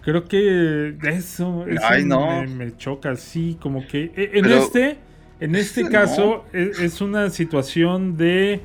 Creo 0.08 0.24
que 0.24 0.96
eso, 1.02 1.66
me, 1.66 2.76
choca, 2.78 3.14
sí, 3.14 3.58
como 3.60 3.86
que 3.86 4.10
e, 4.16 4.38
en 4.38 4.46
este, 4.46 4.96
en 5.38 5.54
este 5.54 5.86
caso 5.90 6.46
e, 6.50 6.70
es, 6.80 7.02
una 7.02 7.28
situación 7.28 8.16
de 8.16 8.62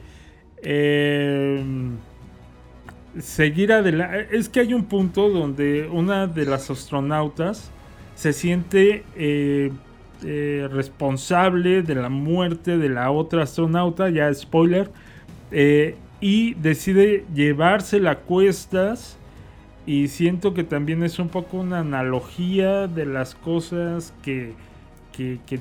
em, 0.61 1.97
seguir 3.19 3.73
adelante. 3.73 4.29
Es 4.31 4.47
que 4.47 4.61
hay 4.61 4.73
un 4.73 4.85
punto 4.85 5.27
donde 5.27 5.89
una 5.91 6.27
de 6.27 6.45
las 6.45 6.69
astronautas 6.69 7.71
se 8.15 8.31
siente 8.31 9.03
eh, 9.17 9.69
eh, 10.23 10.69
responsable 10.71 11.81
de 11.81 11.95
la 11.95 12.07
muerte 12.07 12.77
de 12.77 12.87
la 12.87 13.11
otra 13.11 13.43
astronauta, 13.43 14.09
ya 14.09 14.33
spoiler, 14.33 14.89
eh, 15.51 15.97
y 16.21 16.53
decide 16.53 17.25
llevársela 17.35 18.11
a 18.11 18.19
cuestas 18.19 19.17
y 19.85 20.07
siento 20.07 20.53
que 20.53 20.63
también 20.63 21.03
es 21.03 21.19
un 21.19 21.29
poco 21.29 21.57
una 21.57 21.79
analogía 21.79 22.87
de 22.87 23.05
las 23.05 23.35
cosas 23.35 24.13
que, 24.23 24.53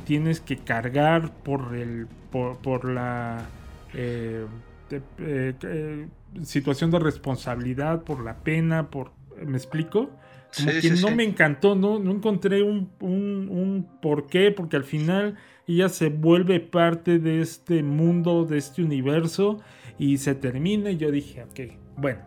tienes 0.04 0.40
que 0.40 0.56
cargar 0.56 1.32
por, 1.42 1.74
el, 1.74 2.06
por, 2.30 2.84
la 2.84 3.46
eh, 3.94 4.46
eh, 4.90 5.54
eh, 5.62 6.08
situación 6.44 6.90
de 6.90 6.98
responsabilidad, 7.00 8.04
por 8.04 8.22
la 8.22 8.38
pena, 8.38 8.90
por... 8.90 9.12
¿Me 9.44 9.56
explico? 9.56 10.10
Como 10.56 10.70
que 10.80 10.90
no 11.00 11.10
me 11.10 11.24
encantó, 11.24 11.74
no, 11.74 11.98
no 11.98 12.12
encontré 12.12 12.62
un, 12.62 12.90
un, 13.00 13.48
un 13.50 13.88
por 14.00 14.26
qué, 14.26 14.50
porque 14.50 14.76
al 14.76 14.84
final 14.84 15.36
ella 15.66 15.88
se 15.88 16.10
vuelve 16.10 16.60
parte 16.60 17.18
de 17.18 17.40
este 17.40 17.82
mundo, 17.82 18.44
de 18.44 18.58
este 18.58 18.82
universo, 18.82 19.60
y 19.98 20.18
se 20.18 20.34
termina 20.34 20.90
y 20.90 20.98
yo 20.98 21.10
dije, 21.10 21.42
ok, 21.42 21.81
bueno, 21.96 22.20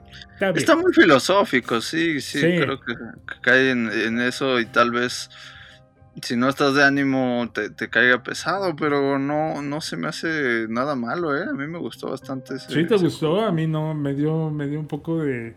está, 0.55 0.75
muy 0.75 0.93
filosófico, 0.93 1.81
sí, 1.81 2.21
sí, 2.21 2.39
creo 2.39 2.79
que, 2.79 2.93
cae 3.41 3.71
en, 3.71 4.19
eso 4.19 4.59
y 4.59 4.65
tal 4.65 4.91
vez 4.91 5.29
si 6.21 6.37
no 6.37 6.47
estás 6.47 6.75
de 6.75 6.83
ánimo 6.83 7.49
te, 7.53 7.69
te, 7.69 7.89
caiga 7.89 8.23
pesado, 8.23 8.75
pero 8.75 9.19
no, 9.19 9.61
no 9.61 9.81
se 9.81 9.97
me 9.97 10.07
hace 10.07 10.67
nada 10.69 10.95
malo, 10.95 11.35
¿eh? 11.37 11.45
A 11.49 11.53
mí 11.53 11.67
me 11.67 11.77
gustó 11.77 12.09
bastante. 12.09 12.55
Ese, 12.55 12.73
¿Sí 12.73 12.85
te 12.85 12.95
gustó? 12.95 13.41
A 13.41 13.51
mí 13.51 13.67
no, 13.67 13.93
me 13.93 14.13
dio, 14.13 14.49
me 14.49 14.67
dio 14.67 14.79
un 14.79 14.87
poco 14.87 15.23
de... 15.23 15.55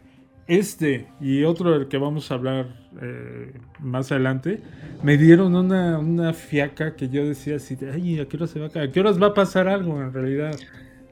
Este 0.48 1.06
y 1.20 1.44
otro 1.44 1.72
del 1.72 1.88
que 1.88 1.98
vamos 1.98 2.30
a 2.30 2.34
hablar 2.34 2.68
eh, 3.02 3.52
más 3.80 4.10
adelante, 4.10 4.62
me 5.02 5.18
dieron 5.18 5.54
una, 5.54 5.98
una, 5.98 6.32
fiaca 6.32 6.96
que 6.96 7.10
yo 7.10 7.26
decía 7.26 7.56
así, 7.56 7.76
ay, 7.92 8.18
¿a 8.18 8.26
qué 8.26 8.46
se 8.46 8.58
va 8.58 8.70
a 8.74 8.84
¿A 8.84 8.90
qué 8.90 9.00
horas 9.00 9.22
va 9.22 9.26
a 9.26 9.34
pasar 9.34 9.68
algo 9.68 10.00
en 10.00 10.10
realidad? 10.10 10.58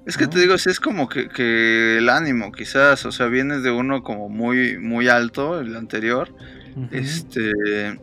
Es 0.06 0.16
que 0.16 0.28
te 0.28 0.38
digo, 0.38 0.56
sí 0.56 0.70
es 0.70 0.78
como 0.78 1.08
que, 1.08 1.28
que, 1.28 1.98
el 1.98 2.08
ánimo, 2.08 2.52
quizás, 2.52 3.04
o 3.06 3.10
sea, 3.10 3.26
vienes 3.26 3.64
de 3.64 3.72
uno 3.72 4.04
como 4.04 4.28
muy, 4.28 4.78
muy 4.78 5.08
alto, 5.08 5.60
el 5.60 5.74
anterior, 5.74 6.32
uh 6.76 6.80
-huh. 6.82 6.88
este, 6.92 7.98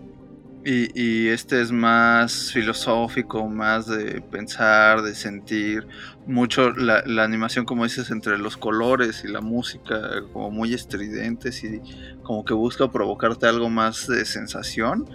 y, 0.65 1.01
y, 1.01 1.27
este 1.29 1.61
es 1.61 1.71
más 1.71 2.51
filosófico, 2.51 3.47
más 3.47 3.87
de 3.87 4.19
pensar, 4.19 5.01
de 5.01 5.15
sentir, 5.15 5.87
mucho 6.27 6.71
la, 6.71 7.03
la, 7.05 7.23
animación, 7.23 7.63
como 7.63 7.85
dices, 7.85 8.11
entre 8.11 8.37
los 8.37 8.57
colores 8.57 9.23
y 9.23 9.29
la 9.29 9.39
música, 9.39 10.23
como 10.33 10.51
muy 10.51 10.73
estridentes 10.73 11.63
y 11.63 11.81
como 12.21 12.43
que 12.43 12.53
busca 12.53 12.91
provocarte 12.91 13.47
algo 13.47 13.69
más 13.69 14.07
de 14.07 14.25
sensación. 14.25 15.05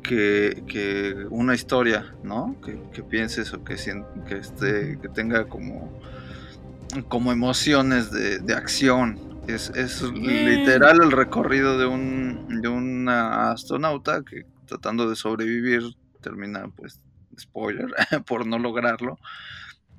Que, 0.00 0.62
que 0.66 1.26
una 1.28 1.54
historia, 1.54 2.14
¿no? 2.22 2.56
Que, 2.64 2.80
que 2.94 3.02
pienses 3.02 3.52
o 3.52 3.62
que, 3.62 3.74
que, 4.26 4.36
esté, 4.38 4.98
que 5.02 5.08
tenga 5.08 5.44
como 5.44 6.00
como 7.08 7.32
emociones 7.32 8.10
de, 8.10 8.38
de 8.38 8.54
acción. 8.54 9.18
Es, 9.46 9.70
es 9.70 10.02
literal 10.02 11.00
el 11.02 11.10
recorrido 11.10 11.78
de 11.78 11.86
un 11.86 12.60
de 12.60 12.68
una 12.68 13.50
astronauta 13.50 14.22
que 14.22 14.44
tratando 14.66 15.08
de 15.08 15.16
sobrevivir 15.16 15.82
termina 16.20 16.68
pues 16.76 17.00
spoiler 17.38 17.88
por 18.26 18.46
no 18.46 18.58
lograrlo. 18.58 19.18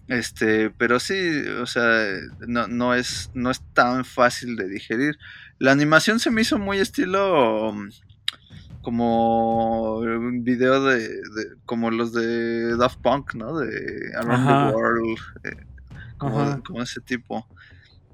Este, 0.07 0.71
pero 0.71 0.99
sí, 0.99 1.43
o 1.61 1.67
sea, 1.67 2.03
no, 2.47 2.67
no, 2.67 2.95
es, 2.95 3.29
no 3.35 3.51
es 3.51 3.61
tan 3.73 4.05
fácil 4.05 4.55
de 4.55 4.67
digerir. 4.67 5.19
La 5.59 5.71
animación 5.71 6.19
se 6.19 6.31
me 6.31 6.41
hizo 6.41 6.57
muy 6.57 6.79
estilo 6.79 7.75
como 8.81 9.97
un 9.99 10.43
video 10.43 10.83
de, 10.83 10.99
de 10.99 11.55
como 11.65 11.91
los 11.91 12.11
de 12.11 12.75
Daft 12.77 12.99
Punk, 13.01 13.35
¿no? 13.35 13.59
De 13.59 14.11
Around 14.15 14.47
Ajá. 14.49 14.69
the 14.69 14.75
World. 14.75 15.19
Como, 16.19 16.63
como, 16.63 16.81
ese 16.83 17.01
tipo. 17.01 17.47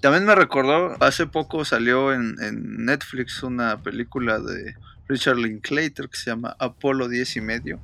También 0.02 0.26
me 0.26 0.36
recordó, 0.36 0.96
hace 1.02 1.28
poco 1.28 1.66
salió 1.66 2.14
en, 2.14 2.36
en, 2.42 2.86
Netflix 2.86 3.44
una 3.44 3.82
película 3.82 4.40
de 4.40 4.76
Richard 5.08 5.38
Linklater 5.38 6.08
que 6.10 6.18
se 6.18 6.30
llama 6.30 6.56
Apolo 6.60 7.10
10 7.10 7.38
y 7.38 7.42
medio. 7.42 7.80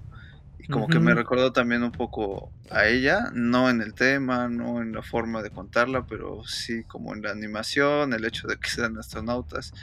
Y 0.60 0.68
como 0.68 0.86
uh 0.86 0.88
-huh. 0.88 0.92
que 0.92 1.00
me 1.00 1.16
recordó 1.16 1.52
también 1.52 1.84
un 1.84 1.92
poco 1.92 2.52
a 2.70 2.86
ella, 2.86 3.32
no 3.34 3.70
en 3.70 3.82
el 3.82 3.94
tema, 3.94 4.48
no 4.48 4.82
en 4.82 4.94
la 4.94 5.02
forma 5.02 5.42
de 5.42 5.50
contarla, 5.50 6.06
pero 6.06 6.44
sí 6.46 6.84
como 6.84 7.14
en 7.16 7.24
la 7.24 7.32
animación, 7.32 8.14
el 8.14 8.24
hecho 8.26 8.48
de 8.48 8.58
que 8.58 8.70
sean 8.70 8.98
astronautas. 8.98 9.74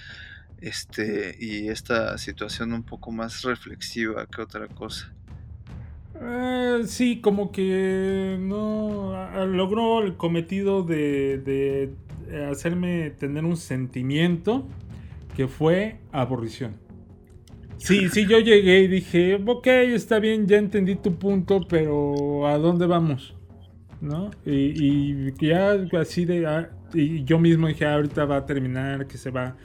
Este, 0.60 1.36
y 1.38 1.68
esta 1.68 2.18
situación 2.18 2.72
un 2.72 2.82
poco 2.82 3.12
más 3.12 3.42
reflexiva 3.42 4.26
que 4.26 4.42
otra 4.42 4.66
cosa. 4.68 5.12
Eh, 6.20 6.82
sí, 6.86 7.20
como 7.20 7.52
que 7.52 8.36
no 8.40 9.12
logró 9.46 10.02
el 10.02 10.16
cometido 10.16 10.82
de, 10.82 11.38
de, 11.38 12.46
hacerme 12.46 13.10
tener 13.10 13.44
un 13.44 13.56
sentimiento 13.56 14.66
que 15.36 15.48
fue 15.48 15.98
aburrición. 16.12 16.72
Sí, 17.76 18.08
sí, 18.08 18.26
yo 18.26 18.40
llegué 18.40 18.80
y 18.80 18.88
dije, 18.88 19.40
ok, 19.46 19.66
está 19.66 20.18
bien, 20.18 20.48
ya 20.48 20.56
entendí 20.56 20.96
tu 20.96 21.14
punto, 21.14 21.60
pero 21.68 22.48
¿a 22.48 22.58
dónde 22.58 22.86
vamos? 22.86 23.36
¿No? 24.00 24.30
Y, 24.44 25.28
y 25.30 25.32
ya 25.40 25.76
así 26.00 26.24
de... 26.24 26.46
Ah, 26.46 26.70
y 26.92 27.22
yo 27.24 27.38
mismo 27.38 27.68
dije, 27.68 27.84
ah, 27.84 27.94
ahorita 27.94 28.24
va 28.24 28.38
a 28.38 28.46
terminar, 28.46 29.06
que 29.06 29.16
se 29.18 29.30
va 29.30 29.56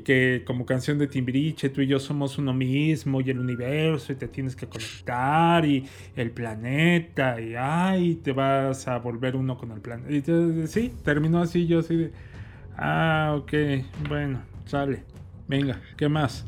que 0.00 0.42
como 0.46 0.64
canción 0.64 0.98
de 0.98 1.06
Timbiriche, 1.06 1.68
tú 1.68 1.82
y 1.82 1.86
yo 1.86 2.00
somos 2.00 2.38
uno 2.38 2.54
mismo 2.54 3.20
y 3.20 3.28
el 3.28 3.38
universo 3.38 4.12
y 4.12 4.16
te 4.16 4.26
tienes 4.26 4.56
que 4.56 4.66
conectar 4.66 5.64
y 5.66 5.86
el 6.16 6.30
planeta 6.30 7.38
y 7.38 7.54
ay, 7.54 8.14
te 8.16 8.32
vas 8.32 8.88
a 8.88 8.98
volver 8.98 9.36
uno 9.36 9.58
con 9.58 9.70
el 9.72 9.80
planeta. 9.80 10.10
Y 10.10 10.22
te, 10.22 10.66
sí, 10.66 10.92
terminó 11.04 11.42
así, 11.42 11.66
yo 11.66 11.80
así 11.80 11.96
de, 11.96 12.12
ah, 12.76 13.34
ok, 13.36 13.52
bueno, 14.08 14.40
sale, 14.64 15.04
venga, 15.46 15.78
¿qué 15.98 16.08
más? 16.08 16.46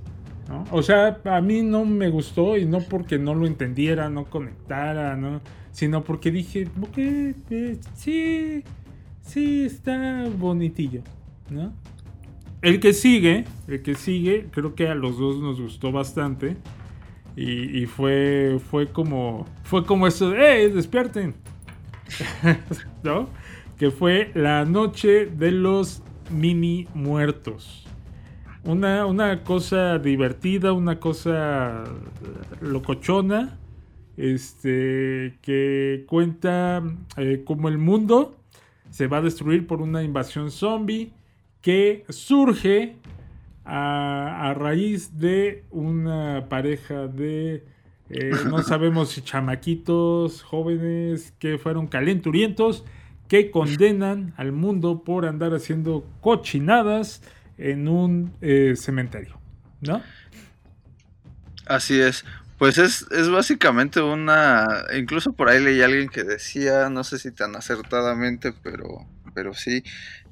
¿No? 0.48 0.64
O 0.70 0.82
sea, 0.82 1.20
a 1.24 1.40
mí 1.42 1.62
no 1.62 1.84
me 1.84 2.08
gustó 2.08 2.56
y 2.56 2.64
no 2.64 2.80
porque 2.80 3.18
no 3.18 3.34
lo 3.34 3.46
entendiera, 3.46 4.08
no 4.08 4.24
conectara, 4.24 5.16
¿no? 5.16 5.42
Sino 5.70 6.02
porque 6.02 6.30
dije, 6.30 6.68
ok, 6.80 6.98
eh, 6.98 7.78
sí, 7.94 8.62
sí, 9.22 9.64
está 9.64 10.24
bonitillo, 10.38 11.02
¿no? 11.50 11.72
El 12.64 12.80
que 12.80 12.94
sigue, 12.94 13.44
el 13.68 13.82
que 13.82 13.94
sigue, 13.94 14.46
creo 14.50 14.74
que 14.74 14.88
a 14.88 14.94
los 14.94 15.18
dos 15.18 15.38
nos 15.38 15.60
gustó 15.60 15.92
bastante. 15.92 16.56
Y, 17.36 17.84
fue, 17.84 18.58
fue 18.70 18.86
como, 18.86 19.44
fue 19.64 19.84
como 19.84 20.06
¡eh, 20.06 20.70
despierten! 20.74 21.34
¿No? 23.02 23.28
Que 23.76 23.90
fue 23.90 24.30
la 24.34 24.64
noche 24.64 25.26
de 25.26 25.50
los 25.50 26.02
mini 26.30 26.88
muertos. 26.94 27.84
Una, 28.62 29.04
una 29.04 29.42
cosa 29.42 29.98
divertida, 29.98 30.72
una 30.72 30.98
cosa 30.98 31.84
locochona. 32.62 33.58
Este, 34.16 35.36
que 35.42 36.06
cuenta 36.08 36.82
eh, 37.18 37.42
como 37.44 37.68
el 37.68 37.76
mundo 37.76 38.38
se 38.88 39.06
va 39.06 39.18
a 39.18 39.22
destruir 39.22 39.66
por 39.66 39.82
una 39.82 40.02
invasión 40.02 40.50
zombie 40.50 41.12
que 41.64 42.04
surge 42.10 42.96
a, 43.64 44.50
a 44.50 44.52
raíz 44.52 45.18
de 45.18 45.64
una 45.70 46.46
pareja 46.50 47.08
de, 47.08 47.64
eh, 48.10 48.32
no 48.50 48.62
sabemos 48.62 49.08
si 49.08 49.22
chamaquitos, 49.22 50.42
jóvenes 50.42 51.32
que 51.38 51.56
fueron 51.56 51.86
calenturientos, 51.86 52.84
que 53.28 53.50
condenan 53.50 54.34
al 54.36 54.52
mundo 54.52 55.04
por 55.04 55.24
andar 55.24 55.54
haciendo 55.54 56.06
cochinadas 56.20 57.22
en 57.56 57.88
un 57.88 58.34
eh, 58.42 58.74
cementerio, 58.76 59.38
¿no? 59.80 60.02
Así 61.64 61.98
es. 61.98 62.26
Pues 62.58 62.76
es, 62.76 63.06
es 63.10 63.30
básicamente 63.30 64.02
una. 64.02 64.84
Incluso 64.94 65.32
por 65.32 65.48
ahí 65.48 65.64
leí 65.64 65.80
a 65.80 65.86
alguien 65.86 66.10
que 66.10 66.24
decía, 66.24 66.90
no 66.90 67.04
sé 67.04 67.18
si 67.18 67.32
tan 67.32 67.56
acertadamente, 67.56 68.52
pero, 68.62 69.06
pero 69.34 69.54
sí, 69.54 69.82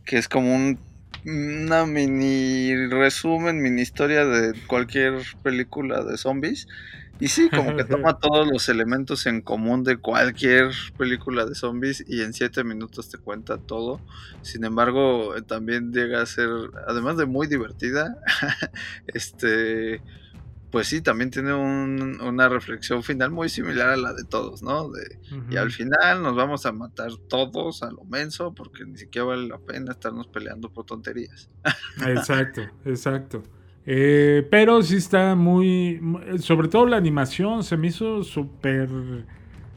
que 0.05 0.19
es 0.19 0.29
como 0.29 0.55
un 0.55 0.92
una 1.25 1.87
mini 1.87 2.75
resumen, 2.89 3.61
mini 3.63 3.83
historia 3.83 4.25
de 4.25 4.55
cualquier 4.67 5.23
película 5.43 6.03
de 6.03 6.17
zombies. 6.17 6.67
Y 7.21 7.29
sí, 7.29 7.49
como 7.51 7.77
que 7.77 7.85
toma 7.85 8.19
todos 8.19 8.49
los 8.49 8.69
elementos 8.69 9.27
en 9.27 9.43
común 9.43 9.85
de 9.85 9.97
cualquier 9.97 10.73
película 10.99 11.47
de 11.47 11.55
zombies 11.55 12.05
y 12.09 12.23
en 12.23 12.33
siete 12.33 12.65
minutos 12.65 13.11
te 13.11 13.19
cuenta 13.19 13.59
todo. 13.59 14.01
Sin 14.43 14.65
embargo, 14.65 15.35
también 15.47 15.93
llega 15.93 16.21
a 16.23 16.27
ser, 16.27 16.49
además 16.89 17.17
de 17.17 17.27
muy 17.27 17.47
divertida, 17.47 18.17
este, 19.07 20.03
pues 20.73 20.89
sí, 20.89 21.03
también 21.03 21.31
tiene 21.31 21.53
un, 21.53 22.19
una 22.23 22.49
reflexión 22.49 23.03
final 23.03 23.31
muy 23.31 23.51
similar 23.51 23.91
a 23.91 23.97
la 23.97 24.15
de 24.15 24.25
todos, 24.25 24.63
¿no? 24.63 24.89
De, 24.91 25.19
uh 25.31 25.35
-huh. 25.37 25.53
Y 25.53 25.57
al 25.59 25.71
final 25.71 26.23
nos 26.23 26.35
vamos 26.35 26.65
a 26.65 26.73
matar 26.73 27.11
todos 27.29 27.83
a 27.83 27.91
lo 27.91 28.05
menso 28.05 28.55
porque 28.55 28.87
ni 28.87 28.97
siquiera 28.97 29.27
vale 29.27 29.47
la 29.47 29.59
pena 29.59 29.93
estarnos 29.93 30.29
peleando 30.29 30.73
por 30.73 30.87
tonterías. 30.87 31.51
Exacto, 32.07 32.63
exacto. 32.87 33.43
Eh, 33.85 34.49
pero 34.51 34.81
sí 34.83 34.97
está 34.97 35.35
muy, 35.35 36.01
sobre 36.39 36.69
todo 36.69 36.87
la 36.87 36.97
animación 36.97 37.63
se 37.63 37.77
me 37.77 37.89
hizo 37.89 38.25
súper... 38.25 38.89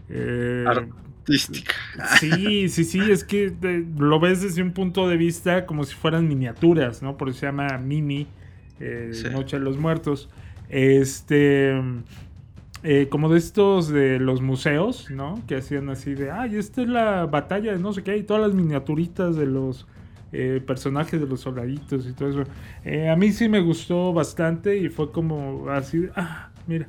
Eh, 0.08 0.64
Artística. 0.66 1.74
Sí, 2.20 2.70
sí, 2.70 2.86
sí, 2.86 3.02
es 3.10 3.26
que 3.26 3.50
de, 3.50 3.86
lo 3.98 4.20
ves 4.22 4.43
desde 4.43 4.62
un 4.62 4.72
punto 4.72 5.10
de 5.10 5.18
vista 5.18 5.66
como 5.66 5.84
si 5.84 5.93
fueran 5.93 6.28
miniaturas, 6.28 7.02
¿no? 7.02 7.18
Por 7.18 7.30
eso 7.30 7.39
se 7.39 7.46
llama 7.48 7.80
Mini, 7.80 8.28
eh, 8.80 9.10
sí. 9.12 9.28
Noche 9.30 9.58
de 9.58 9.66
los 9.66 9.78
Muertos. 9.78 10.30
Este. 10.70 11.74
Eh, 12.88 13.07
como 13.09 13.30
de 13.30 13.39
estos 13.39 13.88
de 13.89 14.20
los 14.20 14.41
museos, 14.41 15.09
¿no? 15.09 15.41
Que 15.47 15.55
hacían 15.55 15.89
así 15.89 16.13
de, 16.13 16.30
ay, 16.30 16.55
esta 16.55 16.84
es 16.84 16.88
la 16.88 17.26
batalla 17.26 17.72
de 17.72 17.80
no 17.80 17.93
sé 17.93 18.03
qué, 18.03 18.16
y 18.16 18.22
todas 18.22 18.43
las 18.43 18.53
miniaturitas 18.53 19.36
de 19.36 19.47
los 19.47 19.88
eh, 20.32 20.61
personajes 20.63 21.20
de 21.20 21.26
los 21.26 21.41
soldaditos 21.41 22.05
y 22.05 22.13
todo 22.13 22.30
eso. 22.30 22.43
Eh, 22.84 23.09
a 23.09 23.16
mí 23.16 23.32
sí 23.32 23.49
me 23.49 23.59
gustó 23.59 24.13
bastante 24.13 24.78
y 24.78 24.89
fue 24.89 25.11
como 25.11 25.68
así, 25.70 26.09
ah, 26.16 26.51
mira. 26.68 26.88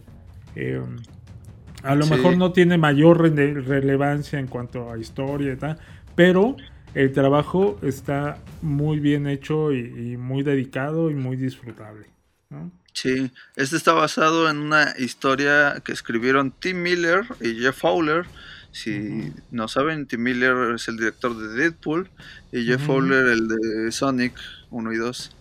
a 1.82 1.94
lo 1.94 2.04
sí. 2.04 2.10
mejor 2.10 2.36
no 2.36 2.52
tiene 2.52 2.76
mayor 2.76 3.18
re 3.18 3.54
relevancia 3.54 4.38
en 4.38 4.48
cuanto 4.48 4.90
a 4.90 4.98
historia 4.98 5.54
y 5.54 5.56
tal, 5.56 5.78
pero 6.14 6.56
el 6.92 7.12
trabajo 7.12 7.78
está 7.82 8.36
muy 8.60 9.00
bien 9.00 9.26
hecho 9.26 9.72
y, 9.72 10.12
y 10.12 10.16
muy 10.18 10.42
dedicado 10.42 11.10
y 11.10 11.14
muy 11.14 11.36
disfrutable, 11.36 12.06
¿no? 12.50 12.70
Sí, 12.92 13.30
este 13.56 13.76
está 13.76 13.92
basado 13.92 14.48
en 14.48 14.56
una 14.56 14.94
historia 14.98 15.82
que 15.84 15.92
escribieron 15.92 16.50
Tim 16.50 16.80
Miller 16.80 17.24
y 17.42 17.54
Jeff 17.56 17.76
Fowler. 17.76 18.24
Si 18.72 19.32
no 19.50 19.68
saben, 19.68 20.06
Tim 20.06 20.22
Miller 20.22 20.74
es 20.74 20.88
el 20.88 20.96
director 20.96 21.36
de 21.36 21.48
Deadpool 21.48 22.08
y 22.52 22.64
Jeff. 22.64 22.82
Fowler 22.82 23.26
el 23.26 23.48
de 23.48 23.92
Sonic 23.92 24.32
1 24.70 24.92
y 24.92 24.96
2. 24.96 25.36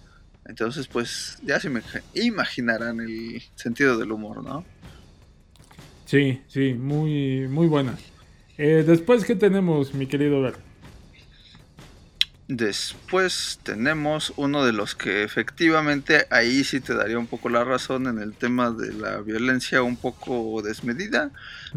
Entonces, 0.48 0.88
pues 0.88 1.40
ya 1.44 1.60
se 1.60 1.70
me 1.70 1.82
imaginarán 2.14 3.00
el 3.00 3.42
sentido 3.56 3.98
del 3.98 4.12
humor, 4.12 4.44
¿no? 4.44 4.66
Sí, 6.06 6.42
sí, 6.48 6.74
muy, 6.74 7.48
muy 7.48 7.68
buena. 7.68 7.98
Eh, 8.58 8.84
después, 8.86 9.26
¿qué 9.26 9.36
tenemos, 9.36 9.94
mi 9.94 10.08
querido 10.08 10.42
Ver? 10.42 10.65
Después 12.48 13.60
tenemos 13.64 14.32
uno 14.38 14.64
de 14.66 14.72
los 14.74 14.94
que 14.96 15.24
efectivamente 15.24 16.28
ahí 16.30 16.64
sí 16.64 16.80
te 16.80 16.94
daría 16.94 17.18
un 17.18 17.28
poco 17.28 17.50
la 17.50 17.64
razón 17.64 18.06
en 18.08 18.20
el 18.20 18.38
tema 18.38 18.70
de 18.72 18.94
la 18.94 19.20
violencia 19.22 19.82
un 19.82 20.00
poco 20.00 20.62
desmedida. 20.62 21.32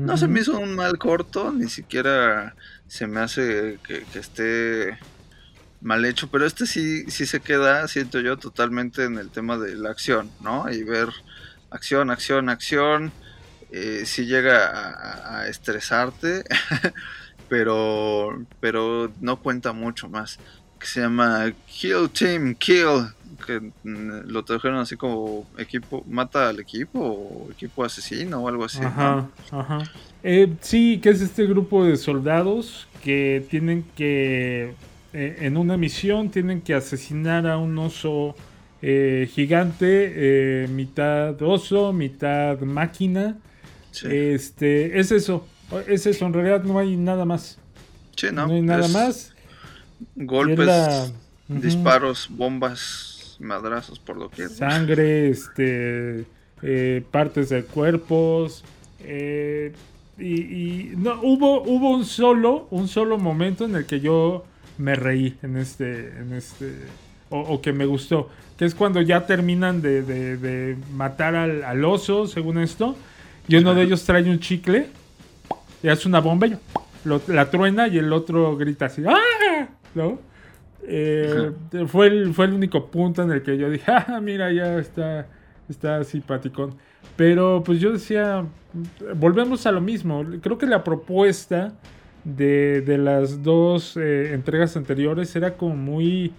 No 0.05 0.19
se 0.19 0.29
me 0.29 0.41
hizo 0.41 0.59
un 0.59 0.75
mal 0.77 0.99
corto, 0.99 1.53
ni 1.55 1.69
siquiera 1.71 2.55
se 2.87 3.07
me 3.07 3.21
hace 3.21 3.81
que, 3.83 4.09
que 4.09 4.19
esté 4.19 4.99
mal 5.81 6.05
hecho, 6.05 6.31
pero 6.31 6.47
este 6.47 6.67
sí, 6.67 7.11
sí 7.11 7.27
se 7.27 7.43
queda, 7.43 7.89
siento 7.89 8.21
yo, 8.21 8.39
totalmente 8.39 9.05
en 9.05 9.19
el 9.19 9.31
tema 9.33 9.59
de 9.59 9.77
la 9.77 9.91
acción, 9.91 10.35
¿no? 10.39 10.71
Y 10.71 10.85
ver 10.85 11.09
acción, 11.71 12.11
acción, 12.11 12.49
acción, 12.49 13.17
eh, 13.71 14.05
sí 14.07 14.27
llega 14.27 14.67
a, 14.69 14.91
a- 15.41 15.41
a 15.43 15.49
estresarte, 15.49 16.45
pero, 17.47 18.47
pero 18.61 19.15
no 19.19 19.41
cuenta 19.41 19.73
mucho 19.73 20.09
más. 20.09 20.41
Que 20.79 20.87
se 20.87 21.01
llama 21.01 21.53
Kill 21.67 22.09
Team 22.11 22.55
Kill, 22.55 23.09
que 23.45 23.61
mm, 23.61 24.27
lo 24.27 24.45
trajeron 24.45 24.79
así 24.79 24.97
como 24.97 25.47
equipo, 25.59 26.05
mata 26.09 26.49
al 26.49 26.61
equipo 26.61 27.01
o 27.01 27.51
equipo 27.51 27.85
asesino 27.85 28.41
o 28.41 28.49
algo 28.49 28.65
así. 28.65 28.81
¿no? 28.81 28.87
Ajá, 28.89 29.29
ajá. 29.51 29.79
Eh, 30.23 30.55
sí, 30.61 30.99
que 30.99 31.11
es 31.11 31.21
este 31.21 31.47
grupo 31.47 31.85
de 31.85 31.97
soldados 31.97 32.89
que 33.03 33.45
tienen 33.51 33.85
que, 33.97 34.75
eh, 35.13 35.37
en 35.41 35.57
una 35.57 35.77
misión, 35.77 36.31
tienen 36.31 36.61
que 36.61 36.75
asesinar 36.75 37.47
a 37.47 37.57
un 37.59 37.79
oso 37.79 38.35
eh, 38.83 39.29
gigante, 39.33 40.13
eh, 40.15 40.69
mitad 40.69 41.41
oso, 41.43 41.93
mitad 41.93 42.61
máquina. 42.61 43.37
Este, 44.05 45.01
es 45.01 45.11
eso, 45.11 45.47
es 45.89 46.07
eso, 46.07 46.27
en 46.27 46.33
realidad 46.33 46.63
no 46.63 46.79
hay 46.79 46.97
nada 46.97 47.25
más. 47.25 47.59
Sí, 48.15 48.29
no, 48.33 48.47
No 48.47 48.55
hay 48.55 48.63
nada 48.63 48.87
es 48.87 48.93
más. 48.93 49.35
Golpes, 50.17 50.57
disparos, 51.49 52.29
bombas, 52.31 53.37
madrazos 53.41 53.99
por 53.99 54.19
doquier. 54.19 54.49
sangre, 54.51 55.29
este, 55.31 56.25
eh, 56.63 57.03
partes 57.11 57.49
de 57.51 57.65
cuerpos. 57.65 58.65
eh, 59.01 59.73
y, 60.19 60.35
y 60.91 60.93
no, 60.97 61.21
hubo, 61.23 61.63
hubo 61.63 61.91
un 61.91 62.05
solo, 62.05 62.67
un 62.71 62.89
solo 62.89 63.19
momento 63.19 63.65
en 63.67 63.77
el 63.77 63.87
que 63.87 64.01
yo 64.01 64.45
me 64.77 64.97
reí 64.97 65.37
en 65.43 65.57
este, 65.57 66.09
en 66.19 66.33
este, 66.33 66.73
o, 67.31 67.39
o 67.41 67.61
que 67.63 67.73
me 67.73 67.87
gustó, 67.87 68.29
que 68.57 68.65
es 68.65 68.75
cuando 68.75 69.01
ya 69.01 69.27
terminan 69.27 69.81
de, 69.81 70.03
de- 70.03 70.37
de 70.37 70.77
matar 70.93 71.37
al, 71.37 71.63
al 71.63 71.85
oso, 71.85 72.27
según 72.27 72.59
esto, 72.59 72.97
y 73.47 73.55
uno 73.57 73.75
de 73.77 73.83
ellos 73.85 74.03
trae 74.05 74.25
un 74.29 74.41
chicle 74.41 74.89
y 75.85 75.89
hace 75.89 76.09
una 76.09 76.19
bomba 76.21 76.49
y 76.49 76.57
lo- 77.05 77.23
la 77.29 77.49
truena 77.49 77.87
y 77.87 77.99
el 77.99 78.13
otro 78.13 78.57
grita 78.57 78.87
así, 78.87 79.03
¡ah! 79.09 79.15
¿No? 79.95 80.19
Eh, 80.83 81.53
fue, 81.87 82.07
el, 82.07 82.33
fue 82.35 82.47
el 82.47 82.55
único 82.55 82.91
punto 82.91 83.23
en 83.23 83.31
el 83.33 83.43
que 83.43 83.59
yo 83.59 83.71
dije, 83.71 83.85
ah, 83.93 84.21
mira, 84.23 84.53
ya 84.53 84.79
está, 84.79 85.27
está 85.69 86.03
simpaticón. 86.05 86.77
Pero 87.17 87.63
pues 87.65 87.81
yo 87.81 87.93
decía, 87.93 88.47
volvemos 89.17 89.67
a 89.67 89.73
lo 89.73 89.81
mismo. 89.81 90.25
Creo 90.41 90.59
que 90.59 90.67
la 90.67 90.85
propuesta 90.85 91.75
de, 92.25 92.81
de 92.83 92.99
las 92.99 93.43
dos 93.43 93.97
eh, 93.97 94.33
entregas 94.35 94.77
anteriores 94.77 95.35
era 95.37 95.57
como 95.57 95.77
muy... 95.77 96.33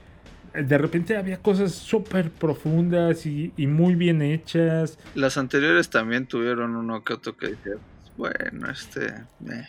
De 0.53 0.77
repente 0.79 1.15
había 1.15 1.37
cosas 1.37 1.73
súper 1.73 2.31
profundas 2.31 3.25
y, 3.27 3.53
y 3.55 3.67
muy 3.67 3.93
bien 3.93 4.21
hechas. 4.21 4.97
Las 5.13 5.37
anteriores 5.37 5.89
también 5.89 6.25
tuvieron 6.25 6.75
uno 6.75 7.03
que 7.03 7.13
otro 7.13 7.37
que 7.37 7.49
dije, 7.49 7.71
bueno, 8.17 8.69
este... 8.71 9.05
eh". 9.05 9.67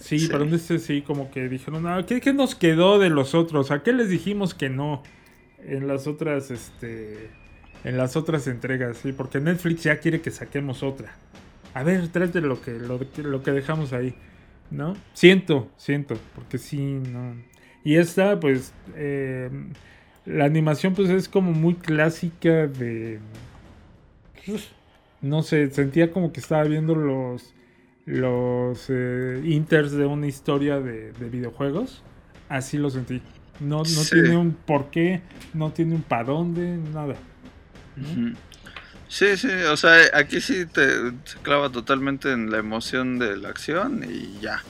Sí, 0.00 0.18
Sí. 0.18 0.30
este 0.52 0.78
sí, 0.78 1.02
como 1.02 1.30
que 1.30 1.48
dijeron, 1.48 1.82
no, 1.82 2.04
¿qué, 2.06 2.20
qué 2.20 2.32
nos 2.34 2.54
quedó 2.54 2.98
de 2.98 3.08
los 3.10 3.34
otros? 3.34 3.70
¿A 3.70 3.82
qué 3.82 3.92
les 3.92 4.10
dijimos 4.10 4.54
que 4.54 4.68
no? 4.68 5.02
En 5.64 5.88
las 5.88 6.06
otras, 6.06 6.50
este. 6.50 7.30
En 7.84 7.96
las 7.96 8.16
otras 8.16 8.46
entregas, 8.48 8.98
sí, 8.98 9.12
porque 9.12 9.40
Netflix 9.40 9.84
ya 9.84 9.98
quiere 9.98 10.20
que 10.20 10.30
saquemos 10.30 10.82
otra. 10.82 11.14
A 11.74 11.82
ver, 11.84 12.08
trate 12.08 12.40
lo 12.40 12.60
que, 12.60 12.72
lo, 12.72 12.98
que- 13.12 13.22
lo 13.22 13.42
que 13.42 13.52
dejamos 13.52 13.92
ahí, 13.92 14.14
¿no? 14.70 14.94
Siento, 15.14 15.70
siento, 15.76 16.18
porque 16.34 16.58
sí, 16.58 16.78
no. 16.82 17.36
Y 17.84 17.94
esta, 17.96 18.38
pues, 18.40 18.72
eh, 18.96 19.48
la 20.26 20.44
animación, 20.44 20.94
pues 20.94 21.08
es 21.08 21.28
como 21.28 21.52
muy 21.52 21.74
clásica 21.74 22.66
de. 22.66 23.20
No 25.20 25.42
sé, 25.42 25.70
sentía 25.70 26.10
como 26.10 26.32
que 26.32 26.40
estaba 26.40 26.64
viendo 26.64 26.94
los 26.94 27.54
los 28.08 28.86
eh, 28.88 29.40
inters 29.44 29.92
de 29.92 30.06
una 30.06 30.26
historia 30.26 30.80
de, 30.80 31.12
de 31.12 31.28
videojuegos. 31.28 32.02
Así 32.48 32.78
lo 32.78 32.88
sentí. 32.90 33.20
No, 33.60 33.78
no 33.78 33.84
Sí. 33.84 34.10
tiene 34.14 34.36
un 34.36 34.52
por 34.52 34.90
qué, 34.90 35.20
no 35.52 35.72
tiene 35.72 35.94
un 35.96 36.02
para 36.02 36.24
dónde, 36.24 36.78
nada. 36.92 37.16
Ujú. 38.00 38.32
Sí, 39.08 39.36
sí, 39.36 39.48
o 39.70 39.76
sea, 39.76 39.96
aquí 40.14 40.40
sí 40.40 40.66
te 40.66 40.86
clava 41.42 41.70
totalmente 41.70 42.30
en 42.32 42.50
la 42.50 42.58
emoción 42.58 43.18
de 43.18 43.36
la 43.36 43.48
acción 43.48 44.04
y 44.08 44.38
ya. 44.40 44.62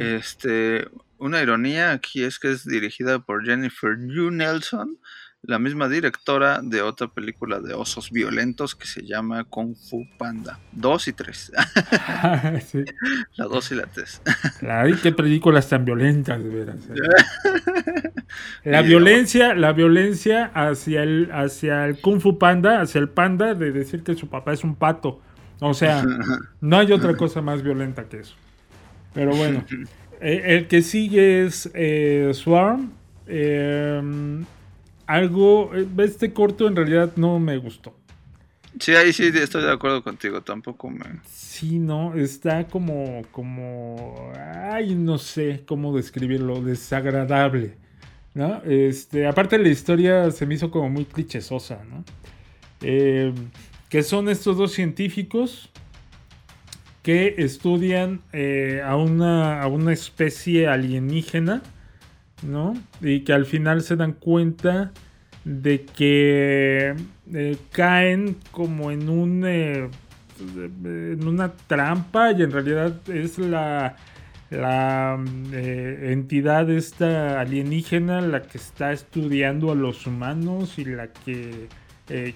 Este, 0.00 0.88
una 1.18 1.40
ironía 1.42 1.92
aquí 1.92 2.22
es 2.24 2.38
que 2.38 2.50
es 2.50 2.64
dirigida 2.66 3.20
por 3.20 3.44
Jennifer 3.44 3.96
Yu 3.98 4.30
Nelson, 4.30 4.98
la 5.42 5.58
misma 5.58 5.88
directora 5.88 6.60
de 6.62 6.82
otra 6.82 7.08
película 7.08 7.60
de 7.60 7.74
osos 7.74 8.10
violentos 8.12 8.74
que 8.76 8.86
se 8.86 9.02
llama 9.04 9.44
Kung 9.44 9.74
Fu 9.76 10.06
Panda 10.16 10.60
2 10.72 11.08
y 11.08 11.12
3. 11.12 11.52
Sí. 12.66 12.84
la 13.36 13.46
2 13.46 13.72
y 13.72 13.74
la 13.74 13.86
3. 13.86 14.22
Ay, 14.68 14.94
qué 15.02 15.12
películas 15.12 15.68
tan 15.68 15.84
violentas, 15.84 16.42
de 16.42 16.48
veras. 16.50 16.88
eh. 16.90 16.94
La 18.64 18.82
Y 18.82 18.86
violencia, 18.86 19.54
la 19.54 19.72
violencia 19.72 20.46
hacia 20.54 21.02
el, 21.02 21.30
hacia 21.32 21.84
el 21.86 22.00
Kung 22.00 22.20
Fu 22.20 22.38
Panda, 22.38 22.80
hacia 22.80 23.00
el 23.00 23.08
panda 23.10 23.54
de 23.54 23.72
decir 23.72 24.02
que 24.02 24.14
su 24.14 24.28
papá 24.28 24.52
es 24.52 24.64
un 24.64 24.76
pato. 24.76 25.20
O 25.60 25.74
sea, 25.74 26.10
no 26.60 26.78
hay 26.78 26.92
otra 26.92 27.16
cosa 27.16 27.42
más 27.42 27.62
violenta 27.62 28.08
que 28.08 28.20
eso. 28.20 28.36
Pero 29.12 29.34
bueno, 29.36 29.64
eh, 30.20 30.42
el 30.46 30.68
que 30.68 30.82
sigue 30.82 31.44
es 31.46 31.70
eh, 31.74 32.30
Swarm. 32.34 32.92
Eh, 33.26 34.44
algo, 35.12 35.70
eh, 35.74 35.86
este 35.98 36.32
corto 36.32 36.66
en 36.66 36.76
realidad 36.76 37.12
no 37.16 37.38
me 37.38 37.58
gustó. 37.58 37.94
Sí, 38.80 38.94
ahí 38.94 39.12
sí 39.12 39.30
estoy 39.34 39.62
de 39.62 39.70
acuerdo 39.70 40.02
contigo, 40.02 40.40
tampoco 40.40 40.88
me... 40.88 41.04
Sí, 41.30 41.78
no, 41.78 42.14
está 42.14 42.66
como, 42.66 43.20
como, 43.30 44.32
ay, 44.34 44.94
no 44.94 45.18
sé 45.18 45.62
cómo 45.66 45.94
describirlo, 45.94 46.62
desagradable, 46.62 47.74
¿no? 48.32 48.62
Este, 48.64 49.26
aparte 49.26 49.58
la 49.58 49.68
historia 49.68 50.30
se 50.30 50.46
me 50.46 50.54
hizo 50.54 50.70
como 50.70 50.88
muy 50.88 51.04
clichésosa, 51.04 51.84
¿no? 51.84 52.02
Eh, 52.80 53.34
que 53.90 54.02
son 54.02 54.30
estos 54.30 54.56
dos 54.56 54.72
científicos 54.72 55.68
que 57.02 57.34
estudian 57.36 58.22
eh, 58.32 58.80
a, 58.82 58.96
una, 58.96 59.60
a 59.60 59.66
una 59.66 59.92
especie 59.92 60.68
alienígena, 60.68 61.62
¿no? 62.42 62.74
Y 63.00 63.20
que 63.20 63.32
al 63.32 63.46
final 63.46 63.82
se 63.82 63.96
dan 63.96 64.12
cuenta 64.12 64.92
de 65.44 65.84
que 65.84 66.94
eh, 67.32 67.56
caen 67.72 68.36
como 68.50 68.90
en 68.90 69.08
un 69.08 69.44
eh, 69.46 69.88
en 70.38 71.26
una 71.26 71.52
trampa 71.52 72.32
y 72.32 72.42
en 72.42 72.52
realidad 72.52 72.96
es 73.08 73.38
la 73.38 73.96
la 74.50 75.18
eh, 75.52 76.10
entidad 76.12 76.70
esta 76.70 77.40
alienígena 77.40 78.20
la 78.20 78.42
que 78.42 78.58
está 78.58 78.92
estudiando 78.92 79.72
a 79.72 79.74
los 79.74 80.06
humanos 80.06 80.78
y 80.78 80.84
la 80.84 81.08
que 81.08 81.68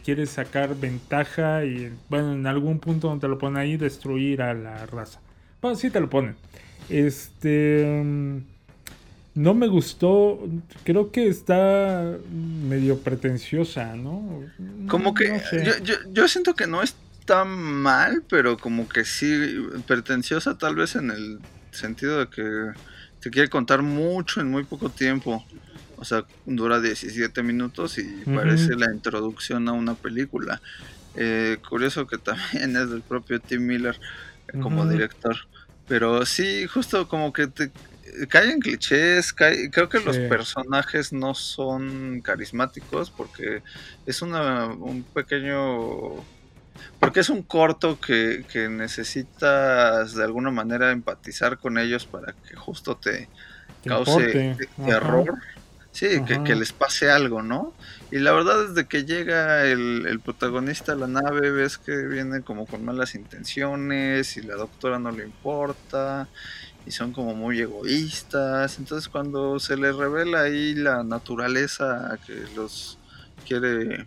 quiere 0.04 0.24
sacar 0.24 0.74
ventaja 0.74 1.66
y 1.66 1.92
bueno 2.08 2.32
en 2.32 2.46
algún 2.46 2.78
punto 2.78 3.08
donde 3.08 3.28
lo 3.28 3.36
ponen 3.36 3.58
ahí 3.58 3.76
destruir 3.76 4.40
a 4.40 4.54
la 4.54 4.86
raza 4.86 5.20
bueno 5.60 5.76
sí 5.76 5.90
te 5.90 6.00
lo 6.00 6.08
ponen 6.08 6.34
este 6.88 8.02
mm, 8.02 8.55
no 9.36 9.54
me 9.54 9.68
gustó. 9.68 10.40
Creo 10.82 11.12
que 11.12 11.28
está 11.28 12.16
medio 12.32 12.98
pretenciosa, 12.98 13.94
¿no? 13.94 14.42
Como 14.88 15.14
que 15.14 15.28
No 15.28 15.38
sé. 15.40 15.64
yo, 15.64 15.78
yo, 15.84 15.94
yo 16.10 16.26
siento 16.26 16.54
que 16.54 16.66
no 16.66 16.82
está 16.82 17.44
mal, 17.44 18.24
pero 18.28 18.56
como 18.56 18.88
que 18.88 19.04
sí 19.04 19.56
pretenciosa 19.86 20.56
tal 20.56 20.74
vez 20.74 20.96
en 20.96 21.10
el 21.10 21.38
sentido 21.70 22.18
de 22.18 22.28
que 22.28 22.72
te 23.20 23.30
quiere 23.30 23.48
contar 23.50 23.82
mucho 23.82 24.40
en 24.40 24.50
muy 24.50 24.64
poco 24.64 24.88
tiempo. 24.88 25.44
O 25.98 26.04
sea, 26.04 26.24
dura 26.46 26.80
17 26.80 27.42
minutos 27.42 27.98
y 27.98 28.04
parece 28.24 28.74
la 28.74 28.92
introducción 28.92 29.68
a 29.68 29.72
una 29.72 29.94
película. 29.94 30.60
Eh, 31.14 31.58
curioso 31.68 32.06
que 32.06 32.18
también 32.18 32.76
es 32.76 32.90
del 32.90 33.02
propio 33.02 33.38
Tim 33.40 33.66
Miller 33.66 33.98
eh, 34.48 34.58
como 34.60 34.86
director. 34.86 35.36
Pero 35.88 36.24
sí, 36.24 36.66
justo 36.66 37.06
como 37.06 37.32
que 37.32 37.46
te 37.46 37.70
cae 38.30 38.52
en 38.52 38.60
clichés, 38.60 39.32
cae- 39.32 39.70
creo 39.70 39.88
que 39.88 40.00
los 40.00 40.18
personajes 40.20 41.12
no 41.12 41.34
son 41.34 42.20
carismáticos 42.22 43.10
porque 43.12 43.62
es 44.06 44.22
una, 44.22 44.66
un 44.68 45.06
pequeño... 45.12 46.28
Porque 46.98 47.20
es 47.20 47.28
un 47.30 47.42
corto 47.44 48.00
que, 48.00 48.44
que 48.48 48.68
necesitas 48.68 50.14
de 50.14 50.24
alguna 50.24 50.50
manera 50.50 50.92
empatizar 50.92 51.58
con 51.58 51.78
ellos 51.78 52.06
para 52.06 52.34
que 52.48 52.56
justo 52.56 52.98
te 52.98 53.30
Te 53.80 53.90
cause 53.90 54.46
terror. 54.84 55.26
Sí, 55.92 56.24
que, 56.24 56.42
que 56.42 56.54
les 56.56 56.72
pase 56.74 57.10
algo, 57.10 57.42
¿no? 57.42 57.76
Y 58.10 58.18
la 58.18 58.32
verdad 58.32 58.68
desde 58.68 58.86
que 58.86 59.04
llega 59.06 59.64
el, 59.66 60.06
el 60.06 60.22
protagonista 60.22 60.92
a 60.92 60.96
la 60.96 61.08
nave, 61.08 61.50
ves 61.52 61.78
que 61.78 62.06
viene 62.08 62.42
como 62.44 62.68
con 62.68 62.84
malas 62.84 63.14
intenciones 63.14 64.36
y 64.36 64.42
la 64.42 64.56
doctora 64.56 64.98
no 64.98 65.10
le 65.12 65.24
importa 65.24 66.30
y 66.86 66.90
son 66.92 67.12
como 67.12 67.34
muy 67.34 67.60
egoístas. 67.60 68.78
Entonces 68.78 69.08
cuando 69.08 69.58
se 69.58 69.76
les 69.76 69.94
revela 69.94 70.42
ahí 70.42 70.74
la 70.74 71.02
naturaleza 71.02 72.18
que 72.26 72.44
los 72.54 72.98
quiere 73.46 73.94
eh, 73.94 74.06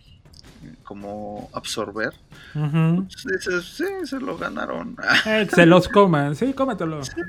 como 0.82 1.48
absorber, 1.52 2.12
pues 2.52 3.24
dices, 3.24 3.64
sí, 3.64 3.84
se 4.04 4.18
lo 4.18 4.36
ganaron. 4.36 4.96
Que 5.24 5.46
se 5.46 5.66
los 5.66 5.88
coman, 5.88 6.34
sí, 6.34 6.52
cómetelo. 6.52 7.04
Sí. 7.04 7.20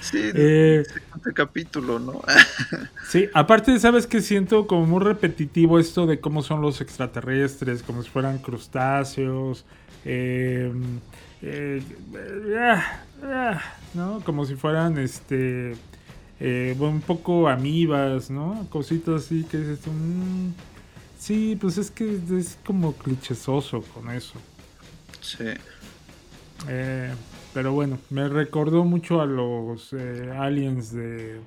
Sí, 0.00 0.18
Eh, 0.34 0.84
este 1.16 1.32
capítulo, 1.32 1.98
¿no? 1.98 2.22
Sí, 3.08 3.28
aparte, 3.34 3.78
¿sabes 3.80 4.06
que 4.06 4.20
Siento 4.20 4.66
como 4.66 4.86
muy 4.86 5.02
repetitivo 5.02 5.78
esto 5.78 6.06
de 6.06 6.20
cómo 6.20 6.42
son 6.42 6.60
los 6.60 6.80
extraterrestres, 6.80 7.82
como 7.82 8.02
si 8.02 8.10
fueran 8.10 8.38
crustáceos, 8.38 9.64
eh, 10.04 10.72
eh, 11.42 11.82
ah, 12.58 13.00
ah, 13.24 13.62
¿no? 13.96 14.20
Como 14.24 14.44
si 14.44 14.54
fueran, 14.54 14.98
este, 14.98 15.72
eh, 16.38 16.76
un 16.78 17.00
poco 17.00 17.48
amibas, 17.48 18.30
¿no? 18.30 18.66
Cositas 18.70 19.24
así 19.24 19.44
que 19.44 19.58
dices, 19.58 19.80
tú, 19.80 19.90
mm, 19.90 20.52
sí, 21.18 21.56
pues 21.60 21.78
es 21.78 21.90
que 21.90 22.20
es 22.38 22.58
como 22.64 22.92
clichesoso 22.92 23.82
con 23.94 24.10
eso. 24.10 24.34
Sí. 25.20 25.44
Eh, 26.68 27.12
pero 27.54 27.72
bueno, 27.72 27.98
me 28.10 28.28
recordó 28.28 28.84
mucho 28.84 29.20
a 29.20 29.26
los 29.26 29.92
eh, 29.92 30.30
aliens 30.38 30.92
de 30.92 31.40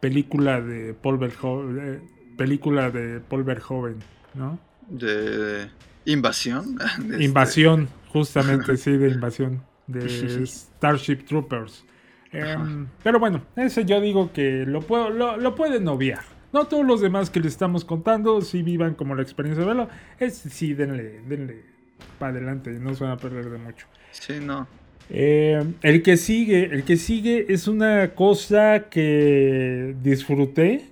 película 0.00 0.60
de 0.60 0.94
Paul 0.94 1.18
Verhoeven, 1.18 2.02
película 2.36 2.90
de 2.90 3.20
Paul 3.20 3.42
Verhoeven, 3.42 3.96
¿no? 4.34 4.58
De 4.88 5.68
invasión. 6.04 6.78
este- 7.10 7.24
Invasión, 7.24 7.88
justamente, 8.12 8.76
sí, 8.76 8.92
de 8.96 9.10
invasión 9.10 9.67
de 9.88 10.08
Starship 10.46 11.24
Troopers. 11.26 11.84
Em, 12.30 12.86
pero 13.02 13.18
bueno, 13.18 13.42
ese 13.56 13.84
yo 13.84 14.00
digo 14.00 14.32
que 14.32 14.64
lo 14.66 14.80
puedo, 14.82 15.10
lo, 15.10 15.36
lo 15.36 15.54
pueden 15.54 15.88
obviar. 15.88 16.22
No 16.52 16.66
todos 16.66 16.86
los 16.86 17.00
demás 17.00 17.28
que 17.28 17.40
les 17.40 17.52
estamos 17.52 17.84
contando, 17.84 18.40
si 18.40 18.62
vivan 18.62 18.94
como 18.94 19.14
la 19.14 19.22
experiencia 19.22 19.62
de 19.62 19.66
verlo. 19.66 19.88
Ese 20.18 20.48
sí, 20.48 20.74
denle, 20.74 21.20
denle 21.26 21.62
para 22.18 22.32
adelante, 22.32 22.70
no 22.70 22.94
se 22.94 23.04
van 23.04 23.12
a 23.12 23.16
perder 23.16 23.50
de 23.50 23.58
mucho. 23.58 23.86
Sí, 24.12 24.34
no. 24.40 24.66
Eh, 25.10 25.62
el 25.82 26.02
que 26.02 26.16
sigue, 26.16 26.64
el 26.64 26.84
que 26.84 26.96
sigue 26.96 27.46
es 27.48 27.66
una 27.68 28.10
cosa 28.14 28.88
que 28.90 29.94
disfruté, 30.02 30.84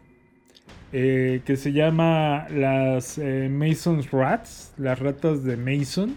eh, 0.92 1.42
que 1.44 1.56
se 1.56 1.72
llama 1.72 2.48
las 2.50 3.18
eh, 3.18 3.48
Mason's 3.50 4.10
Rats, 4.10 4.72
las 4.78 4.98
ratas 4.98 5.44
de 5.44 5.56
Mason. 5.56 6.16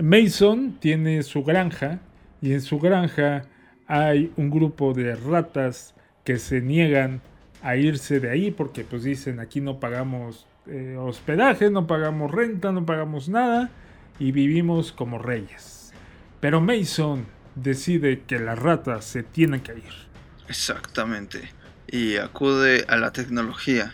Mason 0.00 0.78
tiene 0.80 1.22
su 1.22 1.44
granja 1.44 2.00
y 2.40 2.52
en 2.52 2.62
su 2.62 2.78
granja 2.78 3.44
hay 3.86 4.32
un 4.36 4.50
grupo 4.50 4.94
de 4.94 5.14
ratas 5.14 5.94
que 6.24 6.38
se 6.38 6.60
niegan 6.60 7.20
a 7.62 7.76
irse 7.76 8.20
de 8.20 8.30
ahí 8.30 8.50
porque 8.50 8.84
pues 8.84 9.02
dicen 9.02 9.40
aquí 9.40 9.60
no 9.60 9.80
pagamos 9.80 10.46
eh, 10.66 10.96
hospedaje, 10.98 11.70
no 11.70 11.86
pagamos 11.86 12.30
renta, 12.30 12.72
no 12.72 12.86
pagamos 12.86 13.28
nada 13.28 13.70
y 14.18 14.32
vivimos 14.32 14.92
como 14.92 15.18
reyes. 15.18 15.92
Pero 16.40 16.60
Mason 16.60 17.26
decide 17.54 18.22
que 18.26 18.38
las 18.38 18.58
ratas 18.58 19.04
se 19.04 19.22
tienen 19.22 19.60
que 19.60 19.72
ir. 19.72 19.92
Exactamente. 20.48 21.50
Y 21.86 22.16
acude 22.16 22.84
a 22.88 22.96
la 22.96 23.12
tecnología 23.12 23.92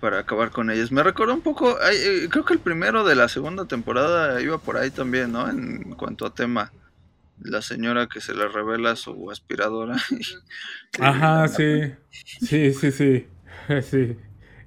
para 0.00 0.20
acabar 0.20 0.50
con 0.50 0.70
ellas. 0.70 0.90
Me 0.92 1.02
recuerda 1.02 1.34
un 1.34 1.42
poco, 1.42 1.76
eh, 1.82 2.28
creo 2.30 2.44
que 2.44 2.54
el 2.54 2.60
primero 2.60 3.04
de 3.04 3.14
la 3.16 3.28
segunda 3.28 3.66
temporada 3.66 4.40
iba 4.42 4.58
por 4.58 4.76
ahí 4.78 4.90
también, 4.90 5.32
¿no? 5.32 5.48
En 5.50 5.94
cuanto 5.94 6.26
a 6.26 6.34
tema. 6.34 6.72
La 7.42 7.62
señora 7.62 8.06
que 8.08 8.20
se 8.20 8.34
le 8.34 8.48
revela 8.48 8.96
su 8.96 9.30
aspiradora. 9.30 9.96
Ajá, 10.98 11.48
sí. 11.48 11.92
Sí, 12.40 12.72
sí, 12.74 12.92
sí. 12.92 13.26
sí. 13.82 14.16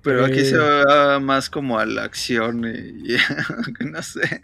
Pero 0.01 0.25
aquí 0.25 0.39
Eh, 0.41 0.43
se 0.43 0.57
va 0.57 1.19
más 1.19 1.49
como 1.49 1.79
a 1.79 1.85
la 1.85 2.03
acción 2.03 2.65
y, 2.65 3.15
y 3.79 3.85
no 3.85 4.01
sé, 4.03 4.41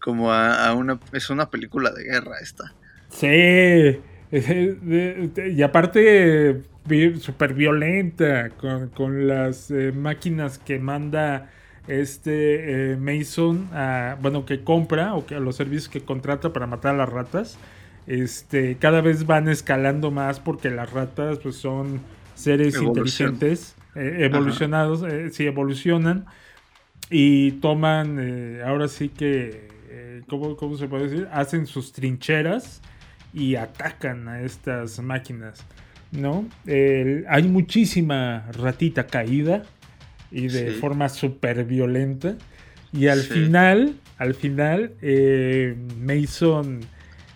como 0.00 0.32
a, 0.32 0.66
a 0.68 0.74
una... 0.74 0.98
Es 1.12 1.28
una 1.30 1.50
película 1.50 1.90
de 1.92 2.04
guerra 2.04 2.38
esta. 2.40 2.72
Sí. 3.10 3.26
eh, 3.26 4.00
Y 5.54 5.62
aparte, 5.62 6.62
súper 7.20 7.54
violenta 7.54 8.50
con, 8.50 8.88
con 8.90 9.26
las 9.28 9.70
eh, 9.70 9.92
máquinas 9.92 10.58
que 10.58 10.78
manda 10.78 11.50
este 11.86 12.92
eh, 12.92 12.96
Mason, 12.96 13.68
a, 13.72 14.16
bueno, 14.20 14.44
que 14.46 14.62
compra 14.64 15.14
o 15.14 15.26
que 15.26 15.34
a 15.36 15.40
los 15.40 15.56
servicios 15.56 15.88
que 15.88 16.04
contrata 16.04 16.52
para 16.52 16.66
matar 16.66 16.94
a 16.94 16.98
las 16.98 17.08
ratas. 17.08 17.58
Este, 18.06 18.76
cada 18.78 19.00
vez 19.00 19.26
van 19.26 19.48
escalando 19.48 20.10
más 20.10 20.40
porque 20.40 20.70
las 20.70 20.92
ratas 20.92 21.38
pues 21.38 21.56
son 21.56 22.00
seres 22.34 22.74
Evolución. 22.74 23.40
inteligentes, 23.40 23.76
eh, 23.94 24.18
evolucionados, 24.20 25.04
sí 25.32 25.46
evolucionan 25.46 26.26
y 27.10 27.52
toman, 27.60 28.18
eh, 28.20 28.62
ahora 28.64 28.88
sí 28.88 29.08
que, 29.10 30.22
¿cómo, 30.28 30.56
cómo 30.56 30.76
se 30.76 30.88
puede 30.88 31.08
decir? 31.08 31.28
Hacen 31.32 31.66
sus 31.66 31.92
trincheras 31.92 32.80
y 33.32 33.56
atacan 33.56 34.28
a 34.28 34.42
estas 34.42 35.00
máquinas, 35.00 35.66
¿no? 36.12 36.48
El- 36.66 37.24
hay 37.28 37.42
muchísima 37.44 38.46
ratita 38.52 39.06
caída 39.06 39.64
y 40.30 40.48
de 40.48 40.72
Sí. 40.74 40.78
forma 40.80 41.08
súper 41.08 41.64
violenta. 41.64 42.36
Y 42.92 43.08
al 43.08 43.22
Sí. 43.22 43.30
final, 43.30 43.94
al 44.18 44.34
final, 44.34 44.92
eh, 45.02 45.76
Mason 45.98 46.80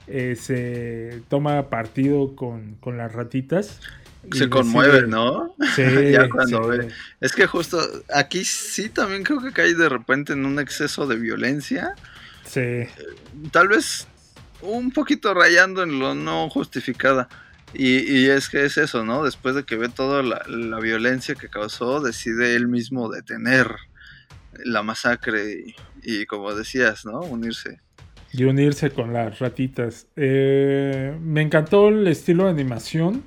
eh, 0.09 0.37
se 0.41 1.20
toma 1.29 1.68
partido 1.68 2.37
con, 2.37 2.77
con 2.77 2.97
las 2.97 3.12
ratitas. 3.12 3.81
Se 4.31 4.49
conmueve, 4.49 5.03
decide- 5.03 5.09
¿no? 5.09 5.57
Sí, 5.74 5.83
ya 6.12 6.29
cuando 6.29 6.62
sí. 6.72 6.79
ve. 6.79 6.89
Es 7.20 7.33
que 7.33 7.47
justo 7.47 7.79
aquí 8.14 8.45
sí 8.45 8.89
también 8.89 9.24
creo 9.24 9.41
que 9.41 9.51
cae 9.53 9.74
de 9.74 9.89
repente 9.89 10.33
en 10.35 10.47
un 10.47 10.61
exceso 10.61 11.07
de 11.09 11.16
violencia. 11.16 11.95
Sí. 12.45 12.85
Tal 13.51 13.66
vez 13.68 14.07
un 14.62 14.93
poquito 14.93 15.35
rayando 15.35 15.83
en 15.83 15.99
lo 15.99 16.14
no 16.14 16.49
justificada. 16.51 17.29
Y, 17.75 18.27
es 18.29 18.49
que 18.49 18.64
es 18.64 18.79
eso, 18.79 19.05
¿no? 19.05 19.25
Después 19.25 19.55
de 19.55 19.64
que 19.64 19.77
ve 19.77 19.89
toda 19.89 20.23
la, 20.23 20.81
violencia 20.81 21.35
que 21.35 21.49
causó, 21.49 22.01
decide 22.01 22.55
él 22.55 22.69
mismo 22.69 23.11
detener 23.11 23.69
la 24.64 24.83
masacre 24.83 25.53
y, 25.53 25.75
y 26.03 26.27
como 26.27 26.55
decías, 26.55 27.05
¿no? 27.05 27.21
Unirse. 27.21 27.81
y 28.33 28.45
unirse 28.45 28.91
con 28.91 29.12
las 29.12 29.39
ratitas. 29.39 30.07
Eh, 30.17 31.17
me 31.21 31.43
encantó 31.43 31.89
el 31.89 32.07
estilo 32.07 32.45
de 32.45 32.51
animación. 32.51 33.23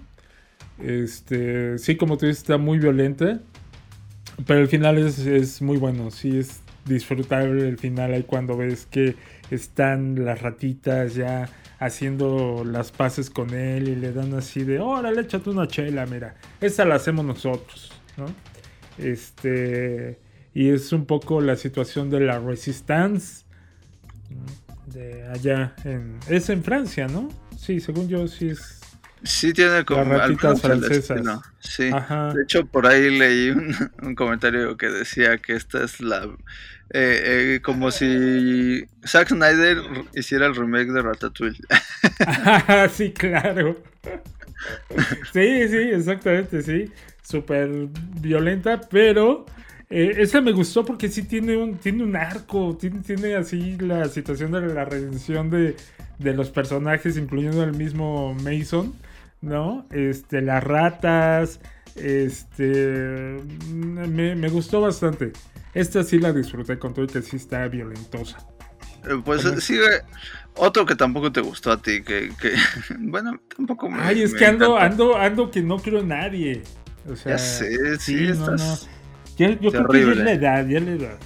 Este, 0.80 1.78
sí, 1.78 1.98
como 1.98 2.18
tú 2.18 2.26
dices, 2.26 2.40
está 2.40 2.58
muy 2.58 2.80
violenta. 2.80 3.40
Pero 4.48 4.62
el 4.62 4.68
final 4.68 4.98
es, 4.98 5.20
es 5.20 5.62
muy 5.62 5.78
bueno. 5.78 6.10
Sí, 6.12 6.40
es 6.40 6.62
disfrutable 6.86 7.68
el 7.68 7.78
final. 7.78 8.14
Ahí 8.14 8.24
cuando 8.24 8.58
ves 8.58 8.88
que 8.90 9.16
están 9.52 10.26
las 10.26 10.42
ratitas 10.42 11.16
ya 11.16 11.50
haciendo 11.80 12.64
las 12.66 12.92
paces 12.92 13.30
con 13.30 13.54
él 13.54 13.88
y 13.88 13.96
le 13.96 14.12
dan 14.12 14.34
así 14.34 14.64
de, 14.64 14.80
órale, 14.80 15.22
échate 15.22 15.50
una 15.50 15.68
chela, 15.68 16.06
mira. 16.06 16.36
Esa 16.60 16.86
la 16.86 16.96
hacemos 16.96 17.26
nosotros, 17.26 17.92
¿no? 18.18 18.26
Este, 18.98 20.20
y 20.54 20.70
es 20.70 20.92
un 20.92 21.06
poco 21.06 21.42
la 21.42 21.56
situación 21.56 22.10
de 22.10 22.20
la 22.20 22.40
resistance 22.40 23.46
de 24.88 25.24
allá 25.28 25.76
en 25.84 26.20
es 26.28 26.50
en 26.50 26.64
Francia, 26.64 27.08
¿no? 27.08 27.30
Sí, 27.58 27.80
según 27.80 28.08
yo 28.08 28.28
sí 28.28 28.50
es 28.50 28.79
Sí 29.24 29.54
tiene 29.54 29.86
como 29.86 30.06
Las 30.06 30.14
ratitas 30.14 30.62
francesas. 30.62 31.42
Sí. 31.60 31.92
Ajá. 31.92 32.34
De 32.34 32.44
hecho, 32.44 32.66
por 32.68 32.88
ahí 32.88 33.18
leí 33.18 33.50
un, 33.52 33.76
un 34.02 34.16
comentario 34.16 34.78
que 34.78 34.88
decía 34.90 35.38
que 35.40 35.54
esta 35.56 35.84
es 35.84 36.00
la... 36.02 36.24
eh, 36.92 37.56
eh, 37.56 37.62
como 37.64 37.92
si 37.92 38.86
Zack 39.06 39.30
Snyder 39.30 39.78
hiciera 40.16 40.48
el 40.48 40.56
remake 40.56 40.92
de 40.92 41.02
Ratatouille. 41.02 41.64
sí, 42.94 43.14
claro. 43.14 43.84
sí, 45.34 45.68
sí, 45.70 45.78
exactamente, 45.94 46.62
sí. 46.62 46.92
Súper 47.22 47.70
violenta, 48.20 48.82
pero 48.90 49.46
eh, 49.90 50.16
esa 50.18 50.42
me 50.42 50.52
gustó 50.52 50.84
porque 50.86 51.10
sí 51.10 51.24
tiene 51.28 51.58
un, 51.58 51.78
tiene 51.80 52.04
un 52.04 52.16
arco, 52.16 52.78
tiene, 52.80 53.02
tiene 53.02 53.36
así 53.36 53.78
la 53.78 54.08
situación 54.10 54.52
de 54.52 54.62
la 54.74 54.86
redención 54.86 55.50
de, 55.50 55.76
de 56.18 56.34
los 56.34 56.50
personajes, 56.52 57.18
incluyendo 57.18 57.64
el 57.64 57.74
mismo 57.74 58.34
Mason, 58.36 59.00
¿no? 59.42 59.86
Este, 59.92 60.42
las 60.42 60.64
ratas, 60.64 61.60
este, 61.96 63.38
me, 63.74 64.36
me 64.36 64.50
gustó 64.50 64.82
bastante. 64.82 65.34
Esta 65.74 66.04
sí 66.04 66.20
la 66.20 66.34
disfruté 66.34 66.80
con 66.80 66.94
todo 66.94 67.06
y 67.06 67.08
que 67.10 67.22
sí 67.22 67.36
está 67.38 67.68
violentosa. 67.68 68.38
Eh, 69.06 69.22
Pues 69.24 69.44
¿Cómo? 69.44 69.60
sigue 69.62 69.86
otro 70.56 70.86
que 70.86 70.96
tampoco 70.96 71.32
te 71.32 71.42
gustó 71.42 71.72
a 71.72 71.82
ti, 71.82 72.02
que, 72.04 72.32
que 72.42 72.54
bueno, 73.00 73.40
tampoco 73.56 73.90
me 73.90 74.02
Ay, 74.02 74.24
es 74.24 74.34
me 74.34 74.40
que 74.40 74.46
ando, 74.46 74.76
encanta. 74.78 74.86
ando, 74.86 75.18
ando 75.18 75.52
que 75.52 75.62
no 75.62 75.78
creo 75.78 76.00
en 76.00 76.10
nadie. 76.10 76.64
O 77.10 77.16
sea, 77.16 77.34
Ya 77.34 77.38
sé, 77.38 77.98
sí, 78.00 78.16
no, 78.16 78.32
estás 78.34 78.62
no. 78.84 78.90
Ya- 79.38 79.60
yo 79.60 79.72
creo 79.72 79.88
que 79.88 80.00
ya 80.06 80.12
es 80.12 80.18
terrible. 80.18 80.24
la 80.26 80.32
edad, 80.34 80.68
ya 80.68 80.78
es 80.80 80.84
la 80.84 80.92
edad. 80.92 81.18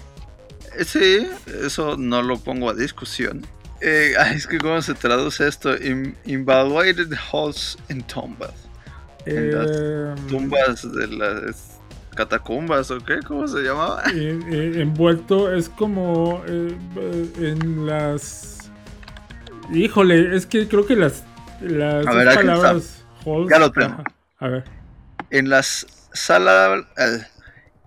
Eh, 0.77 0.85
Sí, 0.85 1.27
eso 1.65 1.97
no 1.97 2.21
lo 2.21 2.37
pongo 2.37 2.69
a 2.69 2.73
discusión. 2.75 3.45
Eh, 3.85 4.13
es 4.35 4.47
que 4.47 4.57
cómo 4.57 4.81
se 4.81 4.93
traduce 4.93 5.47
esto, 5.47 5.75
In- 5.75 6.15
invaded 6.25 7.11
holes 7.31 7.77
in 7.89 8.01
tumbas. 8.03 8.53
En 9.25 9.51
las 9.55 9.67
Eh, 9.71 10.15
tumbas 10.29 10.93
de 10.93 11.07
las 11.07 11.79
catacumbas 12.15 12.91
o 12.91 12.99
qué, 12.99 13.19
¿cómo 13.25 13.47
se 13.47 13.59
llamaba? 13.61 14.03
eh, 14.13 14.39
eh, 14.51 14.71
envuelto 14.81 15.51
es 15.53 15.67
como 15.69 16.43
eh, 16.47 16.75
eh, 16.97 17.33
en 17.39 17.85
las 17.87 18.69
híjole 19.73 20.35
es 20.35 20.45
que 20.45 20.67
creo 20.67 20.85
que 20.85 20.95
las 20.95 21.23
las 21.61 22.05
A 22.05 22.11
ver, 22.13 22.35
palabras 22.35 23.03
holes- 23.25 23.49
Ya 23.49 23.59
lo 23.59 23.71
tengo. 23.71 23.93
ajá. 23.93 24.03
a 24.39 24.47
ver 24.49 24.63
En 25.31 25.49
las 25.49 25.87
salas, 26.11 26.85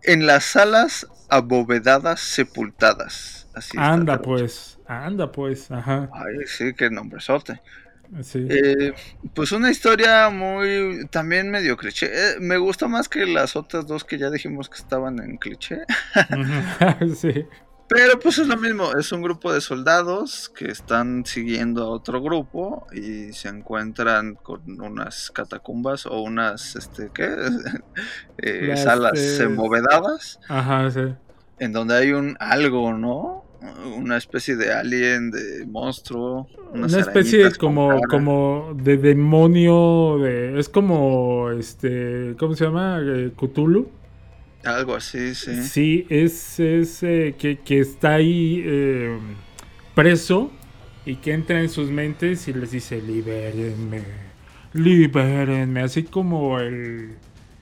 en 0.02 0.26
las 0.26 0.44
salas 0.44 1.06
abovedadas 1.28 2.18
sepultadas. 2.20 3.45
Así 3.56 3.74
anda 3.80 4.20
pues 4.20 4.78
anda 4.86 5.32
pues 5.32 5.70
ajá 5.70 6.10
Ay, 6.12 6.46
sí, 6.46 6.74
qué 6.74 6.90
nombrezote. 6.90 7.62
sí 8.20 8.46
Eh, 8.50 8.92
pues 9.34 9.50
una 9.50 9.70
historia 9.70 10.28
muy 10.28 11.06
también 11.10 11.50
medio 11.50 11.74
cliché. 11.78 12.06
Eh, 12.06 12.34
me 12.38 12.58
gustó 12.58 12.86
más 12.90 13.08
que 13.08 13.24
las 13.24 13.56
otras 13.56 13.86
dos 13.86 14.04
que 14.04 14.18
ya 14.18 14.28
dijimos 14.28 14.68
que 14.68 14.76
estaban 14.76 15.20
en 15.20 15.38
cliché. 15.38 15.84
sí 17.16 17.46
Pero 17.88 18.20
pues 18.20 18.36
es 18.36 18.46
lo 18.46 18.58
mismo, 18.58 18.92
es 18.92 19.10
un 19.10 19.22
grupo 19.22 19.50
de 19.50 19.62
soldados 19.62 20.50
que 20.50 20.70
están 20.70 21.24
siguiendo 21.24 21.84
a 21.84 21.88
otro 21.88 22.20
grupo 22.20 22.86
y 22.92 23.32
se 23.32 23.48
encuentran 23.48 24.34
con 24.34 24.78
unas 24.82 25.30
catacumbas 25.30 26.04
o 26.04 26.20
unas, 26.20 26.76
este, 26.76 27.10
¿qué? 27.14 27.34
Eh, 28.38 28.66
Las, 28.68 28.82
salas 28.82 29.18
eh, 29.18 29.44
emovedadas 29.44 30.38
ajá 30.46 30.90
sí 30.90 31.14
en 31.58 31.72
donde 31.72 31.96
hay 31.96 32.12
un 32.12 32.36
algo, 32.38 32.92
¿no? 32.92 33.44
Una 33.96 34.16
especie 34.16 34.56
de 34.56 34.72
alien, 34.72 35.30
de 35.30 35.64
monstruo. 35.66 36.48
una 36.72 36.86
especie 37.00 37.50
como 37.56 38.00
como 38.10 38.74
de 38.76 38.96
demonio 38.96 40.18
de 40.18 40.58
es 40.58 40.68
como 40.68 41.50
este 41.50 42.34
cómo 42.38 42.54
se 42.54 42.64
llama 42.64 43.00
Eh, 43.02 43.30
Cthulhu 43.36 43.88
Algo 44.64 44.94
así, 44.96 45.34
sí. 45.34 45.62
Sí, 45.62 46.06
es, 46.10 46.58
es 46.60 47.02
eh, 47.02 47.34
que, 47.38 47.58
que 47.58 47.80
está 47.80 48.14
ahí 48.14 48.62
eh, 48.64 49.16
preso 49.94 50.50
y 51.04 51.16
que 51.16 51.32
entra 51.32 51.60
en 51.60 51.68
sus 51.68 51.88
mentes 51.90 52.48
y 52.48 52.52
les 52.52 52.72
dice, 52.72 53.00
libérenme, 53.00 54.02
libérenme, 54.72 55.80
así 55.82 56.02
como 56.02 56.58
el, 56.58 57.12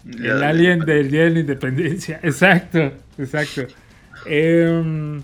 el 0.07 0.43
alien 0.43 0.81
del 0.81 1.11
Día 1.11 1.25
de 1.25 1.31
la 1.31 1.41
Independencia. 1.41 2.21
Exacto, 2.23 2.93
exacto. 3.19 3.67
Em, 4.27 5.23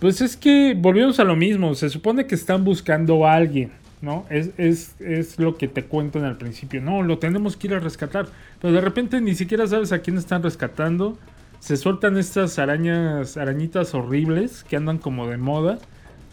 pues 0.00 0.20
es 0.20 0.36
que 0.36 0.74
volvemos 0.76 1.18
a 1.20 1.24
lo 1.24 1.36
mismo, 1.36 1.74
se 1.74 1.88
supone 1.90 2.26
que 2.26 2.34
están 2.34 2.64
buscando 2.64 3.26
a 3.26 3.34
alguien. 3.34 3.72
¿No? 4.02 4.26
Es, 4.28 4.50
es, 4.58 4.94
es 5.00 5.38
lo 5.38 5.56
que 5.56 5.68
te 5.68 5.84
cuentan 5.84 6.24
al 6.24 6.36
principio. 6.36 6.82
No, 6.82 7.02
lo 7.02 7.18
tenemos 7.18 7.56
que 7.56 7.68
ir 7.68 7.74
a 7.74 7.80
rescatar. 7.80 8.26
Pero 8.60 8.74
de 8.74 8.82
repente 8.82 9.22
ni 9.22 9.34
siquiera 9.34 9.66
sabes 9.66 9.90
a 9.90 10.00
quién 10.00 10.18
están 10.18 10.42
rescatando. 10.42 11.18
Se 11.60 11.78
sueltan 11.78 12.18
estas 12.18 12.58
arañas, 12.58 13.38
arañitas 13.38 13.94
horribles 13.94 14.64
que 14.64 14.76
andan 14.76 14.98
como 14.98 15.26
de 15.26 15.38
moda. 15.38 15.78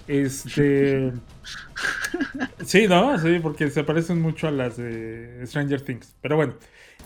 Este. 0.07 1.13
Sí, 2.65 2.87
¿no? 2.87 3.17
Sí, 3.19 3.39
porque 3.41 3.69
se 3.69 3.83
parecen 3.83 4.21
mucho 4.21 4.47
a 4.47 4.51
las 4.51 4.77
de 4.77 5.41
Stranger 5.45 5.81
Things. 5.81 6.15
Pero 6.21 6.35
bueno, 6.35 6.53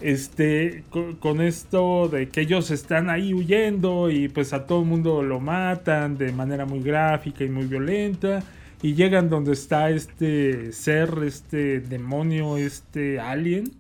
este, 0.02 0.84
co- 0.89 1.18
con, 1.20 1.41
esto 1.41 2.08
de 2.10 2.30
que 2.30 2.41
ellos 2.41 2.72
están 2.72 3.10
ahí 3.10 3.34
huyendo 3.34 4.10
y 4.10 4.28
pues 4.30 4.54
a 4.54 4.66
todo 4.68 4.82
el 4.82 4.88
mundo 4.88 5.22
lo 5.24 5.39
matan 5.39 6.18
de 6.18 6.32
manera 6.32 6.66
muy 6.66 6.82
gráfica 6.82 7.43
y 7.43 7.50
muy 7.50 7.66
violenta. 7.66 8.43
Y 8.82 8.93
llegan 8.93 9.28
donde 9.30 9.54
está 9.54 9.89
este 9.89 10.72
ser, 10.72 11.10
este 11.26 11.80
demonio, 11.80 12.58
este 12.58 13.20
alien, 13.20 13.72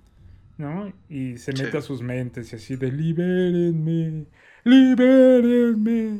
¿no? 0.57 0.91
Y 1.07 1.37
se 1.37 1.51
mete 1.53 1.71
Sí. 1.71 1.77
a 1.77 1.81
sus 1.81 2.01
mentes 2.01 2.51
y 2.51 2.55
así 2.55 2.75
de 2.77 2.91
libérenme, 2.91 4.25
libérenme, 4.63 6.19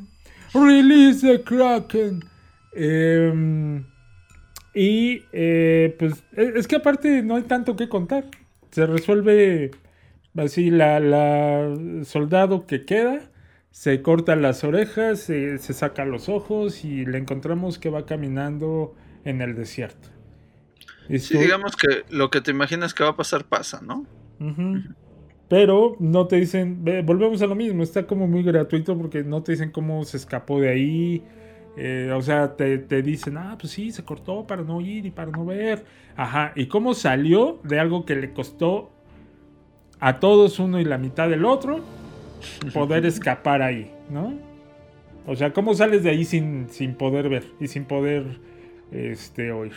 release 0.54 1.22
the 1.28 1.42
Kraken. 1.44 2.24
Em, 2.74 3.84
y 4.76 5.24
eh, 5.34 5.96
pues 5.98 6.24
e- 6.36 6.54
es 6.56 6.68
que 6.68 6.76
aparte 6.76 7.24
no 7.24 7.36
hay 7.38 7.44
tanto 7.44 7.76
que 7.76 7.90
contar. 7.90 8.26
Se 8.72 8.86
resuelve 8.86 9.72
así 10.38 10.70
la, 10.72 11.00
la 11.00 11.76
soldado 12.06 12.66
que 12.68 12.86
queda, 12.86 13.32
se 13.72 14.02
corta 14.02 14.36
las 14.36 14.64
orejas, 14.64 15.20
se, 15.20 15.58
se 15.58 15.74
saca 15.74 16.06
los 16.06 16.30
ojos 16.30 16.84
y 16.86 17.06
le 17.06 17.18
encontramos 17.20 17.80
que 17.80 17.90
va 17.90 18.06
caminando 18.06 18.96
en 19.26 19.42
el 19.42 19.56
desierto. 19.56 20.10
Y 21.10 21.20
Sí, 21.20 21.38
digamos 21.38 21.76
que 21.76 22.06
lo 22.10 22.30
que 22.30 22.42
te 22.42 22.52
imaginas 22.52 22.94
que 22.94 23.04
va 23.04 23.12
a 23.12 23.16
pasar 23.18 23.48
pasa, 23.48 23.82
¿no? 23.82 24.06
Pero 25.50 25.96
no 26.00 26.28
te 26.28 26.36
dicen, 26.38 26.84
ve, 26.84 27.02
volvemos 27.04 27.42
a 27.42 27.48
lo 27.48 27.56
mismo, 27.56 27.82
está 27.84 28.06
como 28.06 28.28
muy 28.28 28.44
gratuito 28.44 28.98
porque 28.98 29.24
no 29.24 29.44
te 29.44 29.54
dicen 29.54 29.72
cómo 29.72 30.04
se 30.04 30.18
escapó 30.18 30.60
de 30.60 30.70
ahí. 30.70 31.26
eh, 31.76 32.12
o 32.16 32.22
sea, 32.22 32.56
te, 32.58 32.80
te 32.80 33.02
dicen, 33.02 33.38
ah, 33.38 33.56
pues 33.60 33.72
sí, 33.74 33.92
se 33.92 34.04
cortó 34.04 34.46
para 34.48 34.64
no 34.64 34.82
ir 34.82 35.06
y 35.06 35.12
para 35.12 35.32
no 35.32 35.46
ver. 35.46 35.86
Ajá, 36.16 36.52
y 36.56 36.68
cómo 36.68 36.94
salió 36.94 37.62
de 37.64 37.80
algo 37.80 38.04
que 38.06 38.16
le 38.16 38.34
costó 38.34 38.97
a 40.00 40.20
todos 40.20 40.60
uno 40.60 40.80
y 40.80 40.86
la 40.86 40.98
mitad 40.98 41.30
del 41.30 41.46
otro 41.46 41.82
poder 42.74 43.06
escapar 43.08 43.62
ahí, 43.62 43.92
¿no? 44.10 44.34
O 45.26 45.36
sea, 45.36 45.52
¿cómo 45.52 45.74
sales 45.74 46.04
de 46.04 46.10
ahí 46.10 46.24
sin, 46.24 46.70
sin 46.70 46.96
poder 46.96 47.28
ver 47.30 47.46
y 47.60 47.68
sin 47.68 47.86
poder 47.86 48.40
este, 48.92 49.52
oír? 49.52 49.74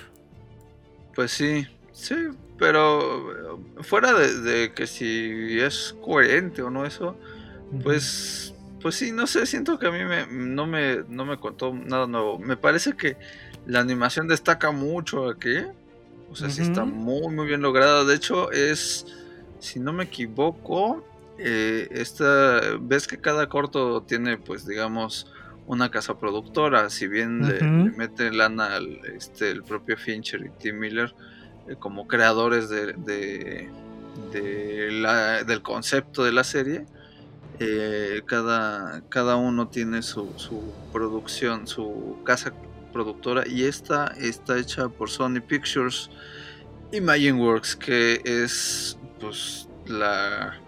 Pues 1.15 1.33
sí, 1.33 1.67
sí, 1.93 2.15
pero 2.57 3.33
eh, 3.33 3.83
fuera 3.83 4.13
de, 4.13 4.41
de 4.41 4.73
que 4.73 4.87
si 4.87 5.59
es 5.59 5.97
coherente 6.01 6.63
o 6.63 6.71
no 6.71 6.87
eso, 6.87 7.17
pues, 7.83 8.55
pues 8.81 8.97
sí, 8.97 9.13
no 9.13 9.27
sé, 9.27 9.47
siento 9.47 9.79
que 9.79 9.87
a 9.87 9.91
mí 9.91 10.05
me, 10.05 10.27
no, 10.27 10.67
me, 10.67 11.05
no 11.09 11.25
me 11.25 11.39
contó 11.39 11.73
nada 11.73 12.07
nuevo. 12.07 12.39
Me 12.39 12.57
parece 12.57 12.97
que 12.97 13.17
la 13.67 13.81
animación 13.81 14.27
destaca 14.27 14.73
mucho 14.73 15.29
aquí, 15.29 15.57
o 16.31 16.37
sea, 16.37 16.51
sí 16.51 16.63
está 16.63 16.85
muy, 16.85 17.33
muy 17.35 17.47
bien 17.47 17.63
lograda. 17.63 18.05
De 18.05 18.15
hecho, 18.15 18.51
es, 18.51 19.07
si 19.61 19.81
no 19.81 19.93
me 19.93 20.05
equivoco, 20.05 21.05
eh, 21.39 21.89
esta, 21.93 22.61
ves 22.81 23.07
que 23.07 23.19
cada 23.21 23.49
corto 23.49 24.03
tiene, 24.05 24.39
pues, 24.39 24.67
digamos, 24.67 25.27
una 25.67 25.91
casa 25.91 26.19
productora, 26.19 26.91
si 26.91 27.07
bien 27.09 27.47
le- 27.47 27.61
Ujú. 27.61 27.85
le, 27.91 27.91
mete 27.97 28.33
lana 28.33 28.77
al, 28.77 29.01
este, 29.17 29.51
el 29.51 29.63
propio 29.65 29.97
Fincher 29.97 30.41
y 30.45 30.51
Tim 30.59 30.79
Miller 30.79 31.15
eh, 31.67 31.77
como 31.77 32.07
creadores 32.07 32.69
de, 32.69 32.95
de- 32.95 33.71
de 34.15 34.91
la- 34.93 35.45
del 35.45 35.63
concepto 35.63 36.25
de 36.25 36.33
la 36.33 36.45
serie, 36.45 36.87
eh, 37.59 38.23
cada, 38.27 39.03
cada 39.09 39.37
uno 39.37 39.69
tiene 39.69 40.03
su, 40.03 40.35
su 40.37 40.75
producción, 40.93 41.67
su 41.67 42.19
casa 42.25 42.55
productora 42.93 43.45
y 43.47 43.65
esta 43.65 44.09
está 44.19 44.59
hecha 44.59 44.89
por 44.89 45.11
Sony 45.11 45.41
Pictures 45.47 46.11
Imagineworks, 46.93 47.77
que 47.77 48.21
es 48.25 48.99
pues 49.21 49.69
la 49.87 50.59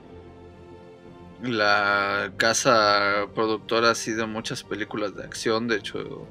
la 1.42 2.32
casa 2.36 3.26
productora 3.34 3.90
ha 3.90 3.94
sido 3.96 4.28
muchas 4.28 4.62
películas 4.62 5.16
de 5.16 5.24
acción, 5.24 5.66
de 5.66 5.76
hecho 5.76 6.26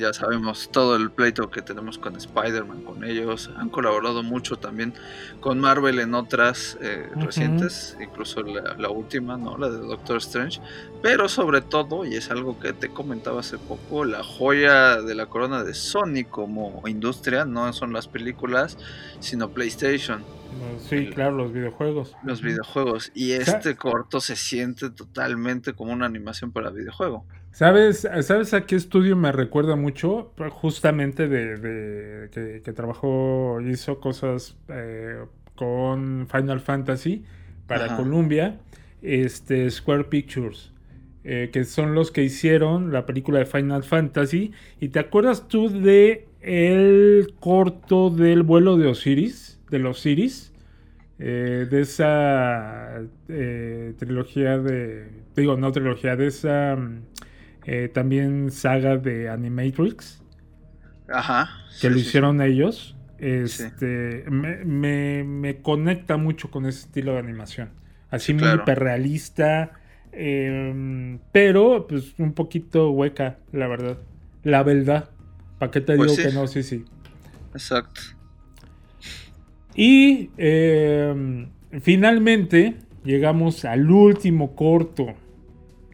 ya 0.00 0.12
sabemos 0.12 0.70
todo 0.72 0.96
el 0.96 1.10
pleito 1.10 1.50
que 1.50 1.62
tenemos 1.62 1.98
con 1.98 2.16
Spider-Man, 2.16 2.82
con 2.82 3.04
ellos. 3.04 3.50
Han 3.56 3.68
colaborado 3.68 4.22
mucho 4.22 4.56
también 4.56 4.94
con 5.40 5.60
Marvel 5.60 6.00
en 6.00 6.14
otras 6.14 6.78
eh, 6.80 7.08
recientes, 7.16 7.96
incluso 8.00 8.42
la, 8.42 8.74
la, 8.76 8.90
última, 8.90 9.36
¿no? 9.36 9.56
La 9.56 9.68
de 9.68 9.78
Doctor 9.78 10.16
Strange. 10.16 10.60
Pero 11.02 11.28
sobre 11.28 11.60
todo, 11.60 12.04
y 12.04 12.16
es 12.16 12.30
algo 12.30 12.58
que 12.58 12.72
te 12.72 12.88
comentaba 12.88 13.40
hace 13.40 13.58
poco, 13.58 14.04
la 14.04 14.24
joya 14.24 15.00
de 15.02 15.14
la 15.14 15.26
corona 15.26 15.62
de 15.62 15.74
Sony 15.74 16.24
como 16.28 16.82
industria 16.88 17.44
no 17.44 17.72
son 17.72 17.92
las 17.92 18.08
películas, 18.08 18.78
sino 19.20 19.50
PlayStation. 19.50 20.24
Sí, 20.88 21.08
claro, 21.10 21.36
los 21.36 21.52
videojuegos. 21.52 22.16
Los 22.24 22.42
videojuegos. 22.42 23.12
Y 23.14 23.32
este 23.32 23.76
corto 23.76 24.20
se 24.20 24.36
siente 24.36 24.90
totalmente 24.90 25.74
como 25.74 25.92
una 25.92 26.06
animación 26.06 26.52
para 26.52 26.70
videojuego. 26.70 27.24
¿Sabes, 27.52 28.08
¿Sabes 28.22 28.54
a 28.54 28.64
qué 28.64 28.76
estudio 28.76 29.16
me 29.16 29.32
recuerda 29.32 29.74
mucho? 29.74 30.32
Justamente 30.50 31.28
de, 31.28 32.30
que, 32.62 32.72
trabajó, 32.72 33.60
hizo 33.60 33.98
cosas 34.00 34.56
eh, 34.68 35.24
con 35.56 36.28
Final 36.30 36.60
Fantasy 36.60 37.24
para 37.66 37.96
Columbia, 37.96 38.60
este, 39.02 39.70
Square 39.70 40.04
Pictures. 40.04 40.72
Eh, 41.22 41.50
que 41.52 41.64
son 41.64 41.94
los 41.94 42.10
que 42.10 42.22
hicieron 42.22 42.92
la 42.92 43.04
película 43.04 43.40
de 43.40 43.46
Final 43.46 43.82
Fantasy. 43.82 44.52
¿Y 44.80 44.88
te 44.88 45.00
acuerdas 45.00 45.48
tú 45.48 45.68
de 45.68 46.28
el 46.40 47.34
corto 47.40 48.08
del 48.08 48.42
vuelo 48.42 48.78
de 48.78 48.86
Osiris? 48.86 49.60
De 49.68 49.80
los 49.80 49.98
Osiris. 49.98 50.54
Eh, 51.18 51.66
de 51.68 51.80
esa 51.82 53.02
trilogía 53.98 54.56
de. 54.56 55.10
Digo, 55.36 55.58
no 55.58 55.70
trilogía, 55.72 56.16
de 56.16 56.28
esa 56.28 56.76
mm, 56.76 57.02
eh, 57.72 57.88
también 57.88 58.50
saga 58.50 58.96
de 58.96 59.28
Animatrix. 59.28 60.20
Ajá. 61.08 61.50
Que 61.80 61.88
lo 61.88 62.00
hicieron 62.00 62.42
ellos. 62.42 62.96
Este, 63.20 64.24
me, 64.28 65.58
conecta 65.62 66.16
mucho 66.16 66.50
con 66.50 66.66
ese 66.66 66.80
estilo 66.80 67.12
de 67.12 67.20
animación. 67.20 67.70
Así 68.10 68.34
muy 68.34 68.48
hiperrealista. 68.48 69.70
Em, 70.10 71.20
pero, 71.30 71.86
pues, 71.86 72.18
un 72.18 72.32
poquito 72.32 72.90
hueca, 72.90 73.38
la 73.52 73.68
verdad. 73.68 73.98
La 74.42 74.64
verdad. 74.64 75.08
¿Para 75.60 75.70
qué 75.70 75.80
te 75.80 75.94
pues 75.94 76.16
digo 76.16 76.28
que 76.28 76.34
no? 76.34 76.48
Sí, 76.48 76.64
sí. 76.64 76.84
Exacto. 77.52 78.00
Y 79.76 80.30
em, 80.36 81.50
finalmente 81.80 82.78
llegamos 83.04 83.64
al 83.64 83.88
último 83.88 84.56
corto. 84.56 85.14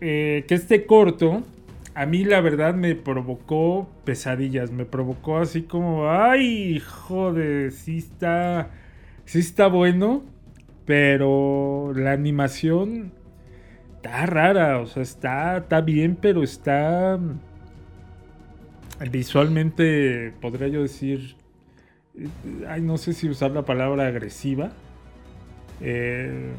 Eh, 0.01 0.47
que 0.49 0.55
este 0.55 0.87
corto 0.87 1.45
a 1.97 2.05
mí 2.05 2.25
la 2.25 2.43
verdad 2.43 2.75
me 2.75 2.95
provocó 2.95 3.89
pesadillas, 4.05 4.71
me 4.71 4.85
provocó 4.85 5.39
así 5.39 5.63
como, 5.63 6.11
ay, 6.11 6.79
joder, 6.79 7.73
sí 7.73 7.97
está, 7.97 8.69
sí 9.25 9.39
está 9.39 9.69
bueno, 9.69 10.23
pero 10.85 11.95
la 11.97 12.13
animación 12.13 13.13
está 13.95 14.27
rara, 14.27 14.79
o 14.81 14.87
sea, 14.87 15.03
está, 15.03 15.57
está 15.57 15.81
bien, 15.81 16.19
pero 16.21 16.43
está 16.43 17.19
visualmente, 19.11 20.35
podría 20.43 20.69
yo 20.69 20.83
decir, 20.83 21.35
ay, 22.69 22.83
no 22.83 22.99
sé 22.99 23.15
si 23.15 23.27
usar 23.27 23.53
la 23.53 23.63
palabra 23.63 24.07
agresiva, 24.07 24.71
eh, 25.81 26.51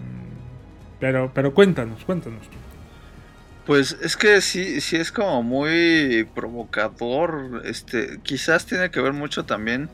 pero, 0.99 1.29
pero 1.31 1.53
cuéntanos, 1.53 2.03
cuéntanos. 2.05 2.49
Pues 3.67 3.97
es 4.01 4.15
que 4.15 4.39
sí, 4.39 4.79
sí 4.79 4.95
es 4.95 5.11
como 5.11 5.43
muy 5.43 6.25
provocador. 6.33 7.63
Este, 7.65 8.19
quizás 8.23 8.65
tiene 8.65 8.89
que 8.91 9.01
ver 9.01 9.11
mucho 9.11 9.43
también, 9.43 9.89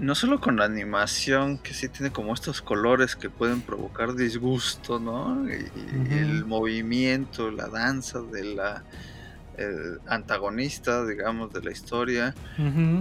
no 0.00 0.14
solo 0.14 0.40
con 0.40 0.56
la 0.56 0.66
animación, 0.66 1.58
que 1.58 1.74
sí 1.74 1.88
tiene 1.88 2.12
como 2.12 2.32
estos 2.32 2.62
colores 2.62 3.16
que 3.16 3.28
pueden 3.30 3.62
provocar 3.62 4.14
disgusto, 4.14 5.00
¿no? 5.00 5.44
Y, 5.50 6.14
el 6.14 6.44
movimiento, 6.44 7.50
la 7.50 7.66
danza 7.66 8.20
de 8.22 8.54
la 8.54 8.84
antagonista, 10.06 11.04
digamos, 11.04 11.52
de 11.52 11.62
la 11.62 11.72
historia. 11.72 12.32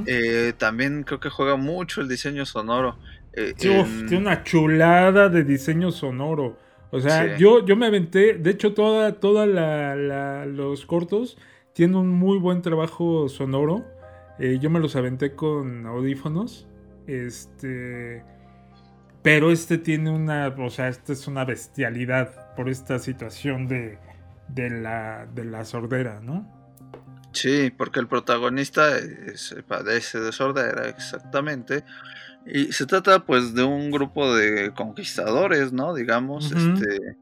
Eh, 0.07 0.53
también 0.57 1.03
creo 1.03 1.19
que 1.19 1.29
juega 1.29 1.55
mucho 1.55 2.01
el 2.01 2.07
diseño 2.07 2.47
sonoro. 2.47 2.97
Eh, 3.33 3.53
tiene 3.55 4.17
una 4.17 4.43
chulada 4.43 5.29
de 5.29 5.43
diseño 5.43 5.91
sonoro. 5.91 6.57
O 6.93 6.99
sea, 6.99 7.37
yo, 7.37 7.65
yo 7.65 7.75
me 7.75 7.87
aventé, 7.87 8.35
de 8.35 8.51
hecho, 8.51 8.75
toda, 8.75 9.13
toda 9.19 9.47
la, 9.47 10.45
los 10.45 10.85
cortos 10.85 11.39
tienen 11.73 11.95
un 11.95 12.09
muy 12.09 12.37
buen 12.37 12.61
trabajo 12.61 13.27
sonoro. 13.29 13.83
Eh, 14.37 14.59
yo 14.61 14.69
me 14.69 14.79
los 14.79 14.95
aventé 14.95 15.33
con 15.33 15.87
audífonos. 15.87 16.67
Este. 17.07 18.23
Pero 19.23 19.51
este 19.51 19.79
tiene 19.79 20.11
una. 20.11 20.49
O 20.49 20.69
sea, 20.69 20.87
esta 20.87 21.13
es 21.13 21.27
una 21.27 21.45
bestialidad 21.45 22.53
por 22.55 22.69
esta 22.69 22.99
situación 22.99 23.67
de, 23.67 23.97
de, 24.49 24.69
la, 24.69 25.25
de 25.33 25.45
la 25.45 25.65
sordera, 25.65 26.19
¿no? 26.21 26.47
Sí, 27.31 27.73
porque 27.75 28.01
el 28.01 28.07
protagonista 28.07 28.97
padece 29.67 30.19
de 30.19 30.31
sordera, 30.31 30.89
exactamente. 30.89 31.83
Y 32.45 32.71
se 32.73 32.85
trata 32.85 33.25
pues 33.25 33.53
de 33.53 33.63
un 33.63 33.91
grupo 33.91 34.35
de 34.35 34.73
conquistadores, 34.73 35.71
¿no? 35.71 35.93
Digamos, 35.93 36.51
este 36.51 37.17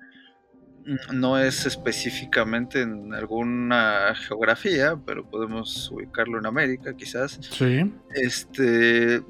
no 1.14 1.38
es 1.38 1.66
específicamente 1.66 2.82
en 2.82 3.14
alguna 3.14 4.16
geografía, 4.16 4.98
pero 5.06 5.30
podemos 5.30 5.92
ubicarlo 5.92 6.40
en 6.40 6.46
América, 6.46 6.96
quizás. 6.96 7.40
Sí. 7.42 7.94
Este 8.14 9.22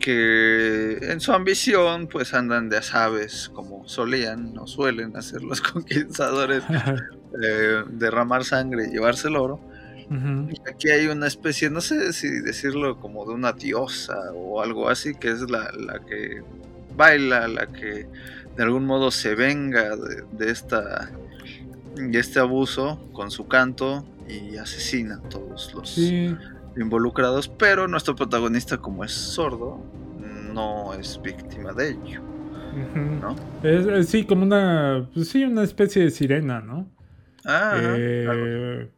que 0.00 0.98
en 1.00 1.20
su 1.20 1.32
ambición 1.32 2.08
pues 2.08 2.34
andan 2.34 2.68
de 2.68 2.76
asaves 2.76 3.50
como 3.54 3.88
solían 3.88 4.58
o 4.58 4.66
suelen 4.66 5.16
hacer 5.16 5.42
los 5.42 5.60
conquistadores, 5.72 6.62
eh, 7.42 7.84
derramar 7.88 8.44
sangre 8.44 8.88
y 8.88 8.92
llevarse 8.92 9.28
el 9.28 9.36
oro. 9.36 9.60
Aquí 10.66 10.90
hay 10.90 11.06
una 11.06 11.26
especie, 11.26 11.68
no 11.68 11.80
sé 11.80 12.12
si 12.12 12.28
decirlo 12.40 12.98
como 12.98 13.26
de 13.26 13.32
una 13.32 13.52
diosa 13.52 14.16
o 14.34 14.62
algo 14.62 14.88
así, 14.88 15.14
que 15.14 15.28
es 15.30 15.50
la, 15.50 15.70
que 16.08 16.42
baila, 16.96 17.46
la 17.48 17.66
que 17.66 18.06
de 18.56 18.62
algún 18.62 18.86
modo 18.86 19.10
se 19.10 19.34
venga 19.34 19.96
de, 19.96 20.50
esta 20.50 21.10
de 21.94 22.18
este 22.18 22.40
abuso 22.40 23.06
con 23.12 23.30
su 23.30 23.48
canto 23.48 24.06
y 24.28 24.56
asesina 24.56 25.16
a 25.16 25.28
todos 25.28 25.74
los 25.74 25.98
involucrados, 26.76 27.48
pero 27.48 27.86
nuestro 27.86 28.16
protagonista 28.16 28.78
como 28.78 29.04
es 29.04 29.12
sordo 29.12 29.82
no 30.54 30.94
es 30.94 31.20
víctima 31.22 31.72
de 31.72 31.90
ello. 31.90 32.22
¿no? 33.20 33.36
Es, 33.62 34.08
sí, 34.08 34.24
como 34.24 34.44
una, 34.44 35.08
pues 35.12 35.28
sí, 35.28 35.44
una 35.44 35.62
especie 35.62 36.02
de 36.04 36.10
sirena, 36.10 36.60
¿no? 36.60 36.88
Ah, 37.44 37.74
eh, 37.80 38.88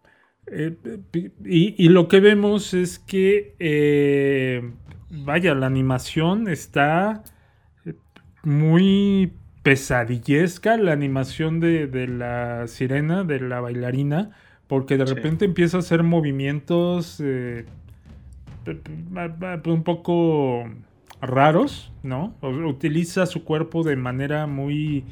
eh, 0.50 0.76
y, 1.44 1.88
lo 1.88 2.08
que 2.08 2.20
vemos 2.20 2.74
es 2.74 2.98
que, 2.98 3.54
eh, 3.58 4.72
vaya, 5.10 5.54
la 5.54 5.66
animación 5.66 6.48
está 6.48 7.22
muy 8.42 9.32
pesadillesca, 9.62 10.76
la 10.76 10.92
animación 10.92 11.60
de, 11.60 12.06
la 12.08 12.66
sirena, 12.66 13.24
de 13.24 13.40
la 13.40 13.60
bailarina, 13.60 14.30
porque 14.66 14.96
de 14.96 15.04
repente 15.04 15.44
empieza 15.44 15.76
a 15.76 15.80
hacer 15.80 16.02
movimientos 16.02 17.20
eh, 17.22 17.66
un 18.66 19.82
poco 19.84 20.64
raros, 21.20 21.92
¿no? 22.02 22.34
Utiliza 22.42 23.26
su 23.26 23.44
cuerpo 23.44 23.82
de 23.82 23.96
manera 23.96 24.46
muy 24.46 25.04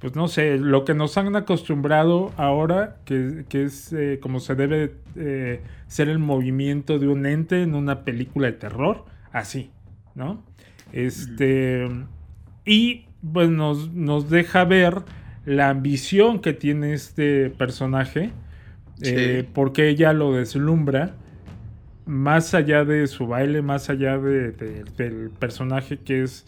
pues 0.00 0.16
no 0.16 0.28
sé, 0.28 0.56
lo 0.56 0.86
que 0.86 0.94
nos 0.94 1.18
han 1.18 1.36
acostumbrado 1.36 2.32
ahora, 2.38 2.96
que, 3.04 3.44
es 3.50 3.92
eh, 3.92 4.18
como 4.20 4.40
se 4.40 4.54
debe 4.54 4.94
eh, 5.14 5.60
ser 5.88 6.08
el 6.08 6.18
movimiento 6.18 6.98
de 6.98 7.06
un 7.06 7.26
ente 7.26 7.62
en 7.62 7.74
una 7.74 8.02
película 8.02 8.46
de 8.46 8.54
terror, 8.54 9.04
así, 9.30 9.70
¿no? 10.14 10.42
Este, 10.92 11.86
y 12.64 13.04
pues 13.30 13.50
nos, 13.50 13.92
nos 13.92 14.30
deja 14.30 14.64
ver 14.64 15.02
la 15.44 15.68
ambición 15.68 16.40
que 16.40 16.54
tiene 16.54 16.94
este 16.94 17.50
personaje, 17.50 18.30
eh, 19.02 19.46
porque 19.52 19.90
ella 19.90 20.14
lo 20.14 20.32
deslumbra, 20.32 21.14
más 22.06 22.54
allá 22.54 22.86
de 22.86 23.06
su 23.06 23.26
baile, 23.26 23.60
más 23.60 23.90
allá 23.90 24.16
del 24.16 25.30
personaje 25.38 25.98
que 25.98 26.22
es 26.22 26.46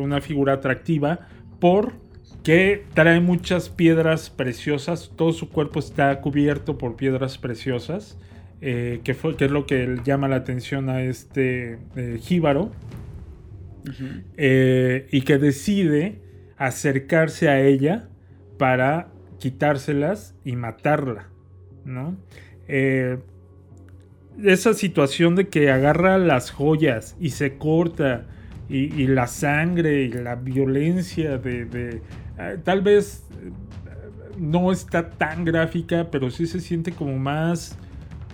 una 0.00 0.22
figura 0.22 0.54
atractiva, 0.54 1.28
por 1.60 2.03
que 2.44 2.84
trae 2.94 3.20
muchas 3.20 3.70
piedras 3.70 4.30
preciosas, 4.30 5.10
todo 5.16 5.32
su 5.32 5.48
cuerpo 5.48 5.80
está 5.80 6.20
cubierto 6.20 6.78
por 6.78 6.94
piedras 6.94 7.38
preciosas, 7.38 8.18
eh, 8.60 9.00
que, 9.02 9.14
fue, 9.14 9.36
que 9.36 9.46
es 9.46 9.50
lo 9.50 9.66
que 9.66 9.98
llama 10.04 10.28
la 10.28 10.36
atención 10.36 10.88
a 10.88 11.02
este 11.02 11.78
eh, 11.96 12.18
jíbaro, 12.20 12.70
eh, 14.36 15.08
y 15.10 15.22
que 15.22 15.38
decide 15.38 16.22
acercarse 16.56 17.48
a 17.48 17.60
ella 17.60 18.08
para 18.58 19.08
quitárselas 19.38 20.36
y 20.44 20.56
matarla, 20.56 21.28
¿no? 21.84 22.16
esa 24.42 24.74
situación 24.74 25.36
de 25.36 25.48
que 25.48 25.70
agarra 25.70 26.18
las 26.18 26.50
joyas 26.50 27.16
y 27.20 27.30
se 27.30 27.56
corta 27.56 28.26
y, 28.68 29.06
la 29.06 29.26
sangre 29.26 30.02
y 30.02 30.12
la 30.12 30.36
violencia 30.36 31.38
de... 31.38 31.68
Eh, 31.72 32.00
tal 32.64 32.82
vez 32.82 33.24
eh, 33.32 33.50
no 34.38 34.72
está 34.72 35.10
tan 35.10 35.44
gráfica, 35.44 36.08
pero 36.10 36.30
sí 36.30 36.46
se 36.46 36.60
siente 36.60 36.92
como 36.92 37.18
más, 37.18 37.78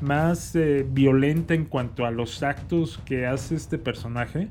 más 0.00 0.54
eh, 0.56 0.86
violenta 0.88 1.54
en 1.54 1.64
cuanto 1.64 2.06
a 2.06 2.10
los 2.10 2.42
actos 2.42 3.00
que 3.04 3.26
hace 3.26 3.54
este 3.54 3.78
personaje. 3.78 4.48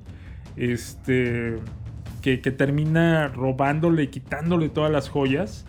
Este, 0.56 1.56
que, 2.22 2.38
termina 2.38 3.28
robándole 3.30 4.04
y 4.04 4.08
quitándole 4.08 4.70
todas 4.70 4.92
las 4.92 5.10
joyas. 5.10 5.66